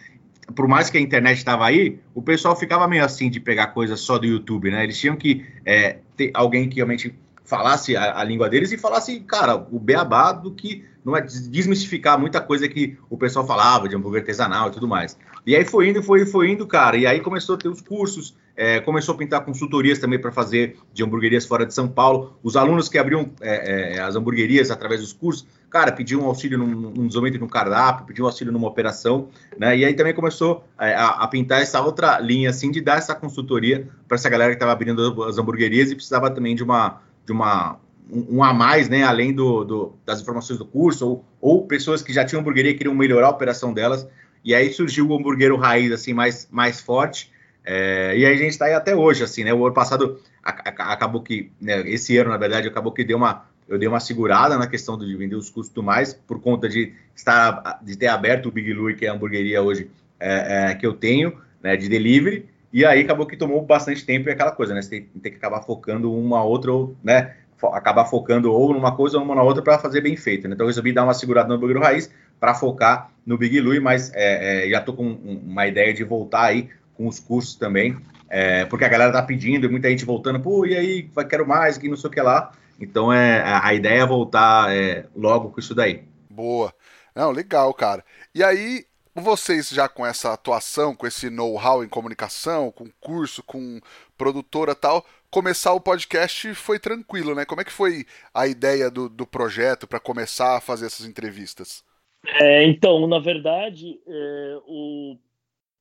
por 0.55 0.69
mais 0.69 0.91
que 0.91 0.99
a 0.99 1.01
internet 1.01 1.39
estava 1.39 1.67
aí, 1.67 1.99
o 2.15 2.21
pessoal 2.21 2.55
ficava 2.55 2.87
meio 2.87 3.05
assim 3.05 3.31
de 3.31 3.41
pegar 3.41 3.69
coisas 3.69 4.01
só 4.01 4.19
do 4.19 4.27
YouTube, 4.27 4.71
né? 4.71 4.85
Eles 4.85 4.99
tinham 4.99 5.17
que 5.17 5.47
é, 5.65 5.99
ter 6.17 6.31
alguém 6.35 6.69
que 6.69 6.77
realmente 6.77 7.15
falasse 7.45 7.97
a, 7.97 8.19
a, 8.19 8.25
língua 8.25 8.49
deles 8.49 8.73
e 8.73 8.79
falasse, 8.79 9.21
cara, 9.21 9.55
o 9.55 9.79
beabá 9.79 10.33
do 10.33 10.51
que 10.51 10.85
não 11.05 11.15
é 11.15 11.21
desmistificar 11.21 12.19
muita 12.19 12.41
coisa 12.41 12.67
que 12.67 12.97
o 13.11 13.19
pessoal 13.19 13.47
falava 13.47 13.89
de 13.89 13.95
hambúrguer 13.95 14.23
artesanal 14.23 14.69
e 14.69 14.73
tudo 14.73 14.89
mais. 14.89 15.19
E 15.47 15.55
aí 15.55 15.65
foi 15.65 15.91
indo, 15.91 16.03
foi, 16.03 16.25
foi 16.25 16.51
indo, 16.51 16.67
cara. 16.67 16.97
E 16.97 17.07
aí 17.07 17.21
começou 17.21 17.57
a 17.57 17.59
ter 17.59 17.69
os 17.69 17.83
cursos, 17.83 18.35
é, 18.57 18.81
começou 18.81 19.15
a 19.15 19.19
pintar 19.19 19.45
consultorias 19.45 19.99
também 19.99 20.19
para 20.19 20.33
fazer 20.33 20.79
de 20.95 21.05
hamburguerias 21.05 21.45
fora 21.45 21.67
de 21.67 21.75
São 21.75 21.87
Paulo. 21.87 22.39
Os 22.43 22.57
alunos 22.57 22.89
que 22.89 22.97
abriam 22.97 23.31
é, 23.43 23.97
é, 23.97 24.01
as 24.01 24.17
hamburguerias 24.17 24.71
através 24.71 25.03
dos 25.03 25.13
cursos, 25.13 25.47
cara, 25.69 25.93
pediam 25.93 26.25
auxílio 26.25 26.57
num, 26.57 26.67
num 26.67 27.07
desenvolvimento 27.07 27.39
de 27.39 27.45
um 27.45 27.49
cardápio, 27.49 28.07
pediam 28.07 28.27
auxílio 28.27 28.51
numa 28.51 28.69
operação, 28.69 29.29
né? 29.59 29.77
E 29.77 29.85
aí 29.85 29.93
também 29.93 30.15
começou 30.15 30.65
é, 30.81 30.95
a, 30.95 31.09
a, 31.09 31.29
pintar 31.29 31.61
essa 31.61 31.83
outra 31.83 32.19
linha, 32.19 32.49
assim, 32.49 32.71
de 32.71 32.81
dar 32.81 32.97
essa 32.97 33.15
consultoria 33.15 33.87
para 34.09 34.15
essa 34.15 34.31
galera 34.31 34.53
que 34.53 34.57
estava 34.57 34.73
abrindo 34.73 35.23
as 35.25 35.37
hamburguerias 35.37 35.91
e 35.91 35.95
precisava 35.95 36.31
também 36.31 36.55
de 36.55 36.63
uma, 36.63 37.03
de 37.25 37.33
uma 37.33 37.79
um, 38.11 38.39
um 38.39 38.45
a 38.45 38.53
mais, 38.53 38.89
né? 38.89 39.03
Além 39.03 39.33
do, 39.33 39.65
do, 39.65 39.99
das 40.05 40.21
informações 40.21 40.59
do 40.59 40.65
curso, 40.65 41.07
ou, 41.07 41.25
ou 41.41 41.67
pessoas 41.67 42.03
que 42.03 42.13
já 42.13 42.25
tinham 42.25 42.41
hamburgueria 42.41 42.73
e 42.73 42.75
queriam 42.75 42.95
melhorar 42.95 43.29
a 43.29 43.31
operação 43.31 43.73
delas. 43.73 44.07
E 44.45 44.55
aí 44.55 44.73
surgiu 44.73 45.09
o 45.09 45.17
hambúrguer 45.17 45.55
raiz, 45.57 45.91
assim, 45.91 46.13
mais, 46.13 46.47
mais 46.51 46.81
forte. 46.81 47.33
É, 47.65 48.15
e 48.17 48.27
aí 48.27 48.35
a 48.35 48.37
gente 48.37 48.51
está 48.51 48.67
aí 48.67 48.75
até 48.75 48.95
hoje, 48.95 49.25
assim, 49.25 49.43
né? 49.43 49.55
O 49.55 49.65
ano 49.65 49.75
passado 49.75 50.21
a, 50.43 50.51
a, 50.51 50.93
acabou 50.93 51.23
que, 51.23 51.51
né, 51.61 51.81
esse 51.89 52.17
ano, 52.19 52.31
na 52.31 52.37
verdade, 52.37 52.69
acabou 52.69 52.93
que 52.93 53.03
deu 53.03 53.17
uma, 53.17 53.47
eu 53.67 53.79
dei 53.79 53.89
uma 53.89 54.01
segurada 54.01 54.59
na 54.59 54.67
questão 54.67 54.99
de 54.99 55.17
vender 55.17 55.37
os 55.37 55.49
custos 55.49 55.83
mais, 55.83 56.13
por 56.13 56.41
conta 56.41 56.69
de 56.69 56.93
estar, 57.17 57.81
de 57.83 57.97
ter 57.97 58.09
aberto 58.09 58.47
o 58.47 58.53
Big 58.53 58.71
Louie, 58.75 58.95
que 58.95 59.07
é 59.07 59.09
a 59.09 59.15
hamburgueria 59.15 59.63
hoje 59.63 59.91
é, 60.21 60.71
é, 60.71 60.75
que 60.75 60.87
eu 60.87 60.93
tenho, 60.93 61.39
né, 61.63 61.75
de 61.75 61.89
delivery, 61.89 62.47
e 62.75 62.85
aí 62.85 63.03
acabou 63.03 63.25
que 63.25 63.37
tomou 63.37 63.63
bastante 63.63 64.05
tempo 64.05 64.29
e 64.29 64.33
aquela 64.33 64.51
coisa, 64.51 64.75
né? 64.75 64.83
Você 64.83 64.91
tem, 64.91 65.03
tem 65.03 65.31
que 65.31 65.39
acabar 65.39 65.63
focando 65.63 66.13
uma 66.13 66.43
outra, 66.43 66.73
né? 67.05 67.37
Acabar 67.73 68.05
focando 68.05 68.53
ou 68.53 68.75
numa 68.75 68.97
coisa 68.97 69.17
ou 69.17 69.23
uma 69.23 69.37
na 69.37 69.45
outra 69.45 69.63
para 69.63 69.79
fazer 69.79 70.01
bem 70.01 70.17
feito. 70.17 70.49
Né? 70.49 70.55
Então 70.55 70.65
eu 70.65 70.69
resolvi 70.69 70.93
dar 70.93 71.05
uma 71.05 71.15
segurada 71.15 71.49
no 71.49 71.55
hambúrguer 71.55 71.81
raiz 71.81 72.11
para 72.41 72.53
focar 72.53 73.13
no 73.25 73.39
Big 73.39 73.61
Louie, 73.61 73.79
mas 73.79 74.13
é, 74.13 74.67
é, 74.67 74.69
já 74.69 74.81
estou 74.81 74.93
com 74.93 75.05
uma 75.05 75.69
ideia 75.69 75.95
de 75.95 76.03
voltar 76.03 76.47
aí 76.47 76.69
com 76.97 77.07
os 77.07 77.21
cursos 77.21 77.55
também, 77.55 77.97
é, 78.29 78.65
porque 78.65 78.85
a 78.85 78.89
galera 78.89 79.13
tá 79.13 79.23
pedindo, 79.23 79.71
muita 79.71 79.89
gente 79.89 80.05
voltando, 80.05 80.41
pô, 80.41 80.67
e 80.67 80.77
aí, 80.77 81.09
quero 81.29 81.47
mais, 81.47 81.79
que 81.79 81.89
não 81.89 81.97
sei 81.97 82.11
o 82.11 82.13
que 82.13 82.21
lá. 82.21 82.51
Então 82.81 83.13
é, 83.13 83.41
a 83.63 83.73
ideia 83.73 84.03
é 84.03 84.07
voltar 84.07 84.75
é, 84.75 85.07
logo 85.15 85.51
com 85.51 85.61
isso 85.61 85.77
daí. 85.77 86.03
Boa. 86.29 86.75
Não, 87.15 87.31
legal, 87.31 87.73
cara. 87.73 88.05
E 88.35 88.43
aí, 88.43 88.85
vocês 89.15 89.69
já 89.69 89.89
com 89.89 90.05
essa 90.05 90.33
atuação, 90.33 90.95
com 90.95 91.07
esse 91.07 91.31
know-how 91.31 91.85
em 91.85 91.89
comunicação, 91.89 92.73
com 92.73 92.91
curso, 93.01 93.43
com 93.43 93.81
produtora 94.17 94.75
tal, 94.75 95.05
começar 95.31 95.73
o 95.73 95.81
podcast 95.81 96.55
foi 96.55 96.79
tranquilo, 96.79 97.35
né? 97.35 97.45
Como 97.45 97.61
é 97.61 97.65
que 97.65 97.73
foi 97.73 98.07
a 98.33 98.47
ideia 98.47 98.91
do, 98.91 99.09
do 99.09 99.27
projeto 99.27 99.87
para 99.87 100.01
começar 100.01 100.57
a 100.57 100.61
fazer 100.61 100.87
essas 100.87 101.07
entrevistas? 101.07 101.85
É, 102.27 102.65
então, 102.65 103.07
na 103.07 103.19
verdade, 103.19 104.01
é, 104.07 104.59
o, 104.67 105.17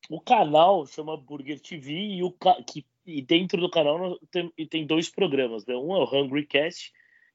o 0.09 0.19
canal 0.19 0.85
chama 0.85 1.15
Burger 1.15 1.59
TV 1.59 1.91
e, 1.91 2.23
o, 2.23 2.31
que, 2.67 2.85
e 3.05 3.21
dentro 3.21 3.59
do 3.59 3.69
canal 3.69 4.19
tem, 4.29 4.51
tem 4.67 4.85
dois 4.85 5.09
programas, 5.09 5.65
né? 5.65 5.75
Um 5.75 5.95
é 5.95 5.99
o 5.99 6.03
Hungry 6.03 6.45
Cast, 6.45 6.91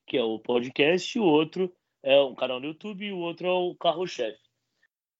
que 0.07 0.17
é 0.17 0.23
o 0.23 0.39
podcast, 0.39 1.17
e 1.17 1.21
o 1.21 1.25
outro 1.25 1.73
é 2.03 2.21
um 2.21 2.35
canal 2.35 2.61
no 2.61 2.67
YouTube 2.67 3.05
e 3.05 3.13
o 3.13 3.19
outro 3.19 3.47
é 3.47 3.51
o 3.53 3.75
Carro 3.75 4.07
Chefe. 4.07 4.48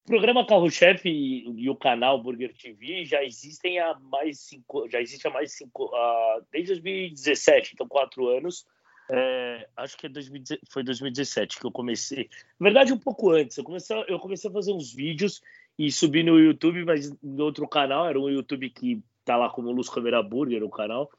Programa 0.09 0.47
Carro 0.47 0.71
Chefe 0.71 1.09
e, 1.09 1.65
e, 1.65 1.71
o 1.71 1.77
canal 1.77 2.23
Burger 2.23 2.55
TV 2.57 3.05
já 3.05 3.23
existem 3.23 3.79
há 3.79 3.99
mais 4.01 4.41
cinco, 4.41 4.89
já 4.89 5.01
existe 5.01 5.27
há 5.29 5.31
mais 5.31 5.53
cinco, 5.53 5.85
uh, 5.85 6.43
desde 6.51 6.73
2017, 6.73 7.73
então 7.75 7.87
quatro 7.87 8.27
anos. 8.29 8.67
É, 9.11 9.69
acho 9.77 9.97
que 9.97 10.07
é 10.07 10.09
2000, 10.09 10.43
foi 10.71 10.83
2017 10.83 11.59
que 11.59 11.65
eu 11.65 11.71
comecei. 11.71 12.29
Na 12.59 12.65
verdade, 12.65 12.93
um 12.93 12.99
pouco 12.99 13.31
antes. 13.31 13.57
Eu 13.57 13.65
comecei, 13.65 14.05
eu 14.09 14.19
comecei 14.19 14.51
a 14.51 14.53
fazer 14.53 14.73
uns 14.73 14.93
vídeos 14.93 15.41
e 15.79 15.93
subir 15.93 16.25
no 16.25 16.39
YouTube, 16.39 16.85
mas 16.85 17.11
no 17.23 17.45
outro 17.45 17.67
canal, 17.69 18.09
era 18.09 18.19
um 18.19 18.29
YouTube 18.29 18.69
que 18.71 19.03
tá 19.25 19.37
lá 19.37 19.49
como 19.51 19.71
Luz 19.71 19.89
Câmera 19.89 20.23
Burger, 20.23 20.63
o 20.63 20.71
canal, 20.71 21.11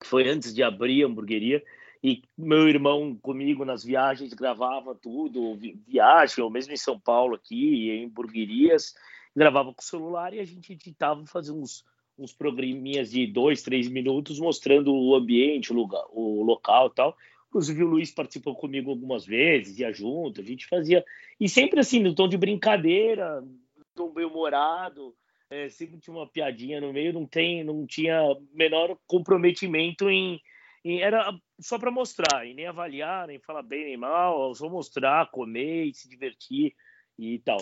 que 0.00 0.06
foi 0.06 0.28
antes 0.28 0.54
de 0.54 0.62
abrir 0.62 1.02
a 1.02 1.06
hamburgueria. 1.06 1.62
E 2.02 2.22
meu 2.36 2.68
irmão 2.68 3.14
comigo 3.14 3.64
nas 3.64 3.84
viagens 3.84 4.34
gravava 4.34 4.92
tudo, 4.92 5.56
viagem, 5.86 6.42
ou 6.42 6.50
mesmo 6.50 6.72
em 6.72 6.76
São 6.76 6.98
Paulo 6.98 7.36
aqui, 7.36 7.90
em 7.90 8.06
hamburguerias, 8.06 8.94
gravava 9.36 9.72
com 9.72 9.80
o 9.80 9.84
celular 9.84 10.34
e 10.34 10.40
a 10.40 10.44
gente 10.44 10.72
editava, 10.72 11.24
fazia 11.26 11.54
uns, 11.54 11.84
uns 12.18 12.32
programinhas 12.32 13.12
de 13.12 13.24
dois, 13.26 13.62
três 13.62 13.88
minutos 13.88 14.40
mostrando 14.40 14.92
o 14.92 15.14
ambiente, 15.14 15.72
o, 15.72 15.76
lugar, 15.76 16.04
o 16.10 16.42
local 16.42 16.88
e 16.88 16.94
tal. 16.94 17.16
Inclusive 17.48 17.84
o 17.84 17.88
Luiz 17.88 18.10
participou 18.10 18.56
comigo 18.56 18.90
algumas 18.90 19.24
vezes, 19.24 19.78
ia 19.78 19.92
junto, 19.92 20.40
a 20.40 20.44
gente 20.44 20.66
fazia. 20.66 21.04
E 21.38 21.48
sempre 21.48 21.78
assim, 21.78 22.00
no 22.00 22.14
tom 22.14 22.26
de 22.26 22.36
brincadeira, 22.36 23.42
no 23.42 23.84
tom 23.94 24.10
bem-humorado, 24.12 25.14
é, 25.48 25.68
sempre 25.68 26.00
tinha 26.00 26.16
uma 26.16 26.26
piadinha 26.26 26.80
no 26.80 26.92
meio, 26.92 27.12
não, 27.12 27.26
tem, 27.26 27.62
não 27.62 27.86
tinha 27.86 28.20
menor 28.52 28.96
comprometimento 29.06 30.10
em, 30.10 30.40
em 30.84 31.00
era 31.00 31.32
só 31.60 31.78
para 31.78 31.90
mostrar, 31.90 32.46
e 32.46 32.54
nem 32.54 32.66
avaliar, 32.66 33.26
nem 33.28 33.38
falar 33.38 33.62
bem 33.62 33.84
nem 33.84 33.96
mal, 33.96 34.54
só 34.54 34.68
mostrar, 34.68 35.30
comer 35.30 35.86
e 35.86 35.94
se 35.94 36.08
divertir 36.08 36.74
e 37.18 37.38
tal. 37.38 37.58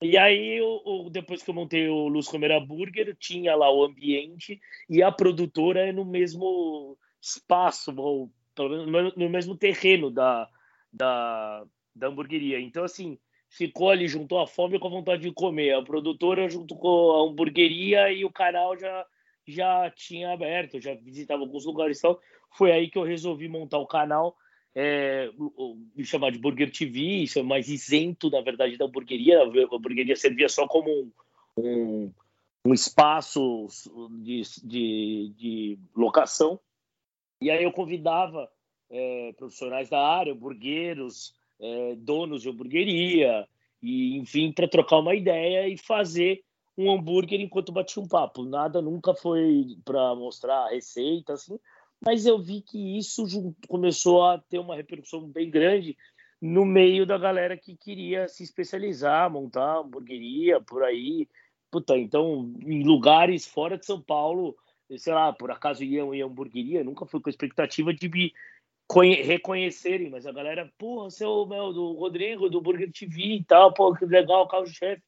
E 0.00 0.18
aí, 0.18 0.58
eu, 0.58 1.08
depois 1.10 1.42
que 1.42 1.50
eu 1.50 1.54
montei 1.54 1.88
o 1.88 2.08
Luz 2.08 2.26
Comera 2.26 2.58
Burger, 2.58 3.16
tinha 3.16 3.54
lá 3.54 3.72
o 3.72 3.84
ambiente 3.84 4.60
e 4.90 5.00
a 5.00 5.12
produtora 5.12 5.88
é 5.88 5.92
no 5.92 6.04
mesmo 6.04 6.98
espaço, 7.20 7.94
ou 7.96 8.28
no 8.58 9.30
mesmo 9.30 9.56
terreno 9.56 10.10
da, 10.10 10.48
da, 10.92 11.64
da 11.94 12.08
hamburgueria. 12.08 12.60
Então, 12.60 12.82
assim, 12.82 13.16
ficou 13.48 13.90
ali, 13.90 14.08
juntou 14.08 14.40
a 14.40 14.46
fome 14.46 14.78
com 14.78 14.88
a 14.88 14.90
vontade 14.90 15.22
de 15.22 15.32
comer. 15.32 15.74
A 15.74 15.82
produtora 15.82 16.48
junto 16.48 16.74
com 16.74 17.12
a 17.12 17.30
hamburgueria 17.30 18.12
e 18.12 18.24
o 18.24 18.32
canal 18.32 18.76
já, 18.76 19.06
já 19.46 19.90
tinha 19.90 20.32
aberto, 20.32 20.80
já 20.80 20.94
visitava 20.94 21.42
alguns 21.42 21.64
lugares 21.64 21.98
e 21.98 22.02
tal. 22.02 22.20
Foi 22.50 22.72
aí 22.72 22.88
que 22.88 22.98
eu 22.98 23.02
resolvi 23.02 23.48
montar 23.48 23.78
o 23.78 23.86
canal 23.86 24.36
é, 24.74 25.30
me 25.94 26.04
chamar 26.04 26.30
de 26.30 26.38
Burger 26.38 26.70
TV, 26.70 27.00
isso 27.00 27.38
é 27.38 27.42
mais 27.42 27.68
isento, 27.68 28.30
na 28.30 28.40
verdade, 28.40 28.76
da 28.76 28.86
hamburgueria. 28.86 29.40
A 29.40 29.44
hamburgueria 29.44 30.16
servia 30.16 30.48
só 30.48 30.66
como 30.66 30.90
um, 30.90 31.12
um, 31.56 32.12
um 32.64 32.74
espaço 32.74 33.66
de, 34.22 34.42
de, 34.64 35.34
de, 35.36 35.78
locação. 35.94 36.58
E 37.40 37.50
aí 37.50 37.62
eu 37.62 37.72
convidava 37.72 38.48
é, 38.90 39.32
profissionais 39.36 39.88
da 39.88 40.00
área, 40.00 40.32
hamburgueiros, 40.32 41.34
é, 41.60 41.94
donos 41.96 42.42
de 42.42 42.48
hamburgueria, 42.48 43.46
e 43.82 44.16
enfim, 44.16 44.52
para 44.52 44.68
trocar 44.68 44.98
uma 44.98 45.14
ideia 45.14 45.68
e 45.68 45.76
fazer 45.76 46.42
um 46.76 46.90
hambúrguer 46.90 47.40
enquanto 47.40 47.72
batia 47.72 48.02
um 48.02 48.08
papo. 48.08 48.44
Nada 48.44 48.80
nunca 48.80 49.14
foi 49.14 49.76
para 49.84 50.14
mostrar 50.14 50.66
a 50.66 50.70
receita, 50.70 51.34
assim, 51.34 51.58
mas 52.04 52.26
eu 52.26 52.38
vi 52.38 52.60
que 52.60 52.98
isso 52.98 53.24
começou 53.68 54.24
a 54.24 54.38
ter 54.38 54.58
uma 54.58 54.76
repercussão 54.76 55.28
bem 55.28 55.50
grande 55.50 55.96
no 56.40 56.64
meio 56.64 57.06
da 57.06 57.16
galera 57.16 57.56
que 57.56 57.76
queria 57.76 58.26
se 58.26 58.42
especializar, 58.42 59.30
montar 59.30 59.78
hamburgueria 59.78 60.60
por 60.60 60.82
aí. 60.82 61.28
Puta, 61.70 61.96
então, 61.96 62.52
em 62.60 62.82
lugares 62.82 63.46
fora 63.46 63.78
de 63.78 63.86
São 63.86 64.02
Paulo, 64.02 64.56
sei 64.98 65.12
lá, 65.12 65.32
por 65.32 65.50
acaso 65.52 65.84
iam 65.84 66.12
em 66.12 66.22
hamburgueria, 66.22 66.82
nunca 66.82 67.06
fui 67.06 67.20
com 67.20 67.28
a 67.28 67.30
expectativa 67.30 67.94
de 67.94 68.08
me 68.08 68.34
reconhecerem, 69.22 70.10
mas 70.10 70.26
a 70.26 70.32
galera, 70.32 70.70
porra, 70.76 71.08
seu 71.10 71.46
meu, 71.46 71.72
do 71.72 71.92
Rodrigo, 71.92 72.50
do 72.50 72.60
Burger 72.60 72.90
TV 72.92 73.36
e 73.36 73.44
tal, 73.44 73.72
pô, 73.72 73.94
que 73.94 74.04
legal, 74.04 74.46
carro-chefe. 74.48 75.02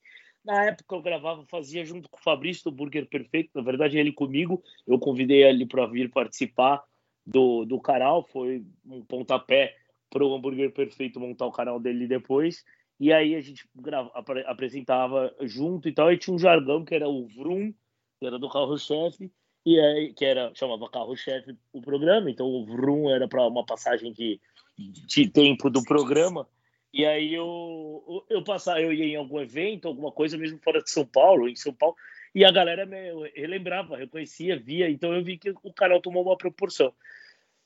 Na 0.45 0.65
época 0.65 0.95
eu 0.95 1.03
gravava, 1.03 1.45
fazia 1.47 1.85
junto 1.85 2.09
com 2.09 2.19
o 2.19 2.23
Fabrício 2.23 2.65
do 2.65 2.77
Burger 2.77 3.09
Perfeito, 3.09 3.51
na 3.55 3.63
verdade 3.63 3.99
ele 3.99 4.13
comigo, 4.13 4.63
eu 4.87 4.99
convidei 4.99 5.43
ele 5.43 5.65
para 5.65 5.87
vir 5.87 6.11
participar 6.11 6.85
do, 7.27 7.65
do 7.65 7.81
canal, 7.81 8.23
foi 8.27 8.63
um 8.85 9.03
pontapé 9.03 9.75
para 10.11 10.25
o 10.25 10.35
Hambúrguer 10.35 10.71
Perfeito 10.73 11.19
montar 11.19 11.47
o 11.47 11.53
canal 11.53 11.81
dele 11.81 12.07
depois, 12.07 12.63
e 13.01 13.13
aí 13.13 13.35
a 13.35 13.41
gente 13.41 13.67
grava, 13.75 14.11
apresentava 14.45 15.35
junto 15.41 15.89
e 15.89 15.93
tal, 15.93 16.13
e 16.13 16.19
tinha 16.19 16.35
um 16.35 16.39
jargão 16.39 16.85
que 16.85 16.95
era 16.95 17.09
o 17.09 17.27
Vrum, 17.27 17.73
que 18.21 18.27
era 18.27 18.39
do 18.39 18.51
carro-chefe, 18.51 19.33
e 19.65 19.81
aí, 19.81 20.13
que 20.13 20.27
era, 20.27 20.53
chamava 20.55 20.91
carro-chefe 20.91 21.57
o 21.73 21.81
programa, 21.81 22.31
então 22.31 22.47
o 22.47 22.67
Vrum 22.67 23.09
era 23.09 23.27
para 23.27 23.47
uma 23.47 23.65
passagem 23.65 24.13
de, 24.13 24.39
de 24.77 25.29
tempo 25.31 25.71
do 25.71 25.83
programa, 25.83 26.47
e 26.95 27.05
aí 27.05 27.35
eu, 27.35 28.25
eu 28.31 28.45
passava, 28.45 28.81
eu 28.81 28.93
ia 28.93 29.05
em 29.05 29.17
algum 29.17 29.41
evento, 29.41 29.89
alguma 29.89 30.13
coisa, 30.13 30.39
mesmo 30.39 30.61
fora 30.61 30.81
de 30.81 30.89
São 30.89 31.05
Paulo, 31.05 31.49
em 31.49 31.57
São 31.57 31.75
Paulo, 31.75 31.97
e 32.33 32.45
a 32.45 32.53
galera 32.53 32.87
me 32.87 32.97
relembrava, 33.35 33.97
reconhecia, 33.97 34.57
via, 34.57 34.89
então 34.89 35.13
eu 35.13 35.25
vi 35.25 35.37
que 35.37 35.53
o 35.65 35.73
canal 35.73 36.01
tomou 36.01 36.23
uma 36.23 36.37
proporção. 36.37 36.93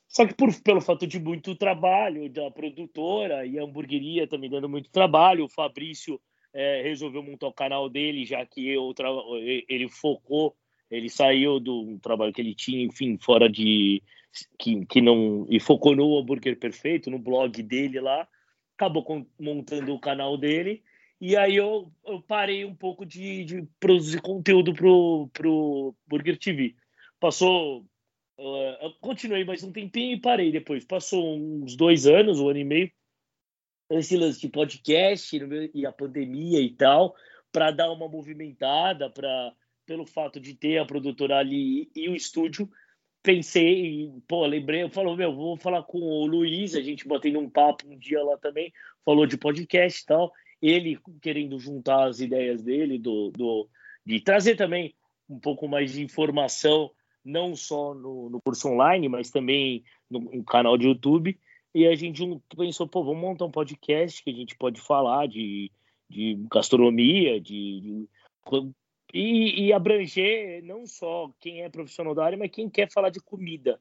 Só 0.07 0.25
que 0.25 0.33
por, 0.33 0.51
pelo 0.63 0.81
fato 0.81 1.05
de 1.05 1.19
muito 1.19 1.53
trabalho 1.55 2.27
da 2.27 2.49
produtora 2.49 3.45
e 3.45 3.59
a 3.59 3.63
hamburgueria 3.63 4.25
também 4.25 4.49
dando 4.49 4.67
muito 4.67 4.89
trabalho, 4.89 5.45
o 5.45 5.49
Fabrício 5.49 6.19
é, 6.51 6.81
resolveu 6.81 7.21
montar 7.21 7.49
o 7.49 7.53
canal 7.53 7.87
dele, 7.87 8.25
já 8.25 8.43
que 8.47 8.67
eu, 8.67 8.91
ele 9.69 9.87
focou, 9.89 10.55
ele 10.89 11.07
saiu 11.07 11.59
do 11.59 11.99
trabalho 11.99 12.33
que 12.33 12.41
ele 12.41 12.55
tinha, 12.55 12.83
enfim, 12.83 13.15
fora 13.21 13.47
de. 13.47 14.01
que, 14.57 14.83
que 14.87 15.01
não. 15.01 15.45
e 15.47 15.59
focou 15.59 15.95
no 15.95 16.17
hambúrguer 16.17 16.57
perfeito, 16.57 17.11
no 17.11 17.19
blog 17.19 17.61
dele 17.61 17.99
lá 17.99 18.27
acabou 18.79 19.27
montando 19.37 19.93
o 19.93 19.99
canal 19.99 20.37
dele. 20.37 20.81
E 21.19 21.35
aí 21.35 21.57
eu, 21.57 21.91
eu 22.05 22.21
parei 22.21 22.63
um 22.63 22.73
pouco 22.73 23.05
de, 23.05 23.43
de 23.43 23.67
produzir 23.77 24.21
conteúdo 24.21 24.73
pro, 24.73 25.29
pro 25.33 25.93
Burger 26.07 26.39
TV. 26.39 26.75
Passou. 27.19 27.81
Uh, 28.37 28.77
eu 28.81 28.93
continuei 29.01 29.43
mais 29.43 29.61
um 29.63 29.71
tempinho 29.73 30.13
e 30.13 30.21
parei 30.21 30.49
depois. 30.49 30.85
Passou 30.85 31.35
uns 31.35 31.75
dois 31.75 32.07
anos, 32.07 32.39
um 32.39 32.47
ano 32.47 32.59
e 32.59 32.63
meio, 32.63 32.91
esse 33.89 34.15
lance 34.15 34.39
de 34.39 34.47
podcast 34.47 35.37
e 35.73 35.85
a 35.85 35.91
pandemia 35.91 36.61
e 36.61 36.69
tal, 36.69 37.13
para 37.51 37.71
dar 37.71 37.91
uma 37.91 38.07
movimentada, 38.07 39.09
para 39.09 39.53
pelo 39.85 40.05
fato 40.05 40.39
de 40.39 40.53
ter 40.53 40.77
a 40.77 40.85
produtora 40.85 41.39
ali 41.39 41.91
e 41.95 42.07
o 42.07 42.15
estúdio, 42.15 42.69
pensei, 43.21 44.11
pô, 44.27 44.45
lembrei, 44.45 44.83
eu 44.83 44.89
falo, 44.89 45.15
meu, 45.15 45.35
vou 45.35 45.57
falar 45.57 45.83
com 45.83 45.99
o 45.99 46.25
Luiz, 46.25 46.75
a 46.75 46.81
gente 46.81 47.07
botei 47.07 47.31
num 47.31 47.49
papo 47.49 47.87
um 47.87 47.97
dia 47.97 48.23
lá 48.23 48.37
também, 48.37 48.71
falou 49.03 49.25
de 49.25 49.37
podcast 49.37 50.01
e 50.01 50.05
tal, 50.05 50.31
ele 50.61 50.99
querendo 51.21 51.59
juntar 51.59 52.07
as 52.07 52.19
ideias 52.19 52.63
dele, 52.63 52.97
do, 52.97 53.31
do, 53.31 53.67
de 54.05 54.19
trazer 54.21 54.55
também 54.55 54.95
um 55.29 55.39
pouco 55.39 55.67
mais 55.67 55.91
de 55.91 56.01
informação, 56.01 56.91
não 57.23 57.55
só 57.55 57.93
no, 57.93 58.29
no 58.29 58.41
curso 58.41 58.69
online, 58.69 59.07
mas 59.09 59.29
também 59.29 59.83
no, 60.09 60.19
no, 60.19 60.43
canal 60.43 60.77
de 60.77 60.87
YouTube, 60.87 61.37
e 61.73 61.85
a 61.85 61.95
gente 61.95 62.23
pensou, 62.57 62.87
pô, 62.87 63.03
vamos 63.03 63.21
montar 63.21 63.45
um 63.45 63.51
podcast 63.51 64.23
que 64.23 64.29
a 64.31 64.33
gente 64.33 64.55
pode 64.57 64.81
falar 64.81 65.27
de, 65.27 65.71
de 66.09 66.35
gastronomia, 66.51 67.39
de, 67.39 67.81
de 67.81 68.09
e, 69.13 69.67
e, 69.67 69.73
abranger 69.73 70.63
não 70.63 70.85
só 70.85 71.31
quem 71.39 71.63
é 71.63 71.69
profissional 71.69 72.13
da 72.13 72.25
área, 72.25 72.37
mas 72.37 72.51
quem 72.51 72.69
quer 72.69 72.91
falar 72.91 73.09
de 73.09 73.19
comida. 73.19 73.79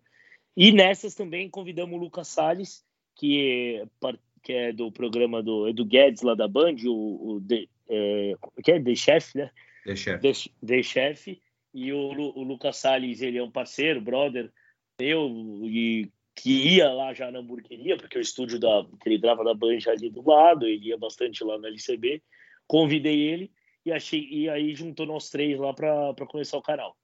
E 0.56 0.72
nessas 0.72 1.14
também 1.14 1.50
convidamos 1.50 1.96
o 1.96 2.00
Lucas 2.00 2.28
Salles, 2.28 2.84
que 3.14 3.82
é, 3.82 4.16
que 4.42 4.52
é 4.52 4.72
do 4.72 4.90
programa 4.90 5.42
do 5.42 5.68
Edu 5.68 5.84
Guedes, 5.84 6.22
lá 6.22 6.34
da 6.34 6.48
Band, 6.48 6.76
o, 6.86 7.34
o 7.34 7.40
de, 7.40 7.68
é, 7.88 8.34
que 8.62 8.72
é 8.72 8.80
The 8.80 8.94
Chef, 8.94 9.36
né? 9.36 9.50
The 9.84 9.96
Chef. 9.96 10.20
The, 10.20 10.66
The 10.66 10.82
Chef. 10.82 11.40
E 11.74 11.92
o, 11.92 11.98
o 11.98 12.42
Lucas 12.42 12.78
Salles, 12.78 13.20
ele 13.20 13.38
é 13.38 13.42
um 13.42 13.50
parceiro, 13.50 14.00
brother, 14.00 14.50
eu, 14.98 15.28
e 15.64 16.10
que 16.34 16.76
ia 16.76 16.90
lá 16.92 17.12
já 17.12 17.30
na 17.30 17.40
hamburgueria, 17.40 17.96
porque 17.96 18.16
o 18.16 18.20
estúdio 18.20 18.58
da, 18.58 18.86
que 19.00 19.08
ele 19.08 19.18
grava 19.18 19.44
da 19.44 19.54
Band 19.54 19.78
ali 19.88 20.08
do 20.08 20.26
lado, 20.26 20.66
ele 20.66 20.88
ia 20.88 20.96
bastante 20.96 21.44
lá 21.44 21.58
na 21.58 21.68
LCB. 21.68 22.22
Convidei 22.66 23.20
ele 23.20 23.50
e, 23.88 23.92
achei, 23.92 24.28
e 24.30 24.48
aí 24.48 24.74
juntou 24.74 25.06
nós 25.06 25.30
três 25.30 25.58
lá 25.58 25.72
para 25.72 26.26
começar 26.26 26.56
o 26.56 26.62
canal. 26.62 26.96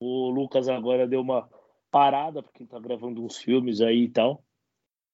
O 0.00 0.30
Lucas 0.30 0.68
agora 0.68 1.06
deu 1.06 1.20
uma 1.20 1.48
parada, 1.90 2.42
porque 2.42 2.62
está 2.62 2.78
gravando 2.78 3.24
uns 3.24 3.38
filmes 3.38 3.80
aí 3.80 4.04
e 4.04 4.08
tal. 4.08 4.44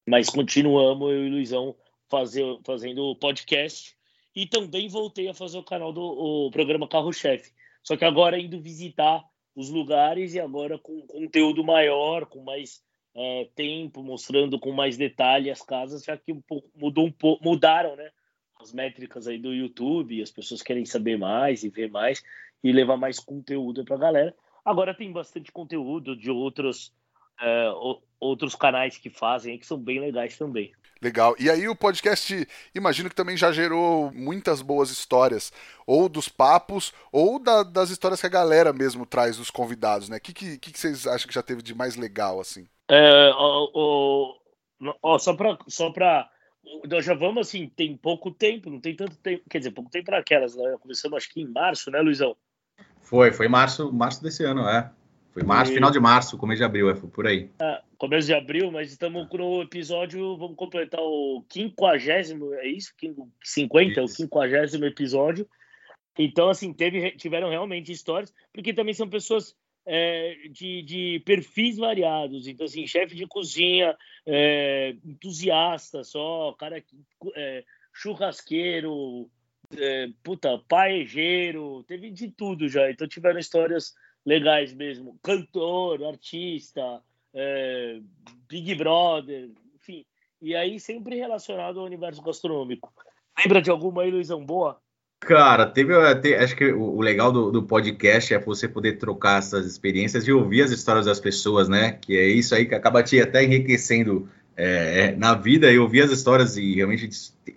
Mas 0.07 0.29
continuamos, 0.29 1.11
eu 1.11 1.25
e 1.25 1.29
o 1.29 1.31
Luizão, 1.31 1.75
fazer, 2.11 2.45
fazendo 2.64 3.16
podcast. 3.16 3.97
E 4.37 4.47
também 4.47 4.89
voltei 4.89 5.29
a 5.29 5.35
fazer 5.35 5.59
o 5.59 5.64
canal 5.64 5.93
do 5.93 6.03
o 6.03 6.51
programa 6.51 6.89
Carro 6.89 7.12
Chefe. 7.12 7.53
Só 7.83 7.97
que 7.97 8.05
agora 8.05 8.39
indo 8.39 8.61
visitar 8.61 9.25
os 9.55 9.70
lugares 9.70 10.35
e 10.35 10.41
agora 10.41 10.79
com 10.79 11.07
conteúdo 11.07 11.62
maior, 11.62 12.27
com 12.27 12.43
mais 12.43 12.83
é, 13.14 13.49
tempo, 13.55 14.03
mostrando 14.03 14.59
com 14.59 14.72
mais 14.72 14.97
detalhe 14.97 15.51
as 15.51 15.62
casas, 15.62 16.03
já 16.03 16.16
que 16.16 16.33
um 16.33 16.43
pouco 16.43 16.68
mudou 16.77 17.07
um 17.07 17.12
pouco, 17.12 17.43
mudaram, 17.45 17.95
né? 17.95 18.11
As 18.65 18.73
métricas 18.73 19.29
aí 19.29 19.39
do 19.39 19.53
YouTube, 19.53 20.23
as 20.23 20.31
pessoas 20.31 20.62
querem 20.62 20.87
saber 20.87 21.19
mais 21.19 21.62
e 21.62 21.69
ver 21.69 21.91
mais 21.91 22.23
e 22.62 22.73
levar 22.73 22.97
mais 22.97 23.21
conteúdo 23.21 23.85
para 23.85 23.95
a 23.95 23.99
galera. 23.99 24.35
Agora 24.65 24.95
tem 24.95 25.12
bastante 25.12 25.53
conteúdo 25.53 26.17
de 26.17 26.31
outros 26.31 26.91
é, 27.39 27.71
outros 28.19 28.55
canais 28.55 28.97
que 28.97 29.11
fazem 29.11 29.59
que 29.59 29.67
são 29.67 29.79
bem 29.79 30.01
legais 30.01 30.39
também. 30.39 30.73
Legal. 31.03 31.35
E 31.39 31.51
aí 31.51 31.69
o 31.69 31.77
podcast, 31.77 32.49
imagino 32.75 33.11
que 33.11 33.15
também 33.15 33.37
já 33.37 33.53
gerou 33.53 34.11
muitas 34.12 34.62
boas 34.62 34.91
histórias, 34.91 35.53
ou 35.87 36.09
dos 36.09 36.31
papos, 36.31 36.95
ou 37.12 37.39
da, 37.39 37.62
das 37.62 37.91
histórias 37.91 38.19
que 38.19 38.27
a 38.27 38.31
galera 38.31 38.73
mesmo 38.73 39.05
traz 39.05 39.37
dos 39.37 39.51
convidados, 39.51 40.09
né? 40.09 40.17
O 40.17 40.21
que, 40.21 40.33
que, 40.33 40.57
que, 40.57 40.79
vocês 40.79 41.07
acham 41.07 41.29
que 41.29 41.35
já 41.35 41.43
teve 41.43 41.61
de 41.61 41.75
mais 41.75 41.97
legal, 41.97 42.41
assim? 42.41 42.67
É, 42.89 43.31
ó, 43.35 43.71
ó, 43.75 44.35
ó, 45.03 45.19
só 45.19 45.35
para 45.35 45.59
só 45.69 45.91
pra, 45.91 46.31
nós 46.89 47.05
já 47.05 47.15
vamos 47.15 47.49
assim, 47.49 47.69
tem 47.69 47.97
pouco 47.97 48.31
tempo, 48.31 48.71
não 48.71 48.81
tem 48.81 48.95
tanto 48.95 49.17
tempo, 49.17 49.43
quer 49.49 49.59
dizer, 49.59 49.71
pouco 49.71 49.91
tempo 49.91 50.07
para 50.07 50.19
aquelas, 50.19 50.57
né? 50.57 50.77
Começamos 50.81 51.17
acho 51.17 51.33
que 51.33 51.41
em 51.41 51.49
março, 51.49 51.91
né, 51.91 52.01
Luizão? 52.01 52.37
Foi, 53.03 53.33
foi 53.33 53.49
março, 53.49 53.93
março 53.93 54.23
desse 54.23 54.45
ano, 54.45 54.69
é. 54.69 54.91
Foi 55.33 55.43
março, 55.43 55.73
e... 55.73 55.75
final 55.75 55.91
de 55.91 55.99
março, 55.99 56.39
começo 56.39 56.59
de 56.59 56.65
abril, 56.65 56.89
é, 56.89 56.95
foi 56.95 57.11
por 57.11 57.27
aí. 57.27 57.51
É, 57.61 57.83
começo 57.99 58.27
de 58.27 58.35
abril, 58.35 58.71
mas 58.71 58.91
estamos 58.91 59.29
no 59.31 59.62
episódio, 59.62 60.37
vamos 60.37 60.57
completar 60.57 61.01
o 61.01 61.45
quinquagésimo, 61.49 62.55
é 62.55 62.69
isso? 62.69 62.93
50, 63.43 64.01
isso. 64.01 64.12
o 64.12 64.17
quinquagésimo 64.17 64.85
episódio. 64.85 65.49
Então, 66.17 66.49
assim, 66.49 66.73
teve, 66.73 67.11
tiveram 67.12 67.51
realmente 67.51 67.91
histórias, 67.91 68.33
porque 68.53 68.73
também 68.73 68.95
são 68.95 69.09
pessoas 69.09 69.57
é, 69.87 70.49
de, 70.51 70.82
de, 70.82 71.22
perfis 71.24 71.76
variados. 71.76 72.47
Então, 72.47 72.66
assim, 72.66 72.87
chefe 72.87 73.14
de 73.14 73.26
cozinha, 73.26 73.97
é, 74.26 74.97
entusiasta 75.05 76.03
só, 76.05 76.53
cara 76.53 76.82
é, 77.35 77.64
churrasqueiro, 77.93 79.30
é, 79.76 80.09
puta, 80.22 80.59
paejeiro, 80.68 81.85
teve 81.85 82.11
de 82.11 82.30
tudo 82.30 82.68
já. 82.68 82.91
Então, 82.91 83.07
tiveram 83.07 83.39
histórias 83.39 83.95
legais 84.24 84.72
mesmo. 84.72 85.18
Cantor, 85.22 86.03
artista, 86.05 87.03
é, 87.32 88.01
Big 88.49 88.74
Brother, 88.74 89.51
enfim. 89.74 90.05
E 90.41 90.55
aí 90.55 90.78
sempre 90.78 91.16
relacionado 91.16 91.80
ao 91.80 91.87
universo 91.87 92.22
gastronômico. 92.22 92.93
Lembra 93.39 93.61
de 93.61 93.70
alguma 93.70 94.03
aí, 94.03 94.11
Luizão, 94.11 94.45
boa? 94.45 94.80
Cara, 95.27 95.64
teve, 95.64 95.95
acho 96.37 96.55
que 96.55 96.70
o, 96.70 97.01
legal 97.01 97.33
do, 97.33 97.51
do, 97.51 97.62
podcast 97.62 98.35
é 98.35 98.39
você 98.39 98.68
poder 98.68 98.99
trocar 98.99 99.39
essas 99.39 99.64
experiências 99.64 100.29
e 100.29 100.33
ouvir 100.33 100.62
as 100.62 100.70
histórias 100.70 101.07
das 101.07 101.18
pessoas, 101.18 101.68
né? 101.68 101.93
Que 101.93 102.16
é 102.16 102.29
isso 102.29 102.55
aí 102.55 102.66
que 102.66 102.75
acaba 102.75 103.03
te 103.03 103.18
até 103.18 103.43
enriquecendo 103.43 104.29
é, 104.57 105.14
na 105.16 105.35
vida 105.35 105.70
e 105.72 105.79
ouvir 105.79 106.03
as 106.03 106.11
histórias 106.11 106.57
e 106.57 106.75
realmente 106.75 107.09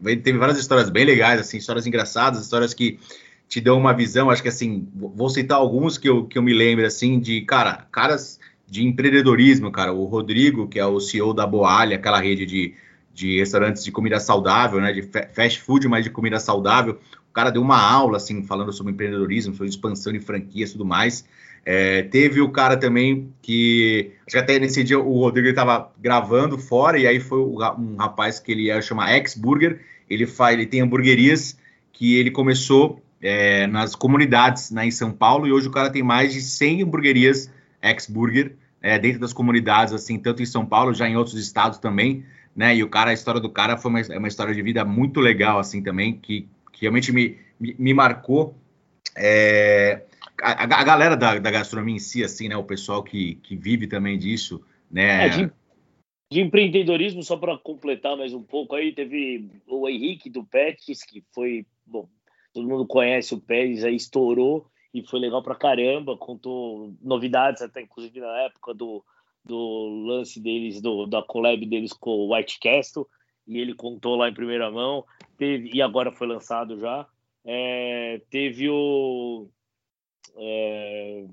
teve 0.02 0.38
várias 0.38 0.58
histórias 0.58 0.90
bem 0.90 1.06
legais, 1.06 1.40
assim, 1.40 1.58
histórias 1.58 1.86
engraçadas, 1.86 2.42
histórias 2.42 2.74
que 2.74 3.00
te 3.48 3.62
dão 3.62 3.78
uma 3.78 3.94
visão, 3.94 4.30
acho 4.30 4.42
que 4.42 4.50
assim, 4.50 4.88
vou 4.94 5.30
citar 5.30 5.58
alguns 5.58 5.98
que 5.98 6.10
eu, 6.10 6.26
que 6.26 6.38
eu 6.38 6.42
me 6.42 6.54
lembro, 6.54 6.86
assim, 6.86 7.20
de, 7.20 7.42
cara, 7.42 7.88
caras 7.92 8.40
de 8.68 8.86
empreendedorismo, 8.86 9.72
cara, 9.72 9.94
o 9.94 10.06
Rodrigo, 10.06 10.68
que 10.68 10.80
é 10.80 10.86
o 10.86 11.00
CEO 11.00 11.34
da 11.34 11.48
Boalha, 11.48 11.96
aquela 11.96 12.20
rede 12.20 12.46
de, 12.46 12.74
de 13.14 13.40
restaurantes 13.40 13.84
de 13.84 13.92
comida 13.92 14.20
saudável, 14.20 14.82
né, 14.82 14.92
de 14.92 15.02
fast 15.34 15.62
food, 15.62 15.88
mas 15.88 16.04
de 16.04 16.10
comida 16.10 16.40
saudável, 16.40 17.00
o 17.27 17.27
cara 17.38 17.52
deu 17.52 17.62
uma 17.62 17.80
aula, 17.80 18.18
assim, 18.18 18.42
falando 18.42 18.74
sobre 18.74 18.94
empreendedorismo, 18.94 19.54
sobre 19.54 19.70
expansão 19.70 20.12
de 20.12 20.20
franquias 20.20 20.72
e 20.72 20.74
tudo 20.74 20.86
mais, 20.86 21.24
é, 21.64 22.02
teve 22.02 22.42
o 22.42 22.50
cara 22.50 22.76
também 22.76 23.32
que, 23.44 24.12
acho 24.26 24.36
que 24.36 24.38
até 24.40 24.58
nesse 24.58 24.84
dia 24.84 24.98
o 25.00 25.20
Rodrigo 25.20 25.48
estava 25.48 25.92
gravando 26.00 26.58
fora, 26.58 26.98
e 26.98 27.06
aí 27.06 27.20
foi 27.20 27.38
um 27.40 27.96
rapaz 27.96 28.40
que 28.40 28.52
ele 28.52 28.82
chama 28.82 29.16
Ex-Burger, 29.16 29.80
ele 30.10 30.26
faz, 30.26 30.56
ele 30.56 30.66
tem 30.66 30.82
hamburguerias 30.82 31.60
que 31.94 32.16
ele 32.16 32.32
começou 32.32 33.04
é, 33.22 33.68
nas 33.68 33.94
comunidades 33.94 34.72
né, 34.72 34.88
em 34.88 34.92
São 34.92 35.12
Paulo, 35.12 35.46
e 35.46 35.52
hoje 35.52 35.68
o 35.68 35.72
cara 35.72 35.92
tem 35.92 36.02
mais 36.02 36.34
de 36.34 36.42
100 36.42 36.82
hamburguerias 36.82 37.52
ex-burger 37.84 38.56
é, 38.82 38.98
dentro 38.98 39.20
das 39.20 39.32
comunidades, 39.32 39.94
assim, 39.94 40.18
tanto 40.18 40.42
em 40.42 40.46
São 40.46 40.66
Paulo, 40.66 40.92
já 40.92 41.08
em 41.08 41.16
outros 41.16 41.36
estados 41.36 41.78
também, 41.78 42.26
né? 42.56 42.76
E 42.76 42.84
o 42.84 42.90
cara, 42.90 43.12
a 43.12 43.14
história 43.14 43.40
do 43.40 43.50
cara 43.50 43.78
foi 43.78 43.92
uma, 43.92 44.00
é 44.00 44.18
uma 44.18 44.28
história 44.28 44.56
de 44.56 44.62
vida 44.64 44.84
muito 44.84 45.20
legal, 45.20 45.60
assim, 45.60 45.84
também, 45.84 46.14
que, 46.14 46.48
que 46.78 46.82
realmente 46.82 47.12
me, 47.12 47.38
me, 47.60 47.76
me 47.78 47.94
marcou. 47.94 48.56
É, 49.16 50.06
a, 50.42 50.64
a, 50.64 50.84
galera 50.84 51.18
da, 51.18 51.40
da, 51.40 51.50
gastronomia 51.50 51.96
em 51.96 52.00
si, 52.00 52.24
assim, 52.24 52.48
né? 52.48 52.56
O 52.56 52.64
pessoal 52.64 53.04
que, 53.04 53.36
que 53.36 53.56
vive 53.56 53.88
também 53.88 54.18
disso, 54.18 54.64
né? 54.90 55.26
É, 55.26 55.30
de, 55.30 55.52
de 56.32 56.42
empreendedorismo, 56.42 57.24
só 57.24 57.36
para 57.36 57.58
completar 57.58 58.16
mais 58.16 58.34
um 58.34 58.44
pouco, 58.44 58.76
aí 58.76 58.94
teve 58.94 59.50
o 59.66 59.90
Henrique 59.90 60.30
do 60.30 60.46
Pets, 60.46 61.04
que 61.04 61.24
foi, 61.34 61.66
bom, 61.86 62.08
todo 62.54 62.68
mundo 62.68 62.86
conhece 62.86 63.34
o 63.34 63.42
Pérez, 63.42 63.84
aí 63.84 63.96
estourou 63.96 64.68
e 64.94 65.06
foi 65.06 65.20
legal 65.20 65.42
pra 65.42 65.56
caramba, 65.56 66.16
contou 66.16 66.94
novidades 67.02 67.62
até 67.62 67.82
inclusive 67.82 68.20
na 68.20 68.42
época 68.42 68.74
do, 68.74 69.04
do 69.44 70.06
lance 70.06 70.40
deles, 70.40 70.80
do, 70.80 71.08
da 71.08 71.24
collab 71.24 71.66
deles 71.66 71.94
com 71.94 72.12
o 72.12 72.36
White 72.36 72.60
Castle, 72.60 73.08
e 73.48 73.60
ele 73.60 73.74
contou 73.74 74.16
lá 74.16 74.30
em 74.30 74.34
primeira 74.34 74.70
mão, 74.70 75.06
teve, 75.38 75.72
e 75.74 75.82
agora 75.82 76.12
foi 76.12 76.28
lançado 76.28 76.78
já. 76.80 77.08
É, 77.46 78.22
teve 78.30 78.70
o, 78.70 79.48
é, 80.36 81.26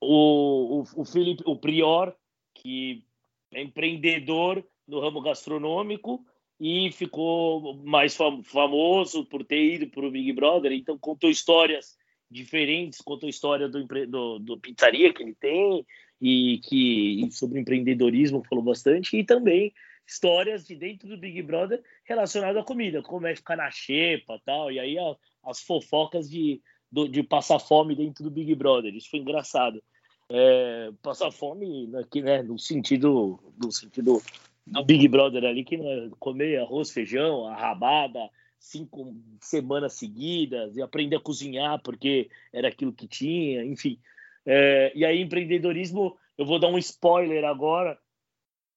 o, 0.00 0.80
o, 0.80 0.84
o 1.02 1.04
Felipe, 1.04 1.42
o 1.46 1.56
Prior, 1.56 2.14
que 2.54 3.04
é 3.52 3.62
empreendedor 3.62 4.64
no 4.86 5.00
ramo 5.00 5.20
gastronômico, 5.20 6.24
e 6.60 6.90
ficou 6.90 7.76
mais 7.84 8.16
famoso 8.44 9.24
por 9.26 9.44
ter 9.44 9.74
ido 9.74 9.86
para 9.88 10.06
o 10.06 10.10
Big 10.10 10.32
Brother, 10.32 10.72
então 10.72 10.98
contou 10.98 11.30
histórias 11.30 11.96
diferentes, 12.30 13.00
contou 13.00 13.28
história 13.28 13.68
do, 13.68 13.86
do, 13.86 14.38
do 14.38 14.58
pizzaria 14.58 15.12
que 15.12 15.22
ele 15.22 15.34
tem 15.34 15.86
e 16.20 16.60
que 16.64 17.24
e 17.24 17.32
sobre 17.32 17.60
empreendedorismo 17.60 18.42
falou 18.48 18.64
bastante. 18.64 19.16
E 19.16 19.24
também 19.24 19.72
histórias 20.08 20.66
de 20.66 20.74
dentro 20.74 21.06
do 21.06 21.18
Big 21.18 21.42
Brother 21.42 21.82
relacionadas 22.04 22.62
à 22.62 22.64
comida, 22.64 23.02
como 23.02 23.26
é 23.26 23.36
ficar 23.36 23.56
na 23.56 23.70
xepa 23.70 24.40
tal, 24.44 24.72
e 24.72 24.80
aí 24.80 24.96
as 25.44 25.60
fofocas 25.60 26.30
de, 26.30 26.62
de 27.10 27.22
passar 27.22 27.58
fome 27.58 27.94
dentro 27.94 28.24
do 28.24 28.30
Big 28.30 28.54
Brother, 28.54 28.94
isso 28.94 29.10
foi 29.10 29.20
engraçado. 29.20 29.82
É, 30.30 30.90
passar 31.02 31.30
fome 31.30 31.94
aqui, 31.96 32.22
né, 32.22 32.42
no 32.42 32.58
sentido, 32.58 33.38
no 33.62 33.70
sentido 33.70 34.22
do 34.66 34.84
Big 34.84 35.06
Brother 35.08 35.44
ali, 35.44 35.62
que 35.62 35.76
é 35.76 36.08
comer 36.18 36.60
arroz, 36.60 36.90
feijão, 36.90 37.46
a 37.46 37.54
rabada, 37.54 38.30
cinco 38.58 39.14
semanas 39.40 39.92
seguidas, 39.92 40.74
e 40.74 40.82
aprender 40.82 41.16
a 41.16 41.20
cozinhar 41.20 41.80
porque 41.82 42.30
era 42.50 42.68
aquilo 42.68 42.92
que 42.92 43.06
tinha, 43.06 43.62
enfim. 43.62 43.98
É, 44.46 44.90
e 44.94 45.04
aí, 45.04 45.20
empreendedorismo, 45.20 46.16
eu 46.38 46.46
vou 46.46 46.58
dar 46.58 46.68
um 46.68 46.78
spoiler 46.78 47.44
agora. 47.44 47.98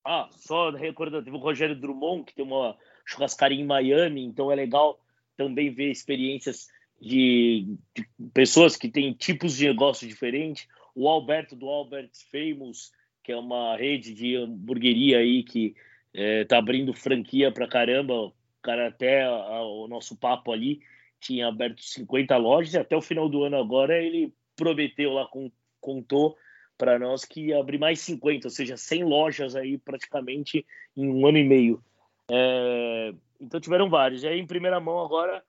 Ah, 0.03 0.27
só 0.31 0.71
recordando, 0.71 1.23
teve 1.23 1.37
o 1.37 1.39
Rogério 1.39 1.75
Drummond, 1.75 2.25
que 2.25 2.35
tem 2.35 2.45
uma 2.45 2.75
churrascaria 3.05 3.59
em 3.59 3.65
Miami, 3.65 4.23
então 4.23 4.51
é 4.51 4.55
legal 4.55 4.99
também 5.37 5.73
ver 5.73 5.91
experiências 5.91 6.67
de, 6.99 7.77
de 7.95 8.05
pessoas 8.33 8.75
que 8.75 8.89
têm 8.89 9.13
tipos 9.13 9.57
de 9.57 9.67
negócio 9.67 10.07
diferentes. 10.07 10.67
O 10.95 11.07
Alberto 11.07 11.55
do 11.55 11.67
Albert's 11.67 12.23
Famous, 12.31 12.91
que 13.23 13.31
é 13.31 13.37
uma 13.37 13.75
rede 13.75 14.13
de 14.13 14.35
hamburgueria 14.35 15.19
aí 15.19 15.43
que 15.43 15.75
é, 16.13 16.45
tá 16.45 16.57
abrindo 16.57 16.93
franquia 16.93 17.51
pra 17.51 17.67
caramba. 17.67 18.13
O 18.13 18.33
cara 18.61 18.87
até 18.87 19.23
a, 19.23 19.61
o 19.63 19.87
nosso 19.87 20.15
papo 20.15 20.51
ali 20.51 20.81
tinha 21.19 21.47
aberto 21.47 21.81
50 21.83 22.35
lojas 22.37 22.73
e 22.73 22.77
até 22.77 22.95
o 22.95 23.01
final 23.01 23.29
do 23.29 23.43
ano 23.43 23.57
agora 23.57 24.01
ele 24.01 24.33
prometeu 24.55 25.13
lá, 25.13 25.25
com, 25.27 25.51
contou 25.79 26.35
para 26.81 26.97
nós 26.97 27.23
que 27.23 27.53
abrir 27.53 27.77
mais 27.77 27.99
50, 27.99 28.47
ou 28.47 28.51
seja, 28.51 28.75
100 28.75 29.03
lojas 29.03 29.55
aí 29.55 29.77
praticamente 29.77 30.65
em 30.97 31.07
um 31.07 31.27
ano 31.27 31.37
e 31.37 31.43
meio. 31.43 31.83
É, 32.27 33.13
então 33.39 33.61
tiveram 33.61 33.87
vários. 33.87 34.23
E 34.23 34.27
aí, 34.27 34.39
em 34.39 34.47
primeira 34.47 34.79
mão 34.79 34.99
agora, 34.99 35.43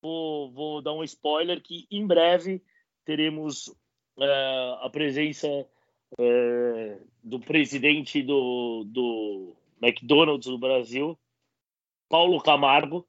vou, 0.00 0.50
vou 0.50 0.80
dar 0.80 0.94
um 0.94 1.04
spoiler 1.04 1.62
que 1.62 1.86
em 1.90 2.06
breve 2.06 2.62
teremos 3.04 3.70
é, 4.18 4.78
a 4.80 4.88
presença 4.88 5.46
é, 6.18 6.98
do 7.22 7.38
presidente 7.38 8.22
do, 8.22 8.84
do 8.86 9.54
McDonald's 9.82 10.48
do 10.48 10.56
Brasil, 10.56 11.18
Paulo 12.08 12.40
Camargo. 12.40 13.06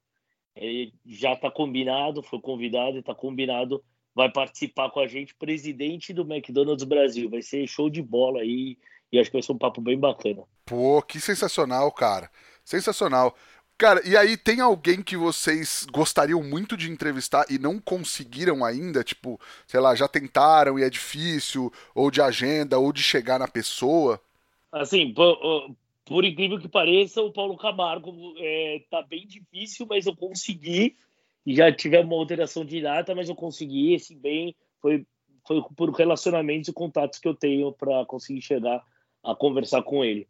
Ele 0.54 0.92
já 1.06 1.32
está 1.32 1.50
combinado, 1.50 2.22
foi 2.22 2.42
convidado, 2.42 2.98
está 2.98 3.14
combinado, 3.14 3.82
vai 4.14 4.30
participar 4.30 4.90
com 4.90 5.00
a 5.00 5.06
gente, 5.06 5.34
presidente 5.34 6.12
do 6.12 6.22
McDonald's 6.22 6.84
Brasil. 6.84 7.30
Vai 7.30 7.42
ser 7.42 7.66
show 7.66 7.88
de 7.88 8.02
bola 8.02 8.40
aí. 8.40 8.76
e 9.12 9.18
acho 9.18 9.30
que 9.30 9.36
vai 9.36 9.42
ser 9.42 9.52
um 9.52 9.58
papo 9.58 9.80
bem 9.80 9.98
bacana. 9.98 10.42
Pô, 10.64 11.02
que 11.02 11.20
sensacional, 11.20 11.90
cara. 11.92 12.30
Sensacional. 12.64 13.34
Cara, 13.80 14.06
e 14.06 14.14
aí 14.14 14.36
tem 14.36 14.60
alguém 14.60 15.02
que 15.02 15.16
vocês 15.16 15.86
gostariam 15.90 16.42
muito 16.42 16.76
de 16.76 16.90
entrevistar 16.90 17.46
e 17.48 17.58
não 17.58 17.80
conseguiram 17.80 18.62
ainda? 18.62 19.02
Tipo, 19.02 19.40
sei 19.66 19.80
lá, 19.80 19.94
já 19.94 20.06
tentaram 20.06 20.78
e 20.78 20.82
é 20.82 20.90
difícil, 20.90 21.72
ou 21.94 22.10
de 22.10 22.20
agenda, 22.20 22.78
ou 22.78 22.92
de 22.92 23.02
chegar 23.02 23.38
na 23.38 23.48
pessoa? 23.48 24.20
Assim, 24.70 25.14
por, 25.14 25.74
por 26.04 26.26
incrível 26.26 26.58
que 26.58 26.68
pareça, 26.68 27.22
o 27.22 27.32
Paulo 27.32 27.56
Camargo 27.56 28.34
é, 28.36 28.82
tá 28.90 29.00
bem 29.00 29.26
difícil, 29.26 29.86
mas 29.88 30.04
eu 30.04 30.14
consegui. 30.14 30.94
E 31.44 31.54
já 31.54 31.72
tive 31.72 31.98
uma 31.98 32.16
alteração 32.16 32.64
de 32.64 32.80
data, 32.80 33.14
mas 33.14 33.28
eu 33.28 33.34
consegui, 33.34 33.94
assim, 33.94 34.18
bem. 34.18 34.54
Foi, 34.80 35.06
foi 35.46 35.62
por 35.76 35.90
relacionamentos 35.90 36.68
e 36.68 36.72
contatos 36.72 37.18
que 37.18 37.28
eu 37.28 37.34
tenho 37.34 37.72
para 37.72 38.04
conseguir 38.06 38.42
chegar 38.42 38.84
a 39.22 39.34
conversar 39.34 39.82
com 39.82 40.04
ele. 40.04 40.28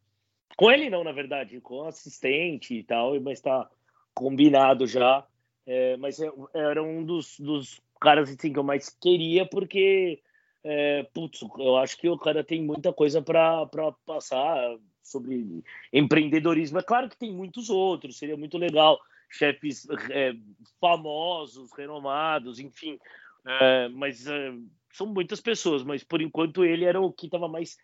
Com 0.57 0.71
ele 0.71 0.91
não, 0.91 1.05
na 1.05 1.13
verdade, 1.13 1.61
com 1.61 1.85
assistente 1.85 2.75
e 2.75 2.83
tal, 2.83 3.19
mas 3.21 3.39
está 3.39 3.69
combinado 4.15 4.87
já. 4.87 5.27
É, 5.67 5.97
mas 5.97 6.21
é, 6.21 6.31
era 6.55 6.83
um 6.83 7.05
dos, 7.05 7.39
dos 7.39 7.81
caras 8.01 8.31
assim, 8.31 8.53
que 8.53 8.59
eu 8.59 8.65
mais 8.65 8.89
queria, 8.89 9.47
porque, 9.47 10.21
é, 10.65 11.03
putz, 11.15 11.43
eu 11.59 11.77
acho 11.77 11.97
que 11.99 12.09
o 12.09 12.19
cara 12.19 12.43
tem 12.43 12.63
muita 12.63 12.93
coisa 12.93 13.23
para 13.23 13.67
passar 14.07 14.77
sobre 15.03 15.63
empreendedorismo. 15.93 16.79
É 16.79 16.83
claro 16.83 17.09
que 17.09 17.17
tem 17.17 17.33
muitos 17.33 17.69
outros, 17.69 18.17
seria 18.17 18.37
muito 18.37 18.57
legal, 18.57 18.99
chefes 19.31 19.87
é, 20.11 20.33
famosos, 20.81 21.70
renomados, 21.72 22.59
enfim. 22.59 22.99
É, 23.47 23.89
mas 23.89 24.26
é, 24.26 24.53
são 24.93 25.07
muitas 25.07 25.41
pessoas, 25.41 25.83
mas 25.83 26.05
por 26.05 26.20
enquanto 26.20 26.64
ele 26.64 26.85
era 26.85 27.01
o 27.01 27.12
que 27.12 27.26
estava 27.26 27.49
mais 27.49 27.78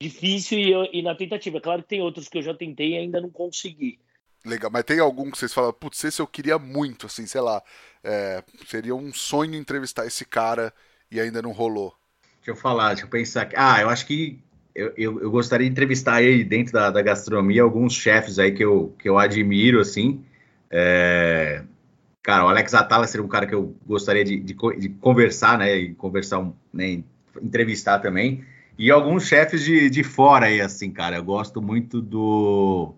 difícil 0.00 0.58
e, 0.58 0.98
e, 0.98 1.02
na 1.02 1.14
tentativa. 1.14 1.58
É 1.58 1.60
claro 1.60 1.82
que 1.82 1.88
tem 1.88 2.02
outros 2.02 2.28
que 2.28 2.38
eu 2.38 2.42
já 2.42 2.54
tentei 2.54 2.94
e 2.94 2.98
ainda 2.98 3.20
não 3.20 3.30
consegui. 3.30 3.98
Legal, 4.44 4.70
mas 4.70 4.84
tem 4.84 4.98
algum 4.98 5.30
que 5.30 5.38
vocês 5.38 5.52
falam, 5.52 5.72
putz, 5.72 6.02
esse 6.02 6.20
eu 6.20 6.26
queria 6.26 6.58
muito, 6.58 7.06
assim, 7.06 7.26
sei 7.26 7.42
lá, 7.42 7.62
é, 8.02 8.42
seria 8.66 8.94
um 8.94 9.12
sonho 9.12 9.54
entrevistar 9.54 10.06
esse 10.06 10.24
cara 10.24 10.72
e 11.10 11.20
ainda 11.20 11.42
não 11.42 11.52
rolou. 11.52 11.94
Deixa 12.36 12.52
eu 12.52 12.56
falar, 12.56 12.88
deixa 12.88 13.04
eu 13.04 13.10
pensar 13.10 13.42
aqui. 13.42 13.54
Ah, 13.58 13.82
eu 13.82 13.90
acho 13.90 14.06
que 14.06 14.42
eu, 14.74 14.94
eu, 14.96 15.20
eu 15.20 15.30
gostaria 15.30 15.66
de 15.66 15.72
entrevistar 15.72 16.14
aí 16.14 16.42
dentro 16.42 16.72
da, 16.72 16.90
da, 16.90 17.02
gastronomia 17.02 17.62
alguns 17.62 17.92
chefes 17.92 18.38
aí 18.38 18.52
que 18.52 18.64
eu, 18.64 18.94
que 18.98 19.08
eu 19.08 19.18
admiro, 19.18 19.78
assim. 19.78 20.24
É... 20.70 21.62
Cara, 22.22 22.44
o 22.44 22.48
Alex 22.48 22.74
Atala 22.74 23.06
seria 23.06 23.24
um 23.24 23.28
cara 23.28 23.46
que 23.46 23.54
eu 23.54 23.74
gostaria 23.86 24.24
de, 24.24 24.38
de, 24.38 24.54
de 24.54 24.88
conversar, 25.00 25.58
né? 25.58 25.74
E 25.76 25.94
conversar, 25.94 26.46
né, 26.72 27.02
entrevistar 27.42 27.98
também. 27.98 28.44
E 28.78 28.90
alguns 28.90 29.26
chefes 29.26 29.64
de, 29.64 29.90
de 29.90 30.02
fora 30.02 30.46
aí, 30.46 30.60
assim, 30.60 30.90
cara. 30.90 31.16
Eu 31.16 31.24
gosto 31.24 31.60
muito 31.60 32.00
do. 32.00 32.94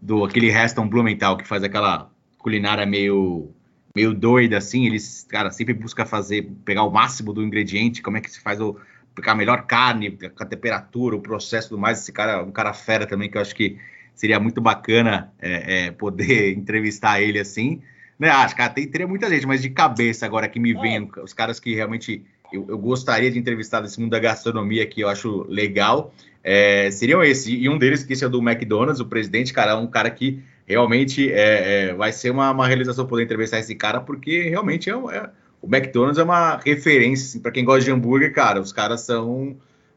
do 0.00 0.24
aquele 0.24 0.50
Reston 0.50 0.88
Blumenthal, 0.88 1.36
que 1.36 1.46
faz 1.46 1.62
aquela 1.62 2.10
culinária 2.38 2.86
meio 2.86 3.50
meio 3.94 4.12
doida, 4.12 4.58
assim. 4.58 4.86
Eles, 4.86 5.24
cara, 5.28 5.50
sempre 5.50 5.72
busca 5.72 6.04
fazer, 6.04 6.50
pegar 6.64 6.82
o 6.82 6.90
máximo 6.90 7.32
do 7.32 7.42
ingrediente, 7.42 8.02
como 8.02 8.16
é 8.16 8.20
que 8.20 8.30
se 8.30 8.40
faz 8.40 8.60
o. 8.60 8.76
a 9.24 9.34
melhor 9.34 9.66
carne, 9.66 10.18
a 10.38 10.44
temperatura, 10.46 11.16
o 11.16 11.20
processo 11.20 11.70
do 11.70 11.78
mais. 11.78 12.00
Esse 12.00 12.12
cara, 12.12 12.42
um 12.42 12.50
cara 12.52 12.72
fera 12.72 13.06
também, 13.06 13.30
que 13.30 13.36
eu 13.36 13.42
acho 13.42 13.54
que 13.54 13.78
seria 14.14 14.38
muito 14.38 14.60
bacana 14.60 15.32
é, 15.40 15.86
é, 15.86 15.90
poder 15.90 16.52
entrevistar 16.56 17.20
ele 17.20 17.38
assim. 17.38 17.80
Né, 18.18 18.28
acho 18.28 18.54
que 18.54 18.68
tem, 18.70 18.86
teria 18.86 19.08
muita 19.08 19.28
gente, 19.28 19.46
mas 19.46 19.60
de 19.60 19.70
cabeça 19.70 20.24
agora 20.24 20.48
que 20.48 20.60
me 20.60 20.72
é. 20.72 20.80
vem, 20.80 21.10
os 21.22 21.32
caras 21.32 21.58
que 21.58 21.74
realmente 21.74 22.24
eu, 22.52 22.64
eu, 22.68 22.78
gostaria 22.78 23.30
de 23.30 23.38
entrevistar 23.38 23.80
desse 23.80 24.00
mundo 24.00 24.12
da 24.12 24.20
gastronomia 24.20 24.86
que 24.86 25.00
eu 25.00 25.08
acho 25.08 25.44
legal, 25.48 26.14
é, 26.42 26.90
seriam 26.90 27.22
esses. 27.24 27.46
E 27.48 27.68
um 27.68 27.76
deles, 27.76 28.04
que 28.04 28.12
esse 28.12 28.24
é 28.24 28.28
do 28.28 28.38
McDonald's, 28.38 29.00
o 29.00 29.06
presidente, 29.06 29.52
cara, 29.52 29.72
é 29.72 29.74
um 29.74 29.88
cara 29.88 30.10
que 30.10 30.40
realmente 30.66 31.30
é, 31.30 31.88
é, 31.88 31.94
vai 31.94 32.12
ser 32.12 32.30
uma, 32.30 32.50
uma, 32.50 32.66
realização 32.66 33.06
poder 33.06 33.24
entrevistar 33.24 33.58
esse 33.58 33.74
cara, 33.74 34.00
porque 34.00 34.48
realmente 34.48 34.88
é, 34.88 34.92
é 34.92 35.30
o 35.60 35.66
McDonald's 35.66 36.18
é 36.18 36.22
uma 36.22 36.58
referência, 36.58 37.26
assim, 37.26 37.40
para 37.40 37.50
quem 37.50 37.64
gosta 37.64 37.84
de 37.84 37.90
hambúrguer, 37.90 38.32
cara, 38.32 38.60
os 38.60 38.72
caras 38.72 39.00
são. 39.00 39.56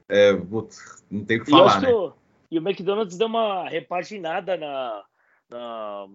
É, 0.09 0.31
não 1.11 1.25
tem 1.25 1.37
o 1.37 1.43
que 1.43 1.51
falar, 1.51 1.81
né? 1.81 1.89
E 2.49 2.57
o 2.57 2.61
McDonald's 2.61 3.17
deu 3.17 3.27
uma 3.27 3.67
repaginada 3.67 4.55
na, 4.55 5.05
na, 5.49 6.07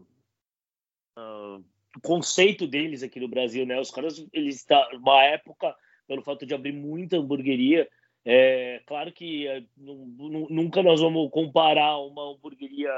na 1.17 1.61
conceito 2.03 2.67
deles 2.67 3.03
aqui 3.03 3.21
no 3.21 3.29
Brasil, 3.29 3.67
né? 3.67 3.79
Os 3.79 3.91
caras, 3.91 4.25
eles 4.33 4.65
tá 4.65 4.89
uma 4.95 5.23
época 5.25 5.75
pelo 6.07 6.23
fato 6.23 6.47
de 6.47 6.55
abrir 6.55 6.73
muita 6.73 7.19
hamburgueria. 7.19 7.89
É 8.25 8.81
claro 8.87 9.13
que 9.13 9.47
é, 9.49 9.65
nunca 9.77 10.83
nós 10.83 11.01
vamos 11.01 11.31
comparar 11.31 11.99
uma 11.99 12.31
hamburgueria 12.31 12.91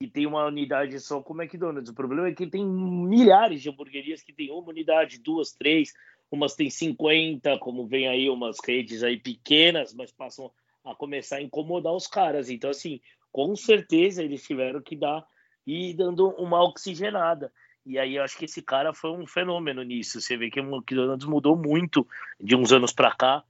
que 0.00 0.08
tem 0.08 0.26
uma 0.26 0.46
unidade 0.46 0.98
só 1.00 1.22
com 1.22 1.34
o 1.34 1.40
McDonald's. 1.40 1.90
O 1.90 1.94
problema 1.94 2.28
é 2.28 2.34
que 2.34 2.46
tem 2.46 2.64
milhares 2.64 3.62
de 3.62 3.68
hamburguerias 3.68 4.22
que 4.22 4.32
tem 4.32 4.50
uma 4.50 4.68
unidade, 4.68 5.20
duas, 5.20 5.52
três, 5.52 5.92
umas 6.30 6.54
tem 6.54 6.68
50, 6.68 7.58
como 7.58 7.86
vem 7.86 8.08
aí 8.08 8.28
umas 8.28 8.56
redes 8.64 9.02
aí 9.02 9.18
pequenas, 9.18 9.94
mas 9.94 10.10
passam 10.10 10.50
a 10.84 10.94
começar 10.94 11.36
a 11.36 11.42
incomodar 11.42 11.92
os 11.92 12.06
caras. 12.06 12.50
Então, 12.50 12.70
assim, 12.70 13.00
com 13.32 13.54
certeza 13.56 14.22
eles 14.22 14.46
tiveram 14.46 14.80
que 14.80 14.96
dar 14.96 15.24
e 15.66 15.94
dando 15.94 16.28
uma 16.30 16.62
oxigenada. 16.62 17.52
E 17.86 17.98
aí 17.98 18.16
eu 18.16 18.22
acho 18.22 18.38
que 18.38 18.44
esse 18.44 18.62
cara 18.62 18.94
foi 18.94 19.10
um 19.10 19.26
fenômeno 19.26 19.82
nisso. 19.82 20.20
Você 20.20 20.36
vê 20.36 20.50
que 20.50 20.60
o 20.60 20.76
McDonald's 20.76 21.26
mudou 21.26 21.56
muito 21.56 22.06
de 22.40 22.56
uns 22.56 22.72
anos 22.72 22.92
para 22.92 23.14
cá, 23.14 23.44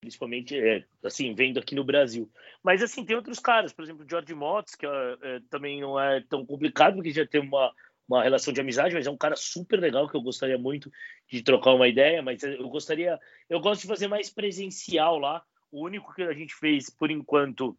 principalmente 0.00 0.58
é, 0.58 0.84
assim 1.02 1.34
vendo 1.34 1.58
aqui 1.58 1.74
no 1.74 1.84
Brasil. 1.84 2.30
Mas 2.62 2.82
assim 2.82 3.04
tem 3.04 3.16
outros 3.16 3.38
caras, 3.38 3.72
por 3.72 3.82
exemplo, 3.82 4.04
o 4.04 4.08
George 4.08 4.34
Motz, 4.34 4.74
que 4.74 4.86
é, 4.86 5.16
é, 5.22 5.40
também 5.50 5.80
não 5.80 6.00
é 6.00 6.22
tão 6.28 6.44
complicado 6.46 6.94
porque 6.94 7.10
já 7.10 7.26
tem 7.26 7.40
uma 7.40 7.72
uma 8.08 8.22
relação 8.22 8.52
de 8.52 8.60
amizade, 8.60 8.94
mas 8.94 9.06
é 9.06 9.10
um 9.10 9.16
cara 9.16 9.34
super 9.36 9.80
legal 9.80 10.08
que 10.08 10.16
eu 10.16 10.20
gostaria 10.20 10.58
muito 10.58 10.92
de 11.26 11.42
trocar 11.42 11.72
uma 11.72 11.88
ideia. 11.88 12.22
Mas 12.22 12.42
eu 12.42 12.68
gostaria, 12.68 13.18
eu 13.48 13.60
gosto 13.60 13.82
de 13.82 13.88
fazer 13.88 14.08
mais 14.08 14.30
presencial 14.30 15.18
lá. 15.18 15.42
O 15.74 15.84
único 15.84 16.14
que 16.14 16.22
a 16.22 16.32
gente 16.32 16.54
fez 16.54 16.88
por 16.88 17.10
enquanto 17.10 17.76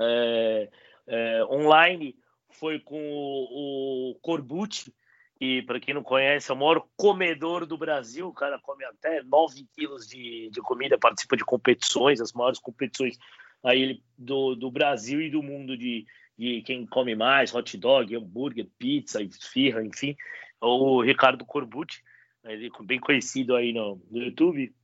é, 0.00 0.70
é 1.06 1.44
online 1.44 2.16
foi 2.52 2.80
com 2.80 2.98
o, 2.98 4.12
o 4.12 4.14
Corbucci, 4.22 4.90
e 5.38 5.60
para 5.60 5.78
quem 5.78 5.92
não 5.92 6.02
conhece, 6.02 6.50
é 6.50 6.54
o 6.54 6.56
maior 6.56 6.86
comedor 6.96 7.66
do 7.66 7.76
Brasil. 7.76 8.28
O 8.28 8.32
cara 8.32 8.58
come 8.58 8.86
até 8.86 9.22
9 9.22 9.66
quilos 9.74 10.06
de, 10.08 10.48
de 10.50 10.62
comida, 10.62 10.98
participa 10.98 11.36
de 11.36 11.44
competições, 11.44 12.22
as 12.22 12.32
maiores 12.32 12.58
competições 12.58 13.18
aí 13.62 14.02
do, 14.16 14.54
do 14.54 14.70
Brasil 14.70 15.20
e 15.20 15.30
do 15.30 15.42
mundo 15.42 15.76
de, 15.76 16.06
de 16.38 16.62
quem 16.62 16.86
come 16.86 17.14
mais, 17.14 17.54
hot 17.54 17.76
dog, 17.76 18.16
hambúrguer, 18.16 18.66
pizza, 18.78 19.22
esfirra, 19.22 19.84
enfim. 19.84 20.16
O 20.58 21.02
Ricardo 21.02 21.44
Corbucci, 21.44 22.02
ele 22.44 22.70
bem 22.84 22.98
conhecido 22.98 23.54
aí 23.56 23.74
no, 23.74 24.00
no 24.10 24.22
YouTube. 24.22 24.74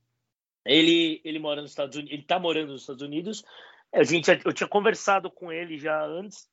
Ele, 0.67 1.21
ele 1.23 1.39
mora 1.39 1.61
nos 1.61 1.71
Estados 1.71 1.95
Unidos, 1.95 2.13
ele 2.13 2.21
está 2.21 2.39
morando 2.39 2.71
nos 2.71 2.81
Estados 2.81 3.01
Unidos. 3.01 3.43
A 3.93 4.03
gente, 4.03 4.29
eu 4.45 4.53
tinha 4.53 4.67
conversado 4.67 5.31
com 5.31 5.51
ele 5.51 5.77
já 5.77 6.03
antes 6.03 6.47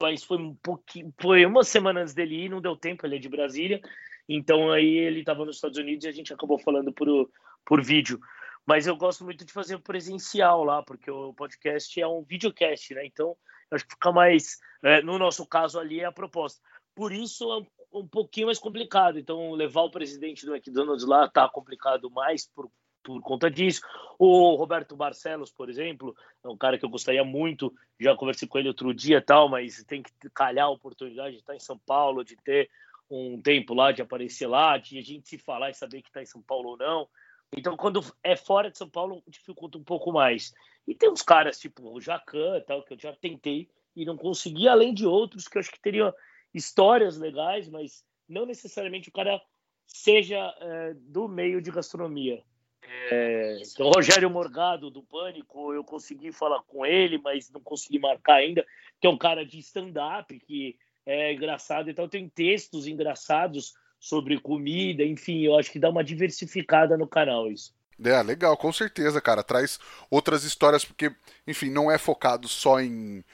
mas 0.00 0.22
foi 0.22 0.38
um 0.38 0.54
pouquinho, 0.54 1.12
foi 1.20 1.44
uma 1.46 1.64
semana 1.64 2.00
antes 2.00 2.14
dele 2.14 2.44
ir, 2.44 2.50
não 2.50 2.60
deu 2.60 2.76
tempo, 2.76 3.06
ele 3.06 3.16
é 3.16 3.18
de 3.18 3.28
Brasília, 3.28 3.80
então 4.28 4.70
aí 4.70 4.98
ele 4.98 5.20
estava 5.20 5.44
nos 5.44 5.56
Estados 5.56 5.78
Unidos 5.78 6.04
e 6.04 6.08
a 6.08 6.12
gente 6.12 6.32
acabou 6.32 6.58
falando 6.58 6.92
por, 6.92 7.30
por 7.64 7.82
vídeo. 7.82 8.20
Mas 8.66 8.86
eu 8.86 8.96
gosto 8.96 9.24
muito 9.24 9.44
de 9.44 9.52
fazer 9.52 9.78
presencial 9.78 10.64
lá, 10.64 10.82
porque 10.82 11.10
o 11.10 11.32
podcast 11.32 12.00
é 12.00 12.06
um 12.06 12.22
videocast, 12.22 12.92
né? 12.94 13.06
Então 13.06 13.36
acho 13.70 13.84
que 13.84 13.92
fica 13.92 14.10
mais, 14.10 14.58
é, 14.82 15.00
no 15.02 15.18
nosso 15.18 15.46
caso 15.46 15.78
ali 15.78 16.00
é 16.00 16.04
a 16.04 16.12
proposta. 16.12 16.60
Por 16.94 17.12
isso 17.12 17.44
é 17.52 17.58
um, 17.58 18.00
um 18.00 18.08
pouquinho 18.08 18.46
mais 18.46 18.58
complicado. 18.58 19.20
Então 19.20 19.52
levar 19.52 19.82
o 19.82 19.90
presidente 19.90 20.44
do 20.44 20.54
McDonald's 20.54 21.06
lá 21.06 21.28
tá 21.28 21.48
complicado 21.48 22.10
mais 22.10 22.48
por 22.48 22.68
por 23.06 23.20
conta 23.20 23.48
disso. 23.48 23.80
O 24.18 24.56
Roberto 24.56 24.96
Barcelos, 24.96 25.52
por 25.52 25.70
exemplo, 25.70 26.16
é 26.42 26.48
um 26.48 26.56
cara 26.56 26.76
que 26.76 26.84
eu 26.84 26.90
gostaria 26.90 27.22
muito, 27.22 27.72
já 28.00 28.16
conversei 28.16 28.48
com 28.48 28.58
ele 28.58 28.66
outro 28.66 28.92
dia 28.92 29.22
tal, 29.22 29.48
mas 29.48 29.84
tem 29.84 30.02
que 30.02 30.10
calhar 30.34 30.66
a 30.66 30.70
oportunidade 30.70 31.36
de 31.36 31.40
estar 31.40 31.54
em 31.54 31.60
São 31.60 31.78
Paulo, 31.78 32.24
de 32.24 32.34
ter 32.36 32.68
um 33.08 33.40
tempo 33.40 33.72
lá, 33.74 33.92
de 33.92 34.02
aparecer 34.02 34.48
lá, 34.48 34.76
de 34.76 34.98
a 34.98 35.02
gente 35.02 35.28
se 35.28 35.38
falar 35.38 35.70
e 35.70 35.74
saber 35.74 36.02
que 36.02 36.08
está 36.08 36.20
em 36.20 36.26
São 36.26 36.42
Paulo 36.42 36.70
ou 36.70 36.76
não. 36.76 37.08
Então, 37.56 37.76
quando 37.76 38.04
é 38.24 38.34
fora 38.34 38.72
de 38.72 38.76
São 38.76 38.88
Paulo, 38.88 39.22
dificulta 39.28 39.78
um 39.78 39.84
pouco 39.84 40.12
mais. 40.12 40.52
E 40.88 40.92
tem 40.92 41.08
uns 41.08 41.22
caras, 41.22 41.60
tipo 41.60 41.88
o 41.88 42.00
Jacan, 42.00 42.60
tal, 42.66 42.82
que 42.82 42.94
eu 42.94 42.98
já 42.98 43.14
tentei 43.14 43.68
e 43.94 44.04
não 44.04 44.16
consegui, 44.16 44.66
além 44.66 44.92
de 44.92 45.06
outros 45.06 45.46
que 45.46 45.56
eu 45.56 45.60
acho 45.60 45.70
que 45.70 45.80
teriam 45.80 46.12
histórias 46.52 47.16
legais, 47.16 47.68
mas 47.68 48.04
não 48.28 48.44
necessariamente 48.44 49.08
o 49.08 49.12
cara 49.12 49.40
seja 49.86 50.52
é, 50.60 50.94
do 50.94 51.28
meio 51.28 51.62
de 51.62 51.70
gastronomia. 51.70 52.42
É, 52.88 53.58
então, 53.60 53.90
Rogério 53.90 54.30
Morgado, 54.30 54.90
do 54.90 55.02
Pânico, 55.02 55.72
eu 55.72 55.82
consegui 55.82 56.32
falar 56.32 56.62
com 56.62 56.86
ele, 56.86 57.18
mas 57.18 57.50
não 57.50 57.60
consegui 57.60 57.98
marcar 57.98 58.36
ainda, 58.36 58.64
que 59.00 59.06
é 59.06 59.10
um 59.10 59.18
cara 59.18 59.44
de 59.44 59.58
stand-up, 59.58 60.38
que 60.40 60.76
é 61.04 61.32
engraçado. 61.32 61.90
Então, 61.90 62.08
tem 62.08 62.28
textos 62.28 62.86
engraçados 62.86 63.74
sobre 63.98 64.38
comida, 64.38 65.02
enfim, 65.02 65.42
eu 65.42 65.58
acho 65.58 65.70
que 65.70 65.78
dá 65.78 65.90
uma 65.90 66.04
diversificada 66.04 66.96
no 66.96 67.06
canal 67.06 67.50
isso. 67.50 67.74
É, 68.04 68.22
legal, 68.22 68.56
com 68.56 68.72
certeza, 68.72 69.20
cara. 69.20 69.42
Traz 69.42 69.80
outras 70.10 70.44
histórias, 70.44 70.84
porque, 70.84 71.14
enfim, 71.46 71.70
não 71.70 71.90
é 71.90 71.98
focado 71.98 72.46
só 72.46 72.80
em. 72.80 73.24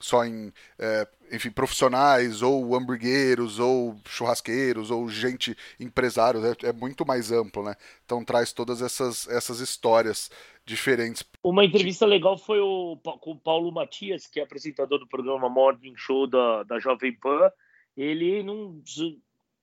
Só 0.00 0.24
em, 0.24 0.50
é, 0.78 1.06
enfim, 1.30 1.50
profissionais, 1.50 2.40
ou 2.40 2.74
hamburgueiros, 2.74 3.58
ou 3.58 4.00
churrasqueiros, 4.06 4.90
ou 4.90 5.08
gente, 5.08 5.54
empresários, 5.78 6.42
é, 6.42 6.68
é, 6.68 6.72
muito 6.72 7.06
mais 7.06 7.30
amplo, 7.30 7.62
né? 7.62 7.74
Então 8.04 8.24
traz 8.24 8.52
todas 8.52 8.80
essas, 8.80 9.28
essas 9.28 9.60
histórias 9.60 10.30
diferentes. 10.64 11.22
Uma 11.42 11.64
entrevista 11.64 12.06
legal 12.06 12.38
foi 12.38 12.60
o, 12.60 12.96
com 13.20 13.32
o 13.32 13.38
Paulo 13.38 13.70
Matias, 13.70 14.26
que 14.26 14.40
é 14.40 14.42
apresentador 14.42 14.98
do 14.98 15.06
programa 15.06 15.48
Morning 15.48 15.94
Show 15.96 16.26
da, 16.26 16.62
da 16.62 16.78
Jovem 16.78 17.12
Pan. 17.12 17.50
Ele 17.96 18.42
não. 18.42 18.80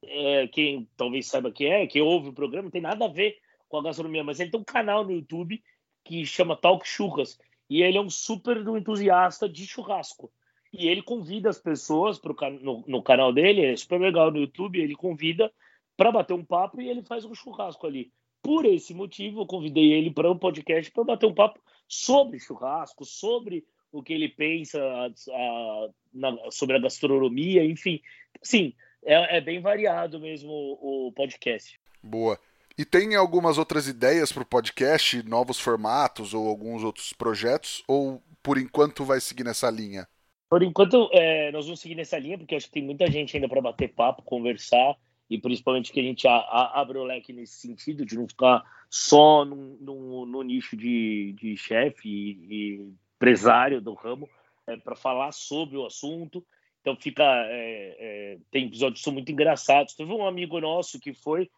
É, 0.04 0.48
quem 0.48 0.88
talvez 0.96 1.28
saiba 1.28 1.52
quem 1.52 1.74
é, 1.74 1.88
quem 1.88 2.04
ouve 2.04 2.30
o 2.30 2.34
programa, 2.34 2.66
não 2.66 2.72
tem 2.72 2.82
nada 2.82 3.06
a 3.06 3.10
ver 3.10 3.36
com 3.68 3.78
a 3.78 3.84
gastronomia, 3.84 4.24
mas 4.24 4.40
ele 4.40 4.52
tem 4.52 4.60
um 4.60 4.64
canal 4.64 5.04
no 5.04 5.12
YouTube 5.12 5.62
que 6.06 6.26
chama 6.26 6.56
Talk 6.56 6.88
Churras. 6.88 7.38
E 7.70 7.82
ele 7.82 7.98
é 7.98 8.02
um 8.02 8.10
super 8.10 8.58
entusiasta 8.58 9.48
de 9.48 9.66
churrasco. 9.66 10.32
E 10.72 10.88
ele 10.88 11.02
convida 11.02 11.50
as 11.50 11.60
pessoas 11.60 12.20
pro, 12.20 12.36
no, 12.62 12.84
no 12.88 13.02
canal 13.02 13.34
dele, 13.34 13.66
é 13.66 13.76
super 13.76 14.00
legal 14.00 14.32
no 14.32 14.40
YouTube, 14.40 14.80
ele 14.80 14.96
convida 14.96 15.52
para 15.96 16.12
bater 16.12 16.34
um 16.34 16.44
papo 16.44 16.82
e 16.82 16.90
ele 16.90 17.02
faz 17.02 17.26
um 17.26 17.34
churrasco 17.34 17.88
ali. 17.88 18.12
Por 18.42 18.66
esse 18.66 18.94
motivo, 18.94 19.42
eu 19.42 19.46
convidei 19.46 19.94
ele 19.94 20.12
para 20.12 20.32
um 20.32 20.38
podcast 20.38 20.92
para 20.92 21.04
bater 21.04 21.26
um 21.26 21.34
papo 21.34 21.60
sobre 21.88 22.40
churrasco, 22.40 23.04
sobre 23.04 23.66
o 23.92 24.04
que 24.04 24.14
ele 24.14 24.30
pensa 24.30 24.80
a, 24.80 25.08
a, 25.08 25.90
na, 26.14 26.52
sobre 26.52 26.76
a 26.76 26.80
gastronomia, 26.80 27.66
enfim. 27.66 28.02
Sim, 28.42 28.74
é, 29.04 29.38
é 29.38 29.42
bem 29.42 29.60
variado 29.60 30.20
mesmo 30.20 30.52
o, 30.52 31.08
o 31.08 31.12
podcast. 31.12 31.80
Boa. 32.04 32.40
E 32.78 32.86
tem 32.86 33.16
algumas 33.16 33.58
outras 33.58 33.88
ideias 33.88 34.32
para 34.32 34.44
o 34.44 34.46
podcast, 34.46 35.24
novos 35.24 35.60
formatos 35.60 36.36
ou 36.36 36.48
alguns 36.48 36.84
outros 36.84 37.12
projetos? 37.12 37.84
Ou 37.88 38.22
por 38.44 38.60
enquanto 38.60 39.04
vai 39.04 39.20
seguir 39.20 39.44
nessa 39.44 39.68
linha? 39.72 40.08
Por 40.48 40.62
enquanto, 40.62 41.10
é, 41.12 41.52
nós 41.52 41.66
vamos 41.66 41.80
seguir 41.80 41.96
nessa 41.96 42.20
linha, 42.20 42.38
porque 42.38 42.54
acho 42.54 42.68
que 42.68 42.74
tem 42.74 42.84
muita 42.84 43.10
gente 43.10 43.36
ainda 43.36 43.50
para 43.50 43.62
bater 43.62 43.92
papo, 43.94 44.22
conversar, 44.22 44.96
e 45.28 45.40
principalmente 45.40 45.92
que 45.92 46.00
a 46.00 46.04
gente 46.04 46.28
a, 46.28 46.36
a, 46.36 46.80
abre 46.80 47.00
o 47.00 47.04
leque 47.04 47.34
nesse 47.34 47.56
sentido, 47.56 48.06
de 48.06 48.16
não 48.16 48.28
ficar 48.28 48.64
só 48.92 49.44
no, 49.44 50.26
no, 50.28 50.44
nicho 50.44 50.78
de, 50.78 51.34
de 51.34 51.58
chefe 51.58 52.08
e, 52.08 52.32
e, 52.48 52.94
empresário 53.16 53.82
do 53.82 53.96
ramo, 53.96 54.30
é, 54.68 54.78
para 54.78 54.96
falar 54.96 55.32
sobre 55.32 55.78
o 55.78 55.86
assunto. 55.86 56.46
Então, 56.82 56.96
fica. 56.96 57.24
É, 57.24 57.98
é 58.00 58.38
tem 58.52 58.68
episódios 58.68 59.00
que 59.00 59.04
são 59.04 59.14
muito 59.14 59.32
engraçados. 59.32 59.96
Teve 59.96 60.14
um 60.14 60.26
amigo 60.26 60.62
nosso 60.62 61.00
que 61.00 61.12
foi 61.12 61.50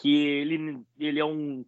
que 0.00 0.14
ele, 0.14 0.82
ele 0.98 1.20
é 1.20 1.24
um. 1.24 1.64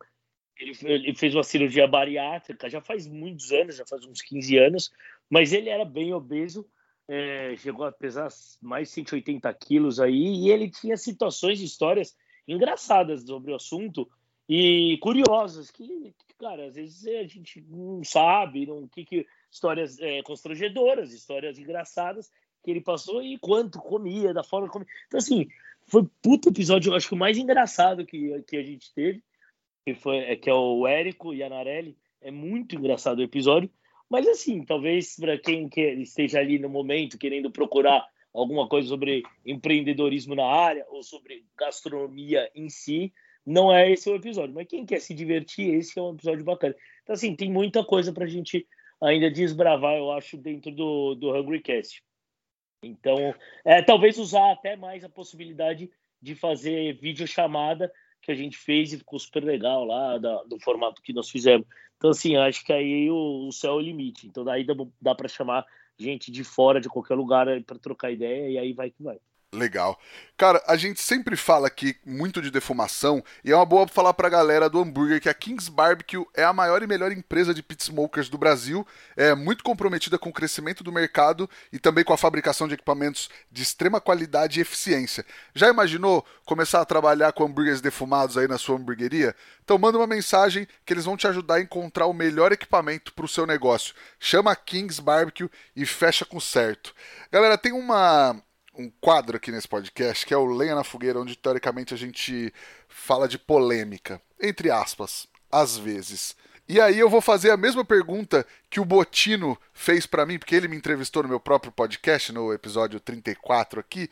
Ele, 0.59 0.73
ele 0.83 1.15
fez 1.15 1.35
uma 1.35 1.45
cirurgia 1.45 1.87
bariátrica 1.87 2.69
já 2.69 2.81
faz 2.81 3.07
muitos 3.07 3.53
anos, 3.53 3.77
já 3.77 3.87
faz 3.87 4.05
uns 4.05 4.21
15 4.23 4.59
anos, 4.59 4.91
mas 5.31 5.53
ele 5.53 5.69
era 5.69 5.85
bem 5.85 6.13
obeso, 6.13 6.67
é, 7.07 7.55
chegou 7.57 7.87
a 7.87 7.93
pesar 7.93 8.29
mais 8.61 8.89
de 8.89 8.95
180 8.95 9.53
quilos 9.55 10.01
aí, 10.01 10.45
e 10.45 10.51
ele 10.51 10.69
tinha 10.69 10.97
situações, 10.97 11.61
histórias 11.61 12.17
engraçadas 12.47 13.23
sobre 13.23 13.53
o 13.53 13.57
assunto 13.57 14.09
e 14.49 14.99
curiosas, 15.03 15.71
que, 15.71 16.15
cara, 16.39 16.67
às 16.67 16.75
vezes 16.75 17.07
a 17.07 17.25
gente 17.25 17.61
não 17.69 18.03
sabe, 18.03 18.67
não, 18.67 18.89
que, 18.89 19.05
que 19.05 19.27
histórias 19.51 19.99
é, 20.01 20.23
constrangedoras, 20.23 21.13
histórias 21.13 21.59
engraçadas 21.59 22.31
que 22.65 22.71
ele 22.71 22.81
passou 22.81 23.23
e 23.23 23.39
quanto 23.39 23.79
comia, 23.79 24.33
da 24.33 24.43
forma 24.43 24.69
como. 24.69 24.87
Então, 25.07 25.19
assim, 25.19 25.49
foi 25.89 26.07
puto 26.23 26.51
episódio, 26.51 26.95
acho 26.95 27.09
que 27.09 27.15
o 27.15 27.19
mais 27.19 27.37
engraçado 27.39 28.05
que, 28.05 28.43
que 28.43 28.57
a 28.57 28.63
gente 28.63 28.93
teve, 28.95 29.23
que, 29.85 29.95
foi, 29.95 30.19
é, 30.19 30.37
que 30.37 30.49
é 30.49 30.55
o 30.55 30.87
Érico 30.87 31.35
e 31.35 31.43
a 31.43 31.49
Narelli. 31.49 31.97
É 32.21 32.31
muito 32.31 32.77
engraçado 32.77 33.19
o 33.19 33.23
episódio. 33.23 33.71
Mas 34.09 34.27
assim, 34.27 34.65
talvez 34.65 35.17
para 35.17 35.39
quem 35.39 35.69
quer, 35.69 35.99
esteja 35.99 36.41
ali 36.41 36.59
no 36.59 36.69
momento 36.69 37.19
querendo 37.19 37.51
procurar 37.51 38.07
alguma 38.33 38.69
coisa 38.69 38.89
sobre 38.89 39.23
empreendedorismo 39.45 40.35
na 40.35 40.47
área 40.47 40.87
ou 40.91 41.03
sobre 41.03 41.45
gastronomia 41.57 42.51
em 42.55 42.69
si, 42.69 43.13
não 43.45 43.75
é 43.75 43.91
esse 43.91 44.11
o 44.11 44.15
episódio. 44.15 44.55
Mas 44.55 44.69
quem 44.69 44.85
quer 44.85 45.01
se 45.01 45.15
divertir, 45.15 45.75
esse 45.75 45.99
é 45.99 46.03
um 46.03 46.13
episódio 46.13 46.45
bacana. 46.45 46.75
Então, 47.03 47.15
assim, 47.15 47.35
tem 47.35 47.51
muita 47.51 47.85
coisa 47.85 48.13
para 48.13 48.25
a 48.25 48.29
gente 48.29 48.67
ainda 49.01 49.31
desbravar, 49.31 49.97
eu 49.97 50.11
acho, 50.13 50.37
dentro 50.37 50.71
do, 50.71 51.15
do 51.15 51.35
Hungry 51.35 51.61
Cast. 51.61 52.03
Então, 52.83 53.35
é, 53.65 53.83
talvez 53.83 54.19
usar 54.19 54.53
até 54.53 54.77
mais 54.77 55.05
a 55.05 55.09
possibilidade 55.09 55.91
de 56.21 56.35
fazer 56.35 56.99
videochamada 57.01 57.93
que 58.23 58.31
a 58.31 58.35
gente 58.35 58.57
fez 58.57 58.93
e 58.93 58.99
ficou 58.99 59.19
super 59.19 59.45
legal 59.45 59.85
lá, 59.85 60.19
da, 60.19 60.43
do 60.45 60.59
formato 60.61 61.03
que 61.03 61.13
nós 61.13 61.31
fizemos. 61.31 61.67
Então, 61.97 62.11
assim, 62.11 62.37
acho 62.37 62.65
que 62.65 62.73
aí 62.73 63.11
o, 63.11 63.49
o 63.49 63.53
céu 63.53 63.73
é 63.73 63.77
o 63.77 63.81
limite. 63.81 64.27
Então, 64.27 64.45
daí 64.45 64.65
dá, 64.65 64.75
dá 65.01 65.15
para 65.15 65.29
chamar 65.29 65.65
gente 65.99 66.31
de 66.31 66.45
fora, 66.45 66.81
de 66.81 66.89
qualquer 66.89 67.15
lugar, 67.15 67.47
para 67.65 67.79
trocar 67.79 68.13
ideia, 68.13 68.51
e 68.51 68.59
aí 68.59 68.73
vai 68.73 68.91
que 68.91 69.03
vai. 69.03 69.19
Legal. 69.53 69.99
Cara, 70.37 70.63
a 70.69 70.77
gente 70.77 71.01
sempre 71.01 71.35
fala 71.35 71.69
aqui 71.69 71.97
muito 72.05 72.43
de 72.43 72.51
defumação 72.51 73.25
e 73.43 73.51
é 73.51 73.57
uma 73.57 73.65
boa 73.65 73.89
falar 73.89 74.13
pra 74.13 74.29
galera 74.29 74.69
do 74.69 74.79
hambúrguer 74.79 75.23
que 75.23 75.29
a 75.29 75.33
Kings 75.33 75.71
Barbecue 75.71 76.27
é 76.35 76.45
a 76.45 76.53
maior 76.53 76.83
e 76.83 76.87
melhor 76.87 77.11
empresa 77.11 77.55
de 77.55 77.63
pit 77.63 77.83
smokers 77.83 78.29
do 78.29 78.37
Brasil, 78.37 78.87
é 79.17 79.35
muito 79.35 79.65
comprometida 79.65 80.19
com 80.19 80.29
o 80.29 80.33
crescimento 80.33 80.85
do 80.85 80.93
mercado 80.93 81.49
e 81.73 81.79
também 81.79 82.05
com 82.05 82.13
a 82.13 82.19
fabricação 82.19 82.69
de 82.69 82.75
equipamentos 82.75 83.31
de 83.51 83.63
extrema 83.63 84.03
qualidade 84.03 84.59
e 84.59 84.63
eficiência. 84.63 85.25
Já 85.55 85.71
imaginou 85.71 86.25
começar 86.45 86.83
a 86.83 86.85
trabalhar 86.85 87.33
com 87.33 87.45
hambúrgueres 87.45 87.81
defumados 87.81 88.37
aí 88.37 88.47
na 88.47 88.59
sua 88.59 88.77
hamburgueria? 88.77 89.35
Então 89.65 89.79
manda 89.79 89.97
uma 89.97 90.07
mensagem 90.07 90.69
que 90.85 90.93
eles 90.93 91.07
vão 91.07 91.17
te 91.17 91.27
ajudar 91.27 91.55
a 91.55 91.63
encontrar 91.63 92.05
o 92.05 92.13
melhor 92.13 92.53
equipamento 92.53 93.15
para 93.15 93.25
o 93.25 93.29
seu 93.29 93.47
negócio. 93.47 93.95
Chama 94.21 94.53
a 94.53 94.57
Kings 94.57 95.01
Barbecue 95.01 95.51
e 95.75 95.87
fecha 95.87 96.27
com 96.27 96.39
certo. 96.39 96.95
Galera, 97.33 97.57
tem 97.57 97.73
uma 97.73 98.37
um 98.79 98.91
quadro 99.01 99.37
aqui 99.37 99.51
nesse 99.51 99.67
podcast, 99.67 100.25
que 100.25 100.33
é 100.33 100.37
o 100.37 100.47
Lenha 100.47 100.75
na 100.75 100.85
Fogueira, 100.85 101.21
onde 101.21 101.37
teoricamente 101.37 101.93
a 101.93 101.97
gente 101.97 102.53
fala 102.89 103.27
de 103.27 103.37
polêmica, 103.37 104.23
entre 104.41 104.71
aspas, 104.71 105.27
às 105.51 105.77
vezes. 105.77 106.37
E 106.69 106.81
aí 106.81 106.99
eu 106.99 107.09
vou 107.09 107.23
fazer 107.23 107.51
a 107.51 107.57
mesma 107.57 107.83
pergunta 107.83 108.47
que 108.69 108.79
o 108.79 108.85
Botino 108.85 109.59
fez 109.73 110.05
para 110.07 110.27
mim, 110.27 110.39
porque 110.39 110.55
ele 110.55 110.69
me 110.69 110.77
entrevistou 110.77 111.23
no 111.23 111.29
meu 111.29 111.41
próprio 111.41 111.73
podcast, 111.73 112.31
no 112.31 112.53
episódio 112.53 113.01
34 113.01 113.81
aqui. 113.81 114.09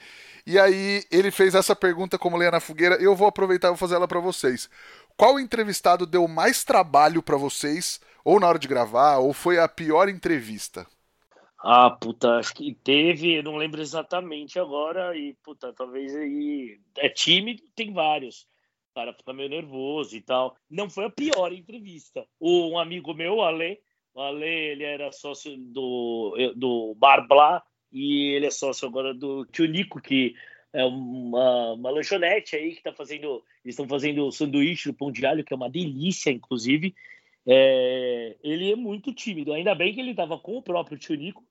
E 0.46 0.58
aí 0.58 1.04
ele 1.10 1.30
fez 1.30 1.54
essa 1.54 1.76
pergunta 1.76 2.18
como 2.18 2.36
lenha 2.36 2.50
na 2.50 2.60
fogueira, 2.60 2.96
eu 2.96 3.14
vou 3.14 3.28
aproveitar 3.28 3.68
e 3.68 3.70
vou 3.70 3.76
fazer 3.76 3.96
ela 3.96 4.08
para 4.08 4.20
vocês. 4.20 4.70
Qual 5.16 5.38
entrevistado 5.38 6.06
deu 6.06 6.26
mais 6.26 6.64
trabalho 6.64 7.22
para 7.22 7.36
vocês, 7.36 8.00
ou 8.24 8.40
na 8.40 8.48
hora 8.48 8.58
de 8.58 8.68
gravar, 8.68 9.18
ou 9.18 9.32
foi 9.32 9.58
a 9.58 9.68
pior 9.68 10.08
entrevista? 10.08 10.86
Ah, 11.68 11.90
puta, 11.90 12.36
acho 12.36 12.54
que 12.54 12.72
teve, 12.72 13.38
eu 13.38 13.42
não 13.42 13.56
lembro 13.56 13.80
exatamente 13.80 14.56
agora, 14.56 15.18
e 15.18 15.34
puta, 15.42 15.72
talvez 15.72 16.14
aí. 16.14 16.78
É 16.96 17.08
tímido, 17.08 17.60
tem 17.74 17.92
vários. 17.92 18.42
O 18.92 18.94
cara 18.94 19.12
fica 19.12 19.32
meio 19.32 19.48
nervoso 19.48 20.16
e 20.16 20.20
tal. 20.20 20.56
Não 20.70 20.88
foi 20.88 21.06
a 21.06 21.10
pior 21.10 21.52
entrevista. 21.52 22.24
Um 22.40 22.78
amigo 22.78 23.12
meu, 23.14 23.38
o 23.38 23.42
Ale, 23.42 23.80
o 24.14 24.20
Ale, 24.20 24.46
ele 24.46 24.84
era 24.84 25.10
sócio 25.10 25.56
do, 25.56 26.36
do 26.54 26.94
Bar 26.94 27.26
Blá, 27.26 27.60
e 27.90 28.36
ele 28.36 28.46
é 28.46 28.50
sócio 28.52 28.86
agora 28.86 29.12
do 29.12 29.44
Tio 29.46 29.66
Nico, 29.66 30.00
que 30.00 30.36
é 30.72 30.84
uma, 30.84 31.72
uma 31.72 31.90
lanchonete 31.90 32.54
aí 32.54 32.76
que 32.76 32.82
tá 32.84 32.92
fazendo. 32.92 33.42
Eles 33.64 33.74
estão 33.74 33.88
fazendo 33.88 34.30
sanduíche 34.30 34.88
do 34.88 34.94
pão 34.96 35.10
de 35.10 35.26
alho, 35.26 35.42
que 35.42 35.52
é 35.52 35.56
uma 35.56 35.68
delícia, 35.68 36.30
inclusive. 36.30 36.94
É, 37.44 38.36
ele 38.40 38.70
é 38.70 38.76
muito 38.76 39.12
tímido. 39.12 39.52
Ainda 39.52 39.74
bem 39.74 39.92
que 39.92 39.98
ele 39.98 40.12
estava 40.12 40.38
com 40.38 40.58
o 40.58 40.62
próprio 40.62 40.96
tio 40.96 41.16
Nico, 41.16 41.44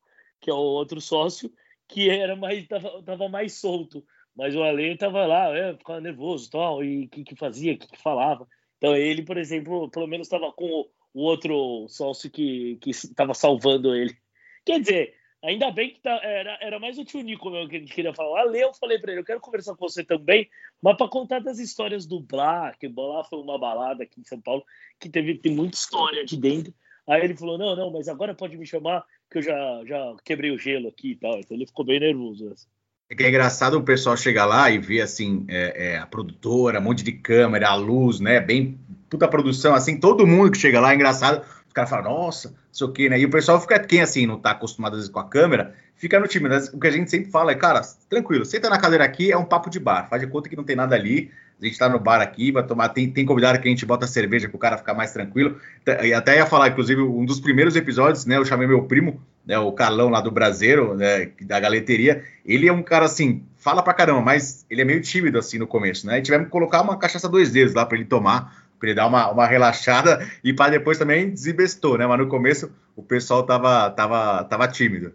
que 0.45 0.51
é 0.51 0.53
o 0.53 0.57
outro 0.57 1.01
sócio, 1.01 1.51
que 1.87 2.07
era 2.07 2.35
mais 2.35 2.67
tava, 2.67 3.01
tava 3.01 3.27
mais 3.27 3.53
solto. 3.53 4.05
Mas 4.35 4.55
o 4.55 4.61
Ale 4.61 4.93
estava 4.93 5.25
lá, 5.25 5.57
é, 5.57 5.75
ficava 5.75 5.99
nervoso 5.99 6.51
tal, 6.51 6.83
e 6.83 7.05
o 7.05 7.09
que, 7.09 7.23
que 7.23 7.35
fazia, 7.35 7.73
o 7.73 7.77
que, 7.79 7.87
que 7.87 7.97
falava. 7.99 8.47
Então 8.77 8.95
ele, 8.95 9.23
por 9.23 9.37
exemplo, 9.37 9.89
pelo 9.89 10.05
menos 10.05 10.27
estava 10.27 10.51
com 10.51 10.65
o, 10.65 10.87
o, 11.15 11.21
outro 11.23 11.87
sócio 11.89 12.29
que 12.29 12.77
estava 12.85 13.33
salvando 13.33 13.95
ele. 13.95 14.15
Quer 14.63 14.81
dizer, 14.81 15.15
ainda 15.43 15.71
bem 15.71 15.91
que 15.91 15.99
tá, 15.99 16.19
era, 16.21 16.59
era 16.61 16.79
mais 16.79 16.99
o 16.99 17.05
tio 17.05 17.21
Nico 17.21 17.49
mesmo 17.49 17.67
que 17.67 17.79
gente 17.79 17.95
queria 17.95 18.13
falar. 18.13 18.41
Ale, 18.41 18.61
eu 18.61 18.73
falei 18.75 18.99
para 18.99 19.13
ele, 19.13 19.21
eu 19.21 19.25
quero 19.25 19.39
conversar 19.39 19.75
com 19.75 19.89
você 19.89 20.03
também, 20.03 20.47
mas 20.79 20.95
para 20.95 21.07
contar 21.07 21.39
das 21.39 21.57
histórias 21.57 22.05
do 22.05 22.19
Blá, 22.19 22.71
que 22.79 22.85
o 22.85 22.93
Blá 22.93 23.23
foi 23.23 23.39
uma 23.39 23.57
balada 23.57 24.03
aqui 24.03 24.21
em 24.21 24.25
São 24.25 24.39
Paulo, 24.39 24.63
que 24.99 25.09
teve 25.09 25.39
tem 25.39 25.55
muita 25.55 25.75
história 25.75 26.23
de 26.23 26.37
dentro. 26.37 26.71
Aí 27.07 27.23
ele 27.23 27.37
falou: 27.37 27.57
não, 27.57 27.75
não, 27.75 27.91
mas 27.91 28.07
agora 28.07 28.33
pode 28.33 28.57
me 28.57 28.65
chamar, 28.65 29.05
que 29.35 29.39
eu 29.39 29.41
já, 29.41 29.81
já 29.85 30.15
quebrei 30.23 30.51
o 30.51 30.57
gelo 30.57 30.87
aqui 30.87 31.11
e 31.11 31.15
tal. 31.15 31.39
Então 31.39 31.57
ele 31.57 31.65
ficou 31.65 31.85
bem 31.85 31.99
nervoso. 31.99 32.49
Assim. 32.51 32.67
É 33.09 33.15
que 33.15 33.23
é 33.23 33.29
engraçado 33.29 33.77
o 33.77 33.83
pessoal 33.83 34.15
chegar 34.15 34.45
lá 34.45 34.71
e 34.71 34.77
ver 34.77 35.01
assim 35.01 35.45
é, 35.49 35.93
é, 35.93 35.97
a 35.97 36.05
produtora, 36.05 36.79
um 36.79 36.83
monte 36.83 37.03
de 37.03 37.11
câmera, 37.11 37.69
a 37.69 37.75
luz, 37.75 38.19
né? 38.19 38.39
Bem 38.39 38.79
puta 39.09 39.27
produção, 39.27 39.75
assim, 39.75 39.99
todo 39.99 40.25
mundo 40.25 40.51
que 40.51 40.57
chega 40.57 40.79
lá 40.79 40.91
é 40.91 40.95
engraçado. 40.95 41.45
Os 41.67 41.73
caras 41.73 41.89
falam, 41.89 42.11
nossa, 42.11 42.49
não 42.49 42.55
sei 42.71 42.87
o 42.87 42.91
que, 42.91 43.09
né? 43.09 43.19
E 43.19 43.25
o 43.25 43.29
pessoal 43.29 43.59
fica, 43.59 43.77
quem 43.79 44.01
assim, 44.01 44.25
não 44.25 44.39
tá 44.39 44.51
acostumado 44.51 44.93
às 44.93 44.99
vezes 44.99 45.11
com 45.11 45.19
a 45.19 45.27
câmera, 45.27 45.75
fica 45.95 46.19
no 46.19 46.27
time. 46.27 46.47
Né? 46.47 46.57
O 46.73 46.79
que 46.79 46.87
a 46.87 46.91
gente 46.91 47.11
sempre 47.11 47.29
fala 47.29 47.51
é, 47.51 47.55
cara, 47.55 47.81
tranquilo, 48.09 48.45
senta 48.45 48.69
na 48.69 48.79
cadeira 48.79 49.03
aqui, 49.03 49.31
é 49.31 49.37
um 49.37 49.45
papo 49.45 49.69
de 49.69 49.79
bar, 49.79 50.07
faz 50.09 50.21
de 50.21 50.27
conta 50.27 50.47
que 50.47 50.55
não 50.55 50.63
tem 50.63 50.75
nada 50.75 50.95
ali, 50.95 51.29
A 51.61 51.65
gente 51.65 51.77
tá 51.77 51.87
no 51.87 51.99
bar 51.99 52.21
aqui, 52.21 52.51
vai 52.51 52.65
tomar. 52.65 52.89
Tem, 52.89 53.09
tem 53.09 53.25
convidado 53.25 53.59
que 53.59 53.67
a 53.67 53.71
gente 53.71 53.85
bota 53.85 54.05
cerveja 54.05 54.49
para 54.49 54.55
o 54.55 54.59
cara 54.59 54.77
ficar 54.77 54.93
mais 54.93 55.13
tranquilo. 55.13 55.57
E 56.03 56.13
até 56.13 56.35
ia 56.35 56.45
falar, 56.45 56.67
inclusive, 56.67 57.01
um 57.01 57.25
dos 57.25 57.39
primeiros 57.39 57.75
episódios, 57.75 58.25
né? 58.25 58.37
Eu 58.37 58.45
chamei 58.45 58.67
meu 58.67 58.83
primo, 58.83 59.21
né, 59.45 59.57
o 59.57 59.71
Carlão 59.71 60.09
lá 60.09 60.19
do 60.19 60.31
Brasileiro, 60.31 60.95
né, 60.95 61.31
da 61.41 61.59
galeteria. 61.59 62.23
Ele 62.45 62.67
é 62.67 62.73
um 62.73 62.83
cara 62.83 63.05
assim, 63.05 63.43
fala 63.55 63.81
pra 63.81 63.93
caramba, 63.93 64.21
mas 64.21 64.65
ele 64.69 64.81
é 64.81 64.85
meio 64.85 65.01
tímido 65.01 65.37
assim 65.37 65.57
no 65.57 65.65
começo, 65.65 66.05
né? 66.05 66.19
E 66.19 66.21
tivemos 66.21 66.47
que 66.47 66.51
colocar 66.51 66.81
uma 66.81 66.97
cachaça 66.97 67.29
dois 67.29 67.51
dedos 67.51 67.73
lá 67.73 67.85
para 67.85 67.97
ele 67.97 68.05
tomar, 68.05 68.67
para 68.77 68.89
ele 68.89 68.95
dar 68.95 69.07
uma, 69.07 69.31
uma 69.31 69.47
relaxada 69.47 70.27
e 70.43 70.51
para 70.51 70.71
depois 70.71 70.97
também 70.97 71.29
desibestou, 71.29 71.97
né? 71.97 72.05
Mas 72.05 72.19
no 72.19 72.27
começo 72.27 72.69
o 72.95 73.01
pessoal 73.01 73.43
tava, 73.43 73.89
tava, 73.91 74.43
tava 74.43 74.67
tímido. 74.67 75.13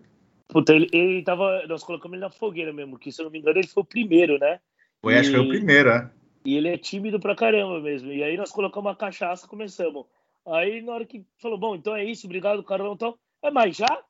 Puta, 0.49 0.73
ele, 0.73 0.89
ele 0.93 1.23
tava. 1.23 1.65
Nós 1.69 1.85
colocamos 1.85 2.15
ele 2.15 2.25
na 2.25 2.31
fogueira 2.31 2.73
mesmo, 2.73 2.99
que 2.99 3.13
se 3.13 3.21
eu 3.21 3.25
não 3.25 3.31
me 3.31 3.39
engano 3.39 3.59
ele 3.59 3.69
foi 3.69 3.83
o 3.83 3.87
primeiro, 3.87 4.39
né? 4.39 4.59
Foi, 5.01 5.15
e, 5.15 5.17
acho 5.17 5.31
que 5.31 5.37
foi 5.37 5.47
o 5.47 5.49
primeiro, 5.49 5.91
é. 5.91 6.09
E 6.45 6.57
ele 6.57 6.69
é 6.69 6.79
tímido 6.79 7.21
pra 7.21 7.37
caramba 7.37 7.81
mesmo. 7.81 8.11
E 8.13 8.23
aí 8.23 8.37
nós 8.37 8.51
colocamos 8.51 8.91
a 8.93 8.97
cachaça 8.97 9.47
começamos. 9.47 10.07
Aí 10.47 10.81
na 10.83 10.93
hora 10.93 11.07
que 11.07 11.25
falou, 11.39 11.59
bom, 11.59 11.75
então 11.75 11.95
é 11.95 12.05
isso, 12.05 12.27
obrigado, 12.27 12.63
Carlão. 12.63 12.95
Então, 12.95 13.17
é, 13.43 13.51
mas 13.51 13.77
já? 13.77 14.03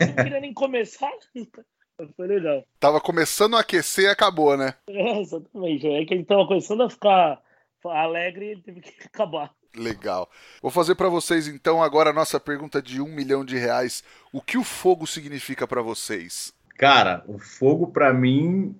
Eu 0.00 0.06
não 0.06 0.14
queria 0.14 0.40
nem 0.40 0.54
começar. 0.54 1.12
Foi 2.16 2.26
legal. 2.26 2.64
Tava 2.78 3.00
começando 3.00 3.56
a 3.56 3.60
aquecer 3.60 4.04
e 4.04 4.08
acabou, 4.08 4.56
né? 4.56 4.74
É, 4.88 5.20
exatamente. 5.20 5.86
É 5.86 6.04
que 6.04 6.14
ele 6.14 6.24
tava 6.24 6.46
começando 6.46 6.82
a 6.82 6.90
ficar 6.90 7.40
alegre 7.84 8.46
e 8.46 8.50
ele 8.50 8.62
teve 8.62 8.80
que 8.80 8.92
acabar. 9.06 9.54
Legal. 9.74 10.30
Vou 10.62 10.70
fazer 10.70 10.94
para 10.94 11.08
vocês 11.08 11.46
então 11.46 11.82
agora 11.82 12.10
a 12.10 12.12
nossa 12.12 12.40
pergunta 12.40 12.80
de 12.80 13.00
um 13.00 13.06
milhão 13.06 13.44
de 13.44 13.56
reais. 13.56 14.02
O 14.32 14.40
que 14.40 14.56
o 14.56 14.64
fogo 14.64 15.06
significa 15.06 15.66
para 15.66 15.82
vocês? 15.82 16.54
Cara, 16.78 17.22
o 17.26 17.38
fogo 17.38 17.86
para 17.88 18.12
mim 18.12 18.74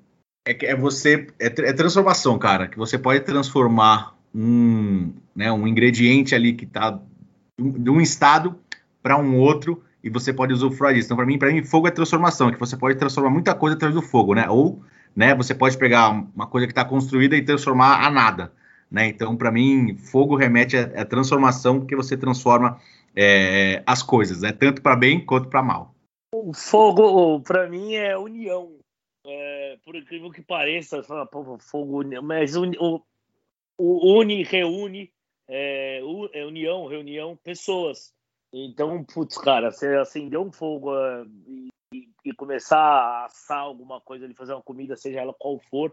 é, 0.47 0.67
é 0.67 0.77
você 0.77 1.27
é, 1.39 1.47
é, 1.47 1.73
transformação, 1.73 2.39
cara. 2.39 2.69
Que 2.69 2.79
você 2.79 2.97
pode 2.97 3.21
transformar 3.21 4.17
um, 4.35 5.13
né, 5.35 5.51
um 5.53 5.67
ingrediente 5.67 6.35
ali 6.35 6.55
que 6.55 6.65
tá 6.65 7.01
de 7.59 7.91
um 7.91 8.01
estado 8.01 8.57
para 9.03 9.19
um 9.19 9.37
outro 9.37 9.83
e 10.03 10.09
você 10.09 10.33
pode 10.33 10.53
usufruir 10.53 10.95
disso. 10.95 11.09
Então, 11.09 11.17
para 11.17 11.27
mim, 11.27 11.39
para 11.39 11.53
mim, 11.53 11.65
fogo 11.65 11.89
é 11.89 11.91
transformação, 11.91 12.53
que 12.53 12.61
você 12.61 12.77
pode 12.77 12.97
transformar 12.97 13.31
muita 13.31 13.55
coisa 13.55 13.75
através 13.75 14.01
do 14.01 14.07
fogo, 14.07 14.35
né? 14.35 14.49
Ou, 14.49 14.81
né, 15.15 15.35
você 15.35 15.55
pode 15.55 15.77
pegar 15.77 16.11
uma 16.11 16.47
coisa 16.47 16.67
que 16.67 16.73
está 16.73 16.85
construída 16.85 17.37
e 17.37 17.43
transformar 17.43 18.05
a 18.05 18.11
nada, 18.11 18.53
né? 18.91 19.09
Então, 19.09 19.37
para 19.37 19.51
mim, 19.51 19.97
fogo 19.97 20.37
remete 20.37 20.77
à, 20.77 21.05
transformação, 21.05 21.81
porque 21.81 21.97
você 21.97 22.17
transforma 22.17 22.79
é, 23.17 23.83
as 23.85 24.03
coisas, 24.03 24.43
né? 24.43 24.53
Tanto 24.53 24.81
para 24.81 24.95
bem 24.95 25.19
quanto 25.19 25.49
para 25.49 25.63
mal. 25.63 25.95
O 26.33 26.53
fogo, 26.53 27.41
para 27.41 27.69
mim, 27.69 27.95
é 27.95 28.17
união. 28.17 28.76
É, 29.29 29.79
por 29.85 29.97
incrível 29.97 30.31
que 30.31 30.41
pareça, 30.41 31.03
fogo, 31.61 32.03
mas 32.23 32.55
o, 32.57 33.03
o 33.77 34.19
une, 34.21 34.45
reúne, 34.45 35.13
é, 35.49 36.01
é, 36.33 36.45
união, 36.45 36.87
reunião, 36.87 37.37
pessoas. 37.37 38.15
Então, 38.53 39.03
putz, 39.05 39.37
cara, 39.37 39.71
você 39.71 39.97
acender 39.97 40.39
um 40.39 40.53
fogo 40.53 40.93
uh, 40.93 41.27
e, 41.93 42.09
e, 42.25 42.33
começar 42.33 42.79
a 42.79 43.25
assar 43.27 43.59
alguma 43.59 44.01
coisa 44.01 44.25
ali, 44.25 44.35
fazer 44.35 44.53
uma 44.55 44.63
comida, 44.63 44.97
seja 44.97 45.21
ela 45.21 45.35
qual 45.35 45.59
for, 45.59 45.93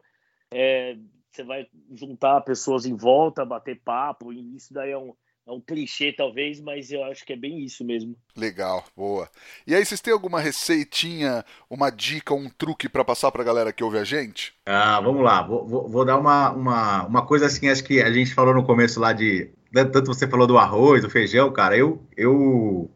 é, 0.52 0.96
você 1.32 1.44
vai 1.44 1.68
juntar 1.92 2.42
pessoas 2.42 2.86
em 2.86 2.96
volta, 2.96 3.44
bater 3.44 3.82
papo, 3.82 4.32
e 4.32 4.56
isso 4.56 4.72
daí 4.74 4.92
é 4.92 4.98
um, 4.98 5.16
é 5.46 5.52
um 5.52 5.60
clichê, 5.60 6.14
talvez, 6.14 6.62
mas 6.62 6.92
eu 6.92 7.04
acho 7.04 7.26
que 7.26 7.34
é 7.34 7.36
bem 7.36 7.64
isso 7.64 7.84
mesmo. 7.84 8.16
Legal, 8.36 8.84
boa. 8.96 9.30
E 9.68 9.76
aí, 9.76 9.86
vocês 9.86 10.00
têm 10.00 10.14
alguma 10.14 10.40
receitinha, 10.40 11.44
uma 11.70 11.90
dica, 11.90 12.34
um 12.34 12.50
truque 12.50 12.88
para 12.88 13.04
passar 13.04 13.32
para 13.32 13.42
a 13.42 13.46
galera 13.46 13.74
que 13.74 13.84
ouve 13.84 13.98
a 13.98 14.04
gente? 14.04 14.54
Ah, 14.66 15.02
vamos 15.02 15.24
lá. 15.24 15.42
Vou, 15.42 15.68
vou, 15.68 15.90
vou, 15.90 16.06
dar 16.06 16.18
uma, 16.18 16.52
uma, 16.52 17.06
uma 17.06 17.26
coisa 17.26 17.48
assim, 17.48 17.68
acho 17.68 17.84
que 17.84 18.02
a 18.02 18.12
gente 18.12 18.34
falou 18.34 18.54
no 18.54 18.64
começo 18.64 19.00
lá 19.00 19.12
de 19.12 19.50
né, 19.74 19.84
tanto 19.84 20.14
você 20.14 20.28
falou 20.28 20.46
do 20.46 20.58
arroz, 20.58 21.02
do 21.02 21.10
feijão, 21.10 21.52
cara, 21.52 21.76
eu, 21.76 22.02
eu 22.16 22.90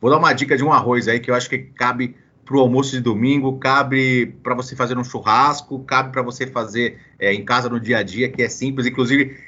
vou 0.00 0.10
dar 0.10 0.18
uma 0.18 0.32
dica 0.32 0.56
de 0.56 0.64
um 0.64 0.72
arroz 0.72 1.06
aí 1.06 1.20
que 1.20 1.30
eu 1.30 1.34
acho 1.34 1.48
que 1.48 1.58
cabe 1.58 2.16
para 2.44 2.56
o 2.56 2.60
almoço 2.60 2.90
de 2.90 3.00
domingo, 3.00 3.58
cabe 3.58 4.26
para 4.42 4.54
você 4.54 4.76
fazer 4.76 4.98
um 4.98 5.04
churrasco, 5.04 5.78
cabe 5.84 6.12
para 6.12 6.22
você 6.22 6.46
fazer 6.46 7.00
é, 7.18 7.32
em 7.32 7.44
casa 7.44 7.70
no 7.70 7.80
dia 7.80 7.98
a 7.98 8.02
dia, 8.02 8.28
que 8.28 8.42
é 8.42 8.48
simples. 8.48 8.86
Inclusive, 8.86 9.38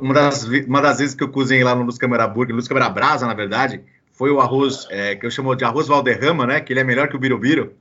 uma 0.00 0.14
das, 0.14 0.44
uma 0.44 0.80
das 0.80 0.98
vezes 0.98 1.14
que 1.14 1.22
eu 1.22 1.28
cozinhei 1.28 1.62
lá 1.64 1.74
no 1.74 1.84
Luz 1.84 1.98
Câmara 1.98 2.26
Burger, 2.26 2.54
Luz 2.54 2.68
Câmara 2.68 2.88
Brasa, 2.88 3.26
na 3.26 3.34
verdade, 3.34 3.82
foi 4.12 4.30
o 4.30 4.40
arroz 4.40 4.86
é, 4.90 5.14
que 5.14 5.26
eu 5.26 5.30
chamo 5.30 5.54
de 5.54 5.64
arroz 5.64 5.88
Valderrama, 5.88 6.46
né? 6.46 6.60
Que 6.60 6.72
ele 6.72 6.80
é 6.80 6.84
melhor 6.84 7.08
que 7.08 7.16
o 7.16 7.18
Birubiru. 7.18 7.72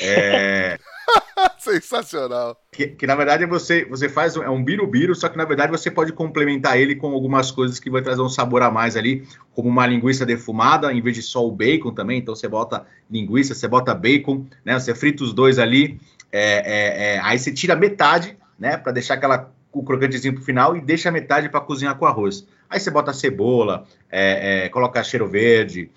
É, 0.00 0.78
Sensacional. 1.58 2.56
Que, 2.72 2.88
que, 2.88 3.06
na 3.06 3.14
verdade 3.14 3.46
você, 3.46 3.84
você 3.84 4.08
faz 4.08 4.36
é 4.36 4.48
um 4.48 4.62
birubiru, 4.62 5.14
só 5.14 5.28
que 5.28 5.36
na 5.36 5.44
verdade 5.44 5.70
você 5.70 5.90
pode 5.90 6.12
complementar 6.12 6.78
ele 6.78 6.94
com 6.94 7.12
algumas 7.12 7.50
coisas 7.50 7.78
que 7.78 7.90
vai 7.90 8.02
trazer 8.02 8.22
um 8.22 8.28
sabor 8.28 8.62
a 8.62 8.70
mais 8.70 8.96
ali, 8.96 9.26
como 9.52 9.68
uma 9.68 9.86
linguiça 9.86 10.26
defumada, 10.26 10.92
em 10.92 11.00
vez 11.00 11.16
de 11.16 11.22
só 11.22 11.46
o 11.46 11.50
bacon 11.50 11.92
também. 11.92 12.18
Então 12.18 12.34
você 12.34 12.48
bota 12.48 12.86
linguiça, 13.10 13.54
você 13.54 13.68
bota 13.68 13.94
bacon, 13.94 14.46
né? 14.64 14.78
Você 14.78 14.94
frita 14.94 15.24
os 15.24 15.32
dois 15.32 15.58
ali, 15.58 16.00
é, 16.32 16.42
é, 16.42 17.14
é, 17.14 17.20
aí 17.20 17.38
você 17.38 17.52
tira 17.52 17.76
metade, 17.76 18.36
né? 18.58 18.76
Para 18.76 18.92
deixar 18.92 19.14
aquela 19.14 19.50
o 19.74 19.82
crocantezinho 19.82 20.34
pro 20.34 20.42
final 20.42 20.76
e 20.76 20.80
deixa 20.80 21.08
a 21.08 21.12
metade 21.12 21.48
para 21.48 21.60
cozinhar 21.60 21.96
com 21.96 22.06
arroz. 22.06 22.46
Aí 22.68 22.80
você 22.80 22.90
bota 22.90 23.12
cebola, 23.12 23.86
é, 24.10 24.64
é, 24.64 24.68
coloca 24.68 25.02
cheiro 25.02 25.28
verde, 25.28 25.90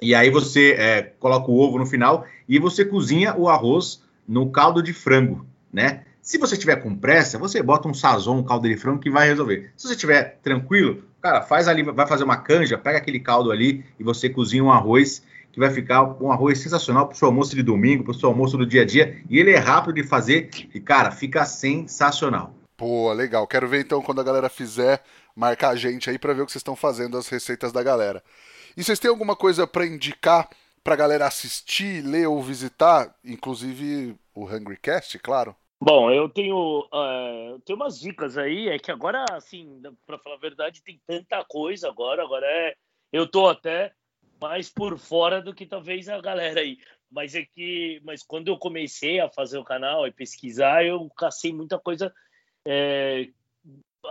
e 0.00 0.14
aí 0.14 0.30
você 0.30 0.72
é, 0.72 1.02
coloca 1.18 1.50
o 1.50 1.58
ovo 1.58 1.78
no 1.78 1.86
final 1.86 2.24
e 2.48 2.58
você 2.58 2.84
cozinha 2.84 3.34
o 3.36 3.48
arroz 3.48 4.02
no 4.26 4.50
caldo 4.50 4.82
de 4.82 4.92
frango, 4.92 5.46
né? 5.72 6.02
Se 6.20 6.36
você 6.36 6.56
tiver 6.56 6.76
com 6.76 6.94
pressa, 6.94 7.38
você 7.38 7.62
bota 7.62 7.88
um 7.88 7.94
sazon, 7.94 8.36
um 8.36 8.42
caldo 8.42 8.68
de 8.68 8.76
frango 8.76 8.98
que 8.98 9.10
vai 9.10 9.26
resolver. 9.26 9.72
Se 9.76 9.88
você 9.88 9.94
estiver 9.94 10.38
tranquilo, 10.42 11.02
cara, 11.22 11.40
faz 11.40 11.66
ali, 11.66 11.82
vai 11.82 12.06
fazer 12.06 12.24
uma 12.24 12.36
canja, 12.36 12.76
pega 12.76 12.98
aquele 12.98 13.18
caldo 13.18 13.50
ali 13.50 13.84
e 13.98 14.04
você 14.04 14.28
cozinha 14.28 14.62
um 14.62 14.70
arroz 14.70 15.22
que 15.50 15.58
vai 15.58 15.70
ficar 15.70 16.22
um 16.22 16.30
arroz 16.30 16.58
sensacional 16.58 17.06
para 17.06 17.14
o 17.14 17.18
seu 17.18 17.28
almoço 17.28 17.56
de 17.56 17.62
domingo, 17.62 18.04
para 18.04 18.10
o 18.10 18.14
seu 18.14 18.28
almoço 18.28 18.58
do 18.58 18.66
dia 18.66 18.82
a 18.82 18.84
dia. 18.84 19.16
E 19.28 19.38
ele 19.38 19.50
é 19.50 19.58
rápido 19.58 19.94
de 19.94 20.02
fazer 20.02 20.50
e, 20.74 20.78
cara, 20.78 21.10
fica 21.10 21.44
sensacional. 21.44 22.54
Pô, 22.78 23.12
legal. 23.12 23.44
Quero 23.48 23.66
ver 23.66 23.80
então 23.80 24.00
quando 24.00 24.20
a 24.20 24.24
galera 24.24 24.48
fizer, 24.48 25.02
marcar 25.34 25.70
a 25.70 25.76
gente 25.76 26.08
aí 26.08 26.16
para 26.16 26.32
ver 26.32 26.42
o 26.42 26.46
que 26.46 26.52
vocês 26.52 26.60
estão 26.60 26.76
fazendo, 26.76 27.18
as 27.18 27.28
receitas 27.28 27.72
da 27.72 27.82
galera. 27.82 28.22
E 28.76 28.84
vocês 28.84 29.00
têm 29.00 29.10
alguma 29.10 29.34
coisa 29.34 29.66
para 29.66 29.84
indicar 29.84 30.48
para 30.84 30.94
a 30.94 30.96
galera 30.96 31.26
assistir, 31.26 32.02
ler 32.02 32.28
ou 32.28 32.40
visitar, 32.40 33.12
inclusive 33.24 34.16
o 34.32 34.44
Hungrycast, 34.44 35.18
claro? 35.18 35.56
Bom, 35.80 36.08
eu 36.12 36.28
tenho, 36.28 36.88
uh, 36.92 37.58
tenho 37.64 37.76
umas 37.76 37.98
dicas 37.98 38.38
aí, 38.38 38.68
é 38.68 38.78
que 38.78 38.92
agora, 38.92 39.24
assim, 39.32 39.82
para 40.06 40.18
falar 40.18 40.36
a 40.36 40.40
verdade, 40.40 40.80
tem 40.80 41.00
tanta 41.04 41.44
coisa 41.44 41.88
agora, 41.88 42.22
agora 42.22 42.46
é, 42.46 42.76
eu 43.12 43.26
tô 43.26 43.48
até 43.48 43.92
mais 44.40 44.70
por 44.70 44.96
fora 44.96 45.42
do 45.42 45.52
que 45.52 45.66
talvez 45.66 46.08
a 46.08 46.20
galera 46.20 46.60
aí, 46.60 46.78
mas 47.10 47.34
é 47.34 47.44
que, 47.44 48.00
mas 48.04 48.22
quando 48.22 48.46
eu 48.46 48.56
comecei 48.56 49.18
a 49.18 49.28
fazer 49.28 49.58
o 49.58 49.64
canal 49.64 50.06
e 50.06 50.12
pesquisar, 50.12 50.84
eu 50.84 51.10
cacei 51.16 51.52
muita 51.52 51.76
coisa 51.76 52.14
é, 52.70 53.30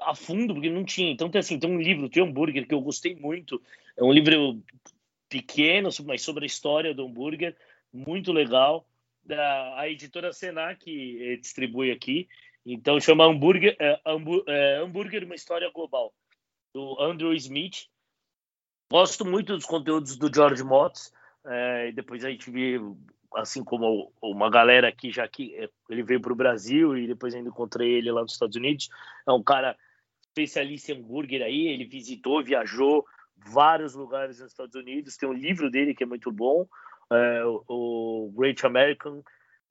a 0.01 0.16
fundo, 0.16 0.55
porque 0.55 0.70
não 0.70 0.84
tinha, 0.84 1.12
então 1.12 1.30
tem 1.30 1.39
assim, 1.39 1.60
tem 1.60 1.70
um 1.70 1.80
livro 1.80 2.10
de 2.10 2.20
hambúrguer 2.20 2.68
que 2.68 2.74
eu 2.74 2.82
gostei 2.82 3.16
muito, 3.16 3.62
é 3.95 4.03
um 4.03 4.12
livro 4.12 4.60
pequeno, 5.30 5.89
mas 6.05 6.24
sobre 6.24 6.45
a 6.45 6.47
história 6.47 6.93
do 6.93 7.05
hambúrguer, 7.05 7.55
muito 7.93 8.32
legal. 8.32 8.88
Da, 9.24 9.80
a 9.80 9.89
editora 9.89 10.32
Senac 10.32 10.89
eh, 10.89 11.36
distribui 11.36 11.91
aqui. 11.91 12.30
Então 12.66 12.99
chama 12.99 13.26
Hambúrguer, 13.26 13.76
é, 13.80 13.99
é, 14.47 14.78
Hambúrguer 14.82 15.24
Uma 15.24 15.36
História 15.36 15.70
Global, 15.70 16.14
do 16.74 16.99
Andrew 16.99 17.34
Smith. 17.34 17.88
Gosto 18.89 19.26
muito 19.26 19.53
dos 19.53 19.66
conteúdos 19.66 20.16
do 20.18 20.34
George 20.34 20.64
Motz. 20.64 21.14
É, 21.45 21.91
depois 21.91 22.24
a 22.24 22.30
gente 22.30 22.49
viu, 22.49 22.97
assim 23.36 23.63
como 23.63 24.11
uma 24.21 24.49
galera 24.49 24.88
aqui 24.88 25.11
já 25.11 25.28
que 25.28 25.53
ele 25.89 26.03
veio 26.03 26.21
para 26.21 26.34
o 26.34 26.36
Brasil 26.36 26.97
e 26.97 27.07
depois 27.07 27.36
ainda 27.36 27.49
encontrei 27.49 27.93
ele 27.93 28.11
lá 28.11 28.21
nos 28.21 28.34
Estados 28.34 28.55
Unidos. 28.55 28.89
É 29.28 29.32
um 29.32 29.43
cara 29.43 29.75
especialista 30.21 30.91
em 30.91 30.97
hambúrguer 30.97 31.41
aí. 31.41 31.67
Ele 31.67 31.86
visitou, 31.86 32.43
viajou, 32.43 33.05
vários 33.36 33.93
lugares 33.93 34.39
nos 34.39 34.51
Estados 34.51 34.75
Unidos. 34.75 35.17
Tem 35.17 35.28
um 35.28 35.34
livro 35.34 35.69
dele 35.69 35.93
que 35.93 36.03
é 36.03 36.07
muito 36.07 36.32
bom, 36.32 36.67
é, 37.11 37.43
o 37.67 38.32
Great 38.36 38.65
American, 38.65 39.23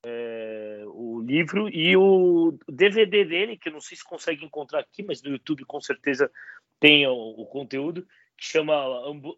é, 0.05 0.83
o 0.87 1.21
livro, 1.21 1.69
e 1.69 1.97
o 1.97 2.59
DVD 2.69 3.25
dele, 3.25 3.57
que 3.57 3.71
não 3.71 3.81
sei 3.81 3.97
se 3.97 4.05
consegue 4.05 4.45
encontrar 4.45 4.81
aqui, 4.81 5.03
mas 5.03 5.23
no 5.23 5.31
YouTube 5.31 5.65
com 5.65 5.81
certeza 5.81 6.31
tem 6.79 7.07
o, 7.07 7.13
o 7.13 7.47
conteúdo, 7.47 8.07
que 8.37 8.45
chama 8.45 8.75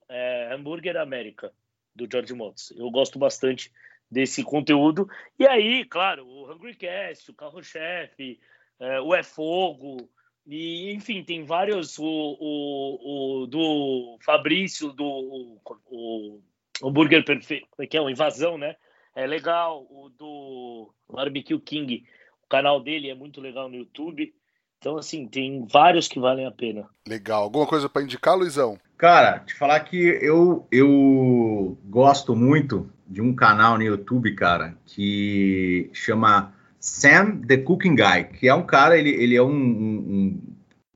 é, 0.08 0.52
Hambúrguer 0.52 0.96
América, 0.96 1.52
do 1.94 2.08
George 2.10 2.34
Motz. 2.34 2.72
Eu 2.76 2.90
gosto 2.90 3.18
bastante 3.18 3.72
desse 4.10 4.42
conteúdo. 4.42 5.08
E 5.38 5.46
aí, 5.46 5.84
claro, 5.84 6.26
o 6.26 6.50
Hungry 6.50 6.74
Cast, 6.74 7.30
o 7.30 7.34
Carro-Chefe, 7.34 8.40
é, 8.80 9.00
o 9.00 9.14
É 9.14 9.22
Fogo, 9.22 10.08
e, 10.48 10.90
enfim, 10.92 11.22
tem 11.22 11.44
vários. 11.44 11.98
O, 11.98 12.04
o, 12.06 13.42
o 13.42 13.46
do 13.46 14.18
Fabrício, 14.22 14.92
do 14.92 15.04
o, 15.04 15.60
o 15.90 16.88
hambúrguer 16.88 17.22
perfeito, 17.22 17.68
é 17.78 17.86
que 17.86 17.98
é 17.98 18.00
uma 18.00 18.10
invasão, 18.10 18.56
né? 18.56 18.74
É 19.14 19.26
legal. 19.26 19.86
O 19.90 20.08
do 20.08 20.90
Barbecue 21.06 21.60
King, 21.60 22.02
o 22.42 22.46
canal 22.48 22.80
dele 22.80 23.10
é 23.10 23.14
muito 23.14 23.42
legal 23.42 23.68
no 23.68 23.76
YouTube. 23.76 24.34
Então, 24.78 24.96
assim, 24.96 25.26
tem 25.26 25.66
vários 25.70 26.06
que 26.06 26.20
valem 26.20 26.46
a 26.46 26.52
pena. 26.52 26.86
Legal. 27.06 27.42
Alguma 27.42 27.66
coisa 27.66 27.88
para 27.88 28.02
indicar, 28.02 28.36
Luizão? 28.36 28.78
Cara, 28.96 29.40
te 29.40 29.54
falar 29.54 29.80
que 29.80 29.96
eu, 29.96 30.66
eu 30.70 31.76
gosto 31.84 32.34
muito 32.34 32.88
de 33.06 33.20
um 33.20 33.34
canal 33.34 33.76
no 33.76 33.82
YouTube, 33.82 34.34
cara, 34.34 34.76
que 34.86 35.90
chama 35.92 36.52
Sam 36.78 37.40
the 37.46 37.56
Cooking 37.56 37.96
Guy, 37.96 38.24
que 38.38 38.48
é 38.48 38.54
um 38.54 38.64
cara, 38.64 38.96
ele, 38.96 39.10
ele 39.10 39.34
é 39.34 39.42
um, 39.42 39.50
um, 39.50 39.96
um 40.08 40.42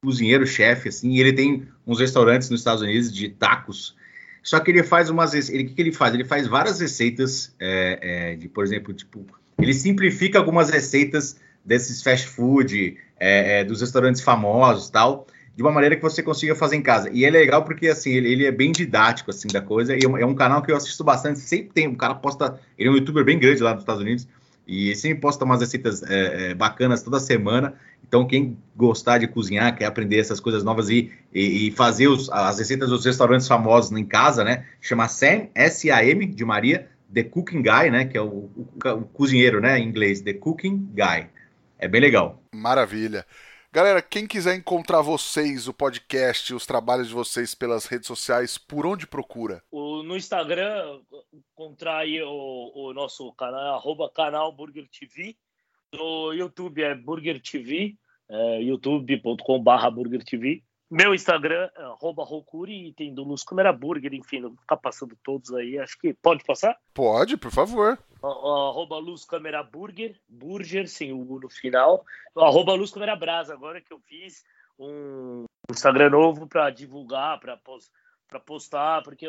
cozinheiro-chefe, 0.05 0.89
assim, 0.89 1.11
e 1.13 1.21
ele 1.21 1.33
tem 1.33 1.67
uns 1.87 1.99
restaurantes 1.99 2.51
nos 2.51 2.61
Estados 2.61 2.83
Unidos 2.83 3.13
de 3.13 3.29
tacos. 3.29 3.97
Só 4.43 4.59
que 4.61 4.71
ele 4.71 4.83
faz 4.83 5.09
umas. 5.09 5.35
Ele, 5.49 5.65
o 5.65 5.67
que, 5.69 5.75
que 5.75 5.83
ele 5.83 5.93
faz? 5.93 6.15
Ele 6.15 6.25
faz 6.25 6.47
várias 6.47 6.81
receitas 6.81 7.55
é, 7.61 8.33
é, 8.33 8.37
de, 8.37 8.49
por 8.49 8.65
exemplo, 8.65 8.93
tipo, 8.93 9.25
ele 9.59 9.73
simplifica 9.73 10.39
algumas 10.39 10.71
receitas 10.71 11.37
desses 11.65 12.03
fast 12.03 12.29
food, 12.29 12.97
é, 13.19 13.61
é, 13.61 13.65
dos 13.65 13.81
restaurantes 13.81 14.21
famosos 14.21 14.91
tal, 14.91 15.27
de 15.55 15.63
uma 15.63 15.71
maneira 15.71 15.97
que 15.97 16.03
você 16.03 16.23
consiga 16.23 16.55
fazer 16.55 16.77
em 16.77 16.83
casa. 16.83 17.11
E 17.13 17.25
é 17.25 17.31
legal 17.31 17.65
porque, 17.65 17.89
assim, 17.89 18.11
ele, 18.11 18.33
ele 18.33 18.47
é 18.47 18.53
bem 18.53 18.73
didático, 18.73 19.31
assim, 19.31 19.49
da 19.49 19.61
coisa, 19.61 19.95
e 19.95 20.05
é 20.05 20.09
um, 20.09 20.17
é 20.17 20.35
canal 20.35 20.63
que 20.63 20.73
eu 20.73 20.77
assisto 20.77 21.05
bastante, 21.05 21.39
sempre 21.39 21.73
tem, 21.73 21.87
o 21.89 21.97
cara 21.97 22.15
posta, 22.15 22.59
ele 22.79 22.89
é 22.89 22.93
um 22.93 22.97
youtuber 22.97 23.25
bem 23.25 23.39
grande 23.39 23.63
lá 23.63 23.73
nos 23.73 23.83
Estados 23.83 24.03
Unidos, 24.03 24.27
e 24.67 24.95
sempre 24.97 25.21
posta 25.21 25.45
umas 25.45 25.61
receitas 25.61 26.03
é, 26.05 26.51
é, 26.51 26.55
bacanas 26.55 27.03
toda 27.03 27.21
semana, 27.21 27.75
então 28.07 28.27
quem 28.27 28.57
gostar 28.77 29.19
de 29.19 29.27
cozinhar, 29.27 29.77
quer 29.77 29.85
aprender 29.85 30.19
essas 30.19 30.41
coisas 30.41 30.63
novas 30.63 30.89
e, 30.89 31.11
e, 31.35 31.69
e 31.69 31.71
fazer 31.73 32.09
os, 32.09 32.31
as 32.31 32.59
receitas 32.59 32.89
dos 32.89 33.05
restaurantes 33.05 33.47
famosos 33.47 33.93
em 33.93 34.05
casa, 34.05 34.45
né, 34.45 34.65
chama 34.81 35.09
Sam, 35.09 35.49
S-A-M, 35.55 36.27
de 36.27 36.45
Maria, 36.45 36.89
The 37.13 37.25
Cooking 37.25 37.63
Guy, 37.63 37.91
né, 37.91 38.05
que 38.07 38.17
é 38.17 38.23
o, 38.23 38.27
o, 38.27 38.69
o 38.85 39.03
cozinheiro, 39.03 39.61
né, 39.61 39.79
em 39.79 39.87
inglês, 39.87 40.23
The 40.23 40.33
Cooking 40.33 40.89
Guy. 40.95 41.29
É 41.83 41.89
bem 41.89 42.01
legal. 42.01 42.41
Maravilha. 42.55 43.27
Galera, 43.73 44.01
quem 44.01 44.25
quiser 44.25 44.55
encontrar 44.55 45.03
vocês, 45.03 45.67
o 45.67 45.75
podcast, 45.75 46.55
os 46.55 46.65
trabalhos 46.65 47.09
de 47.09 47.15
vocês 47.15 47.57
pelas 47.57 47.87
redes 47.87 48.07
sociais, 48.07 48.57
por 48.57 48.87
onde 48.87 49.05
procura? 49.05 49.65
O, 49.69 50.01
no 50.05 50.17
Instagram, 50.17 51.01
encontrar 51.33 51.97
aí 51.99 52.23
o, 52.23 52.71
o 52.73 52.95
nosso 52.95 53.33
canal, 53.33 53.75
arroba 53.75 54.09
canal 54.09 54.55
Burger 54.55 54.89
TV. 54.97 55.37
No 55.93 56.33
YouTube 56.33 56.85
é 56.85 56.95
Burger 56.95 57.43
TV, 57.43 57.97
é, 58.29 58.63
youtube.com.br 58.63 59.91
Burger 59.93 60.23
TV. 60.23 60.63
Meu 60.95 61.15
Instagram 61.15 61.71
é 61.75 61.85
Rokuri 61.99 62.89
e 62.89 62.93
tem 62.93 63.15
do 63.15 63.25
Luz 63.25 63.43
Câmera 63.43 63.73
Burger, 63.73 64.13
enfim, 64.13 64.41
não 64.41 64.55
ficar 64.55 64.77
passando 64.77 65.17
todos 65.25 65.51
aí. 65.55 65.79
Acho 65.79 65.99
que 65.99 66.13
pode 66.13 66.45
passar? 66.45 66.77
Pode, 66.93 67.39
por 67.39 67.51
favor. 67.51 67.99
Arroba 68.23 68.99
Luz 68.99 69.25
Câmera 69.25 69.63
Burger, 69.63 70.21
Burger, 70.29 70.87
sem 70.87 71.11
o 71.11 71.21
U 71.23 71.41
no 71.41 71.49
final. 71.49 72.05
Arroba 72.37 72.75
Luz 72.75 72.91
Câmera 72.91 73.17
Brasa, 73.17 73.55
agora 73.55 73.81
que 73.81 73.91
eu 73.91 73.99
fiz 74.01 74.45
um 74.79 75.47
Instagram 75.71 76.11
novo 76.11 76.47
para 76.47 76.69
divulgar, 76.69 77.41
para 77.41 77.59
para 78.29 78.41
postar, 78.41 79.03
porque 79.03 79.27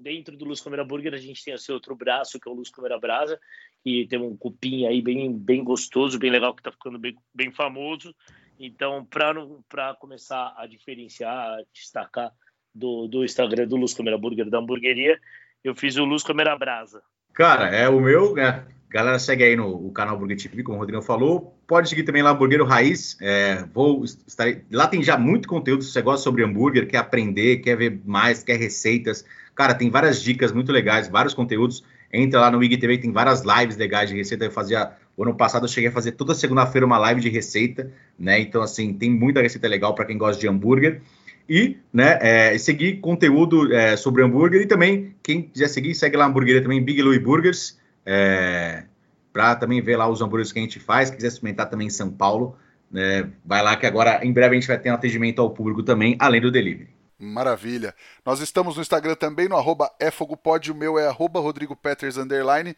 dentro 0.00 0.36
do 0.36 0.44
Luz 0.44 0.60
Câmera 0.60 0.84
Burger 0.84 1.14
a 1.14 1.18
gente 1.18 1.42
tem 1.42 1.54
esse 1.54 1.72
outro 1.72 1.96
braço, 1.96 2.38
que 2.38 2.46
é 2.46 2.52
o 2.52 2.54
Luz 2.54 2.70
Câmera 2.70 2.98
Brasa, 2.98 3.40
que 3.82 4.06
tem 4.08 4.18
um 4.18 4.36
cupim 4.36 4.86
aí 4.86 5.00
bem, 5.00 5.32
bem 5.32 5.64
gostoso, 5.64 6.18
bem 6.18 6.30
legal, 6.30 6.54
que 6.54 6.60
está 6.60 6.70
ficando 6.70 6.98
bem, 6.98 7.16
bem 7.32 7.50
famoso. 7.50 8.14
Então, 8.58 9.06
para 9.06 9.94
começar 9.94 10.54
a 10.56 10.66
diferenciar, 10.66 11.32
a 11.32 11.62
destacar 11.72 12.32
do, 12.74 13.06
do 13.06 13.24
Instagram 13.24 13.66
do 13.66 13.76
Luz 13.76 13.94
Câmera 13.94 14.18
Burger, 14.18 14.50
da 14.50 14.58
hamburgueria, 14.58 15.18
eu 15.62 15.74
fiz 15.74 15.96
o 15.96 16.04
Luz 16.04 16.22
Câmera 16.22 16.56
Brasa. 16.56 17.02
Cara, 17.32 17.68
é 17.68 17.88
o 17.88 18.00
meu, 18.00 18.34
né? 18.34 18.66
Galera, 18.90 19.18
segue 19.18 19.44
aí 19.44 19.54
no 19.54 19.68
o 19.68 19.92
canal 19.92 20.18
Burger 20.18 20.36
TV, 20.36 20.62
como 20.62 20.76
o 20.76 20.80
Rodrigo 20.80 21.02
falou. 21.02 21.58
Pode 21.66 21.90
seguir 21.90 22.04
também 22.04 22.22
lá 22.22 22.30
Hamburguero 22.30 22.64
Raiz. 22.64 23.18
É, 23.20 23.64
vou 23.72 24.02
estar, 24.02 24.46
lá 24.72 24.86
tem 24.86 25.02
já 25.02 25.18
muito 25.18 25.46
conteúdo. 25.46 25.84
Se 25.84 25.92
você 25.92 26.00
gosta 26.00 26.24
sobre 26.24 26.42
hambúrguer, 26.42 26.88
quer 26.88 26.96
aprender, 26.96 27.58
quer 27.58 27.76
ver 27.76 28.00
mais, 28.04 28.42
quer 28.42 28.56
receitas. 28.56 29.26
Cara, 29.54 29.74
tem 29.74 29.90
várias 29.90 30.22
dicas 30.22 30.52
muito 30.52 30.72
legais, 30.72 31.06
vários 31.06 31.34
conteúdos. 31.34 31.84
Entra 32.10 32.40
lá 32.40 32.50
no 32.50 32.64
IGTV, 32.64 32.98
tem 32.98 33.12
várias 33.12 33.42
lives 33.42 33.76
legais 33.76 34.08
de 34.08 34.16
receita. 34.16 34.46
Eu 34.46 34.50
fazia 34.50 34.96
o 35.18 35.24
ano 35.24 35.34
passado 35.34 35.64
eu 35.64 35.68
cheguei 35.68 35.90
a 35.90 35.92
fazer 35.92 36.12
toda 36.12 36.32
segunda-feira 36.32 36.86
uma 36.86 36.96
live 36.96 37.20
de 37.20 37.28
receita, 37.28 37.90
né? 38.16 38.38
Então, 38.38 38.62
assim, 38.62 38.94
tem 38.94 39.10
muita 39.10 39.42
receita 39.42 39.66
legal 39.66 39.92
para 39.92 40.04
quem 40.04 40.16
gosta 40.16 40.40
de 40.40 40.46
hambúrguer. 40.46 41.02
E, 41.48 41.76
né, 41.92 42.18
é, 42.20 42.56
seguir 42.56 43.00
conteúdo 43.00 43.74
é, 43.74 43.96
sobre 43.96 44.22
hambúrguer. 44.22 44.62
E 44.62 44.66
também, 44.66 45.16
quem 45.20 45.42
quiser 45.42 45.66
seguir, 45.66 45.92
segue 45.96 46.16
lá 46.16 46.24
a 46.24 46.28
hambúrgueria 46.28 46.62
também, 46.62 46.80
Big 46.80 47.02
Louie 47.02 47.18
Burgers, 47.18 47.76
é, 48.06 48.84
para 49.32 49.56
também 49.56 49.82
ver 49.82 49.96
lá 49.96 50.08
os 50.08 50.22
hambúrgueres 50.22 50.52
que 50.52 50.60
a 50.60 50.62
gente 50.62 50.78
faz. 50.78 51.10
quiser 51.10 51.26
experimentar 51.26 51.68
também 51.68 51.88
em 51.88 51.90
São 51.90 52.12
Paulo, 52.12 52.56
né, 52.88 53.28
vai 53.44 53.60
lá 53.60 53.74
que 53.74 53.86
agora, 53.86 54.24
em 54.24 54.32
breve, 54.32 54.56
a 54.56 54.60
gente 54.60 54.68
vai 54.68 54.78
ter 54.78 54.92
um 54.92 54.94
atendimento 54.94 55.42
ao 55.42 55.50
público 55.50 55.82
também, 55.82 56.14
além 56.20 56.40
do 56.40 56.48
delivery. 56.48 56.90
Maravilha. 57.18 57.94
Nós 58.24 58.40
estamos 58.40 58.76
no 58.76 58.82
Instagram 58.82 59.16
também, 59.16 59.48
no 59.48 59.56
arroba 59.56 59.90
efogopod, 59.98 60.70
o 60.70 60.74
meu 60.74 60.98
é 60.98 61.08
arroba 61.08 61.40
Rodrigo 61.40 61.74
Peters, 61.74 62.16
underline 62.16 62.76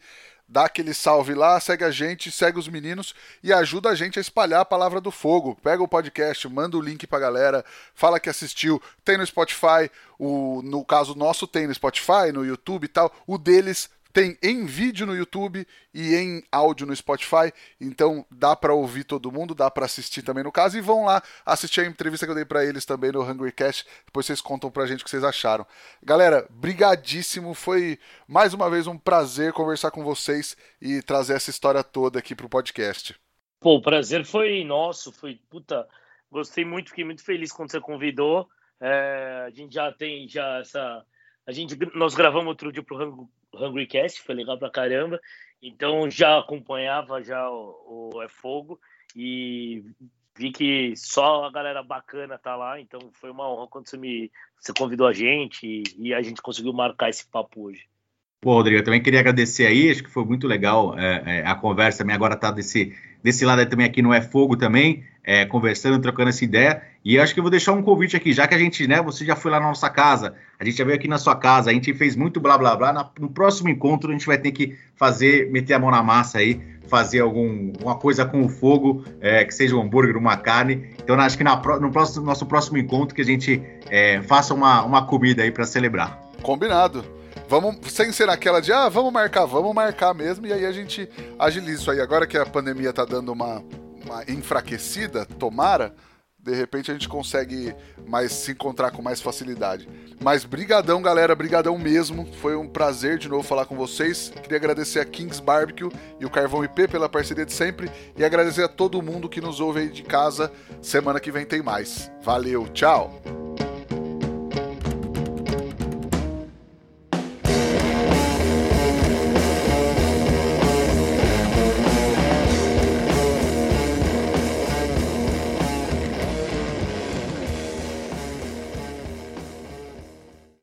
dá 0.51 0.65
aquele 0.65 0.93
salve 0.93 1.33
lá, 1.33 1.57
segue 1.61 1.85
a 1.85 1.91
gente, 1.91 2.29
segue 2.29 2.59
os 2.59 2.67
meninos 2.67 3.15
e 3.41 3.53
ajuda 3.53 3.89
a 3.89 3.95
gente 3.95 4.19
a 4.19 4.21
espalhar 4.21 4.59
a 4.59 4.65
palavra 4.65 4.99
do 4.99 5.09
fogo. 5.09 5.57
Pega 5.63 5.81
o 5.81 5.87
podcast, 5.87 6.47
manda 6.49 6.75
o 6.75 6.81
link 6.81 7.07
pra 7.07 7.19
galera, 7.19 7.63
fala 7.95 8.19
que 8.19 8.29
assistiu, 8.29 8.81
tem 9.05 9.17
no 9.17 9.25
Spotify, 9.25 9.89
o, 10.19 10.61
no 10.61 10.83
caso 10.83 11.15
nosso 11.15 11.47
tem 11.47 11.67
no 11.67 11.73
Spotify, 11.73 12.33
no 12.33 12.45
YouTube 12.45 12.83
e 12.83 12.89
tal, 12.89 13.11
o 13.25 13.37
deles 13.37 13.89
tem 14.11 14.37
em 14.43 14.65
vídeo 14.65 15.05
no 15.05 15.15
YouTube 15.15 15.65
e 15.93 16.15
em 16.15 16.43
áudio 16.51 16.85
no 16.85 16.95
Spotify, 16.95 17.51
então 17.79 18.25
dá 18.29 18.55
para 18.55 18.73
ouvir 18.73 19.03
todo 19.03 19.31
mundo, 19.31 19.55
dá 19.55 19.71
para 19.71 19.85
assistir 19.85 20.21
também 20.21 20.43
no 20.43 20.51
caso 20.51 20.77
e 20.77 20.81
vão 20.81 21.05
lá 21.05 21.21
assistir 21.45 21.81
a 21.81 21.85
entrevista 21.85 22.25
que 22.25 22.31
eu 22.31 22.35
dei 22.35 22.45
para 22.45 22.65
eles 22.65 22.85
também 22.85 23.11
no 23.11 23.23
Hungry 23.23 23.51
Cast, 23.51 23.85
depois 24.05 24.25
vocês 24.25 24.41
contam 24.41 24.69
pra 24.69 24.85
gente 24.85 25.01
o 25.01 25.03
que 25.03 25.09
vocês 25.09 25.23
acharam. 25.23 25.65
Galera, 26.03 26.47
brigadíssimo, 26.49 27.53
foi 27.53 27.97
mais 28.27 28.53
uma 28.53 28.69
vez 28.69 28.87
um 28.87 28.97
prazer 28.97 29.53
conversar 29.53 29.91
com 29.91 30.03
vocês 30.03 30.55
e 30.81 31.01
trazer 31.01 31.33
essa 31.33 31.49
história 31.49 31.83
toda 31.83 32.19
aqui 32.19 32.35
pro 32.35 32.49
podcast. 32.49 33.15
Pô, 33.59 33.75
o 33.75 33.81
prazer 33.81 34.25
foi 34.25 34.63
nosso, 34.63 35.11
foi 35.11 35.39
puta, 35.49 35.87
gostei 36.31 36.65
muito, 36.65 36.89
fiquei 36.89 37.05
muito 37.05 37.23
feliz 37.23 37.51
quando 37.51 37.71
você 37.71 37.79
convidou. 37.79 38.47
É, 38.79 39.45
a 39.45 39.49
gente 39.51 39.75
já 39.75 39.91
tem 39.91 40.27
já 40.27 40.59
essa 40.59 41.05
a 41.45 41.51
gente 41.51 41.77
nós 41.93 42.15
gravamos 42.15 42.47
outro 42.47 42.71
dia 42.71 42.83
pro 42.83 43.29
Hungry 43.53 43.87
Cast, 43.87 44.21
foi 44.21 44.35
legal 44.35 44.57
pra 44.57 44.69
caramba. 44.69 45.19
Então 45.61 46.09
já 46.09 46.39
acompanhava 46.39 47.21
já 47.23 47.49
o, 47.49 48.11
o 48.13 48.21
É 48.21 48.27
Fogo 48.27 48.79
e 49.15 49.83
vi 50.37 50.51
que 50.51 50.93
só 50.95 51.45
a 51.45 51.51
galera 51.51 51.83
bacana 51.83 52.37
tá 52.37 52.55
lá, 52.55 52.79
então 52.79 52.99
foi 53.13 53.29
uma 53.29 53.49
honra 53.49 53.67
quando 53.67 53.87
você 53.87 53.97
me 53.97 54.31
você 54.59 54.73
convidou 54.73 55.07
a 55.07 55.13
gente 55.13 55.65
e, 55.65 55.83
e 55.97 56.13
a 56.13 56.21
gente 56.21 56.41
conseguiu 56.41 56.71
marcar 56.71 57.09
esse 57.09 57.25
papo 57.27 57.63
hoje. 57.63 57.85
Pô, 58.39 58.53
Rodrigo, 58.53 58.79
eu 58.79 58.83
também 58.83 59.03
queria 59.03 59.19
agradecer 59.19 59.67
aí, 59.67 59.91
acho 59.91 60.03
que 60.03 60.09
foi 60.09 60.25
muito 60.25 60.47
legal 60.47 60.97
é, 60.97 61.41
é, 61.41 61.47
a 61.47 61.53
conversa 61.53 61.99
também, 61.99 62.15
agora 62.15 62.35
tá 62.35 62.49
desse, 62.49 62.95
desse 63.21 63.45
lado 63.45 63.67
também 63.69 63.85
aqui 63.85 64.01
no 64.01 64.13
É 64.13 64.21
Fogo 64.21 64.57
também, 64.57 65.03
é, 65.23 65.45
conversando, 65.45 66.01
trocando 66.01 66.29
essa 66.29 66.43
ideia, 66.43 66.81
e 67.03 67.19
acho 67.19 67.33
que 67.33 67.39
eu 67.39 67.43
vou 67.43 67.49
deixar 67.49 67.73
um 67.73 67.81
convite 67.81 68.15
aqui, 68.15 68.31
já 68.31 68.47
que 68.47 68.53
a 68.53 68.57
gente, 68.57 68.87
né, 68.87 69.01
você 69.01 69.25
já 69.25 69.35
foi 69.35 69.49
lá 69.49 69.59
na 69.59 69.67
nossa 69.67 69.89
casa, 69.89 70.35
a 70.59 70.63
gente 70.63 70.77
já 70.77 70.85
veio 70.85 70.95
aqui 70.95 71.07
na 71.07 71.17
sua 71.17 71.35
casa, 71.35 71.71
a 71.71 71.73
gente 71.73 71.93
fez 71.93 72.15
muito 72.15 72.39
blá 72.39 72.57
blá 72.57 72.75
blá, 72.75 72.93
na, 72.93 73.09
no 73.19 73.29
próximo 73.29 73.69
encontro 73.69 74.09
a 74.09 74.13
gente 74.13 74.25
vai 74.25 74.37
ter 74.37 74.51
que 74.51 74.77
fazer, 74.95 75.51
meter 75.51 75.73
a 75.73 75.79
mão 75.79 75.89
na 75.89 76.03
massa 76.03 76.37
aí, 76.37 76.61
fazer 76.87 77.21
alguma 77.21 77.95
coisa 77.95 78.25
com 78.25 78.43
o 78.43 78.49
fogo, 78.49 79.03
é, 79.19 79.43
que 79.43 79.53
seja 79.53 79.75
um 79.75 79.81
hambúrguer, 79.81 80.15
uma 80.15 80.37
carne, 80.37 80.93
então 81.01 81.19
acho 81.19 81.37
que 81.37 81.43
na, 81.43 81.55
no 81.55 81.91
próximo, 81.91 82.25
nosso 82.25 82.45
próximo 82.45 82.77
encontro 82.77 83.15
que 83.15 83.21
a 83.21 83.25
gente 83.25 83.63
é, 83.89 84.21
faça 84.21 84.53
uma, 84.53 84.83
uma 84.83 85.05
comida 85.05 85.41
aí 85.41 85.51
para 85.51 85.65
celebrar. 85.65 86.19
Combinado. 86.41 87.03
Vamos, 87.47 87.77
sem 87.91 88.11
ser 88.11 88.29
aquela 88.29 88.61
de, 88.61 88.71
ah, 88.71 88.87
vamos 88.89 89.11
marcar, 89.11 89.45
vamos 89.45 89.73
marcar 89.73 90.13
mesmo, 90.13 90.45
e 90.45 90.53
aí 90.53 90.65
a 90.65 90.71
gente 90.71 91.09
agiliza 91.37 91.81
isso 91.81 91.91
aí. 91.91 91.99
Agora 91.99 92.27
que 92.27 92.37
a 92.37 92.45
pandemia 92.45 92.93
tá 92.93 93.03
dando 93.03 93.31
uma, 93.33 93.61
uma 94.05 94.23
enfraquecida, 94.27 95.25
tomara, 95.25 95.93
de 96.43 96.53
repente 96.55 96.89
a 96.89 96.93
gente 96.93 97.07
consegue 97.07 97.75
mais 98.07 98.31
se 98.31 98.51
encontrar 98.51 98.91
com 98.91 99.01
mais 99.01 99.21
facilidade. 99.21 99.87
Mas 100.23 100.43
brigadão, 100.43 101.01
galera, 101.01 101.35
brigadão 101.35 101.77
mesmo. 101.77 102.27
Foi 102.41 102.55
um 102.55 102.67
prazer 102.67 103.17
de 103.17 103.29
novo 103.29 103.43
falar 103.43 103.65
com 103.65 103.75
vocês. 103.75 104.31
Queria 104.41 104.57
agradecer 104.57 104.99
a 104.99 105.05
Kings 105.05 105.41
Barbecue 105.41 105.89
e 106.19 106.25
o 106.25 106.29
Carvão 106.29 106.63
IP 106.63 106.87
pela 106.87 107.07
parceria 107.07 107.45
de 107.45 107.53
sempre 107.53 107.91
e 108.17 108.23
agradecer 108.23 108.63
a 108.63 108.67
todo 108.67 109.01
mundo 109.01 109.29
que 109.29 109.41
nos 109.41 109.59
ouve 109.59 109.81
aí 109.81 109.89
de 109.89 110.03
casa. 110.03 110.51
Semana 110.81 111.19
que 111.19 111.31
vem 111.31 111.45
tem 111.45 111.61
mais. 111.61 112.11
Valeu, 112.23 112.67
tchau. 112.69 113.21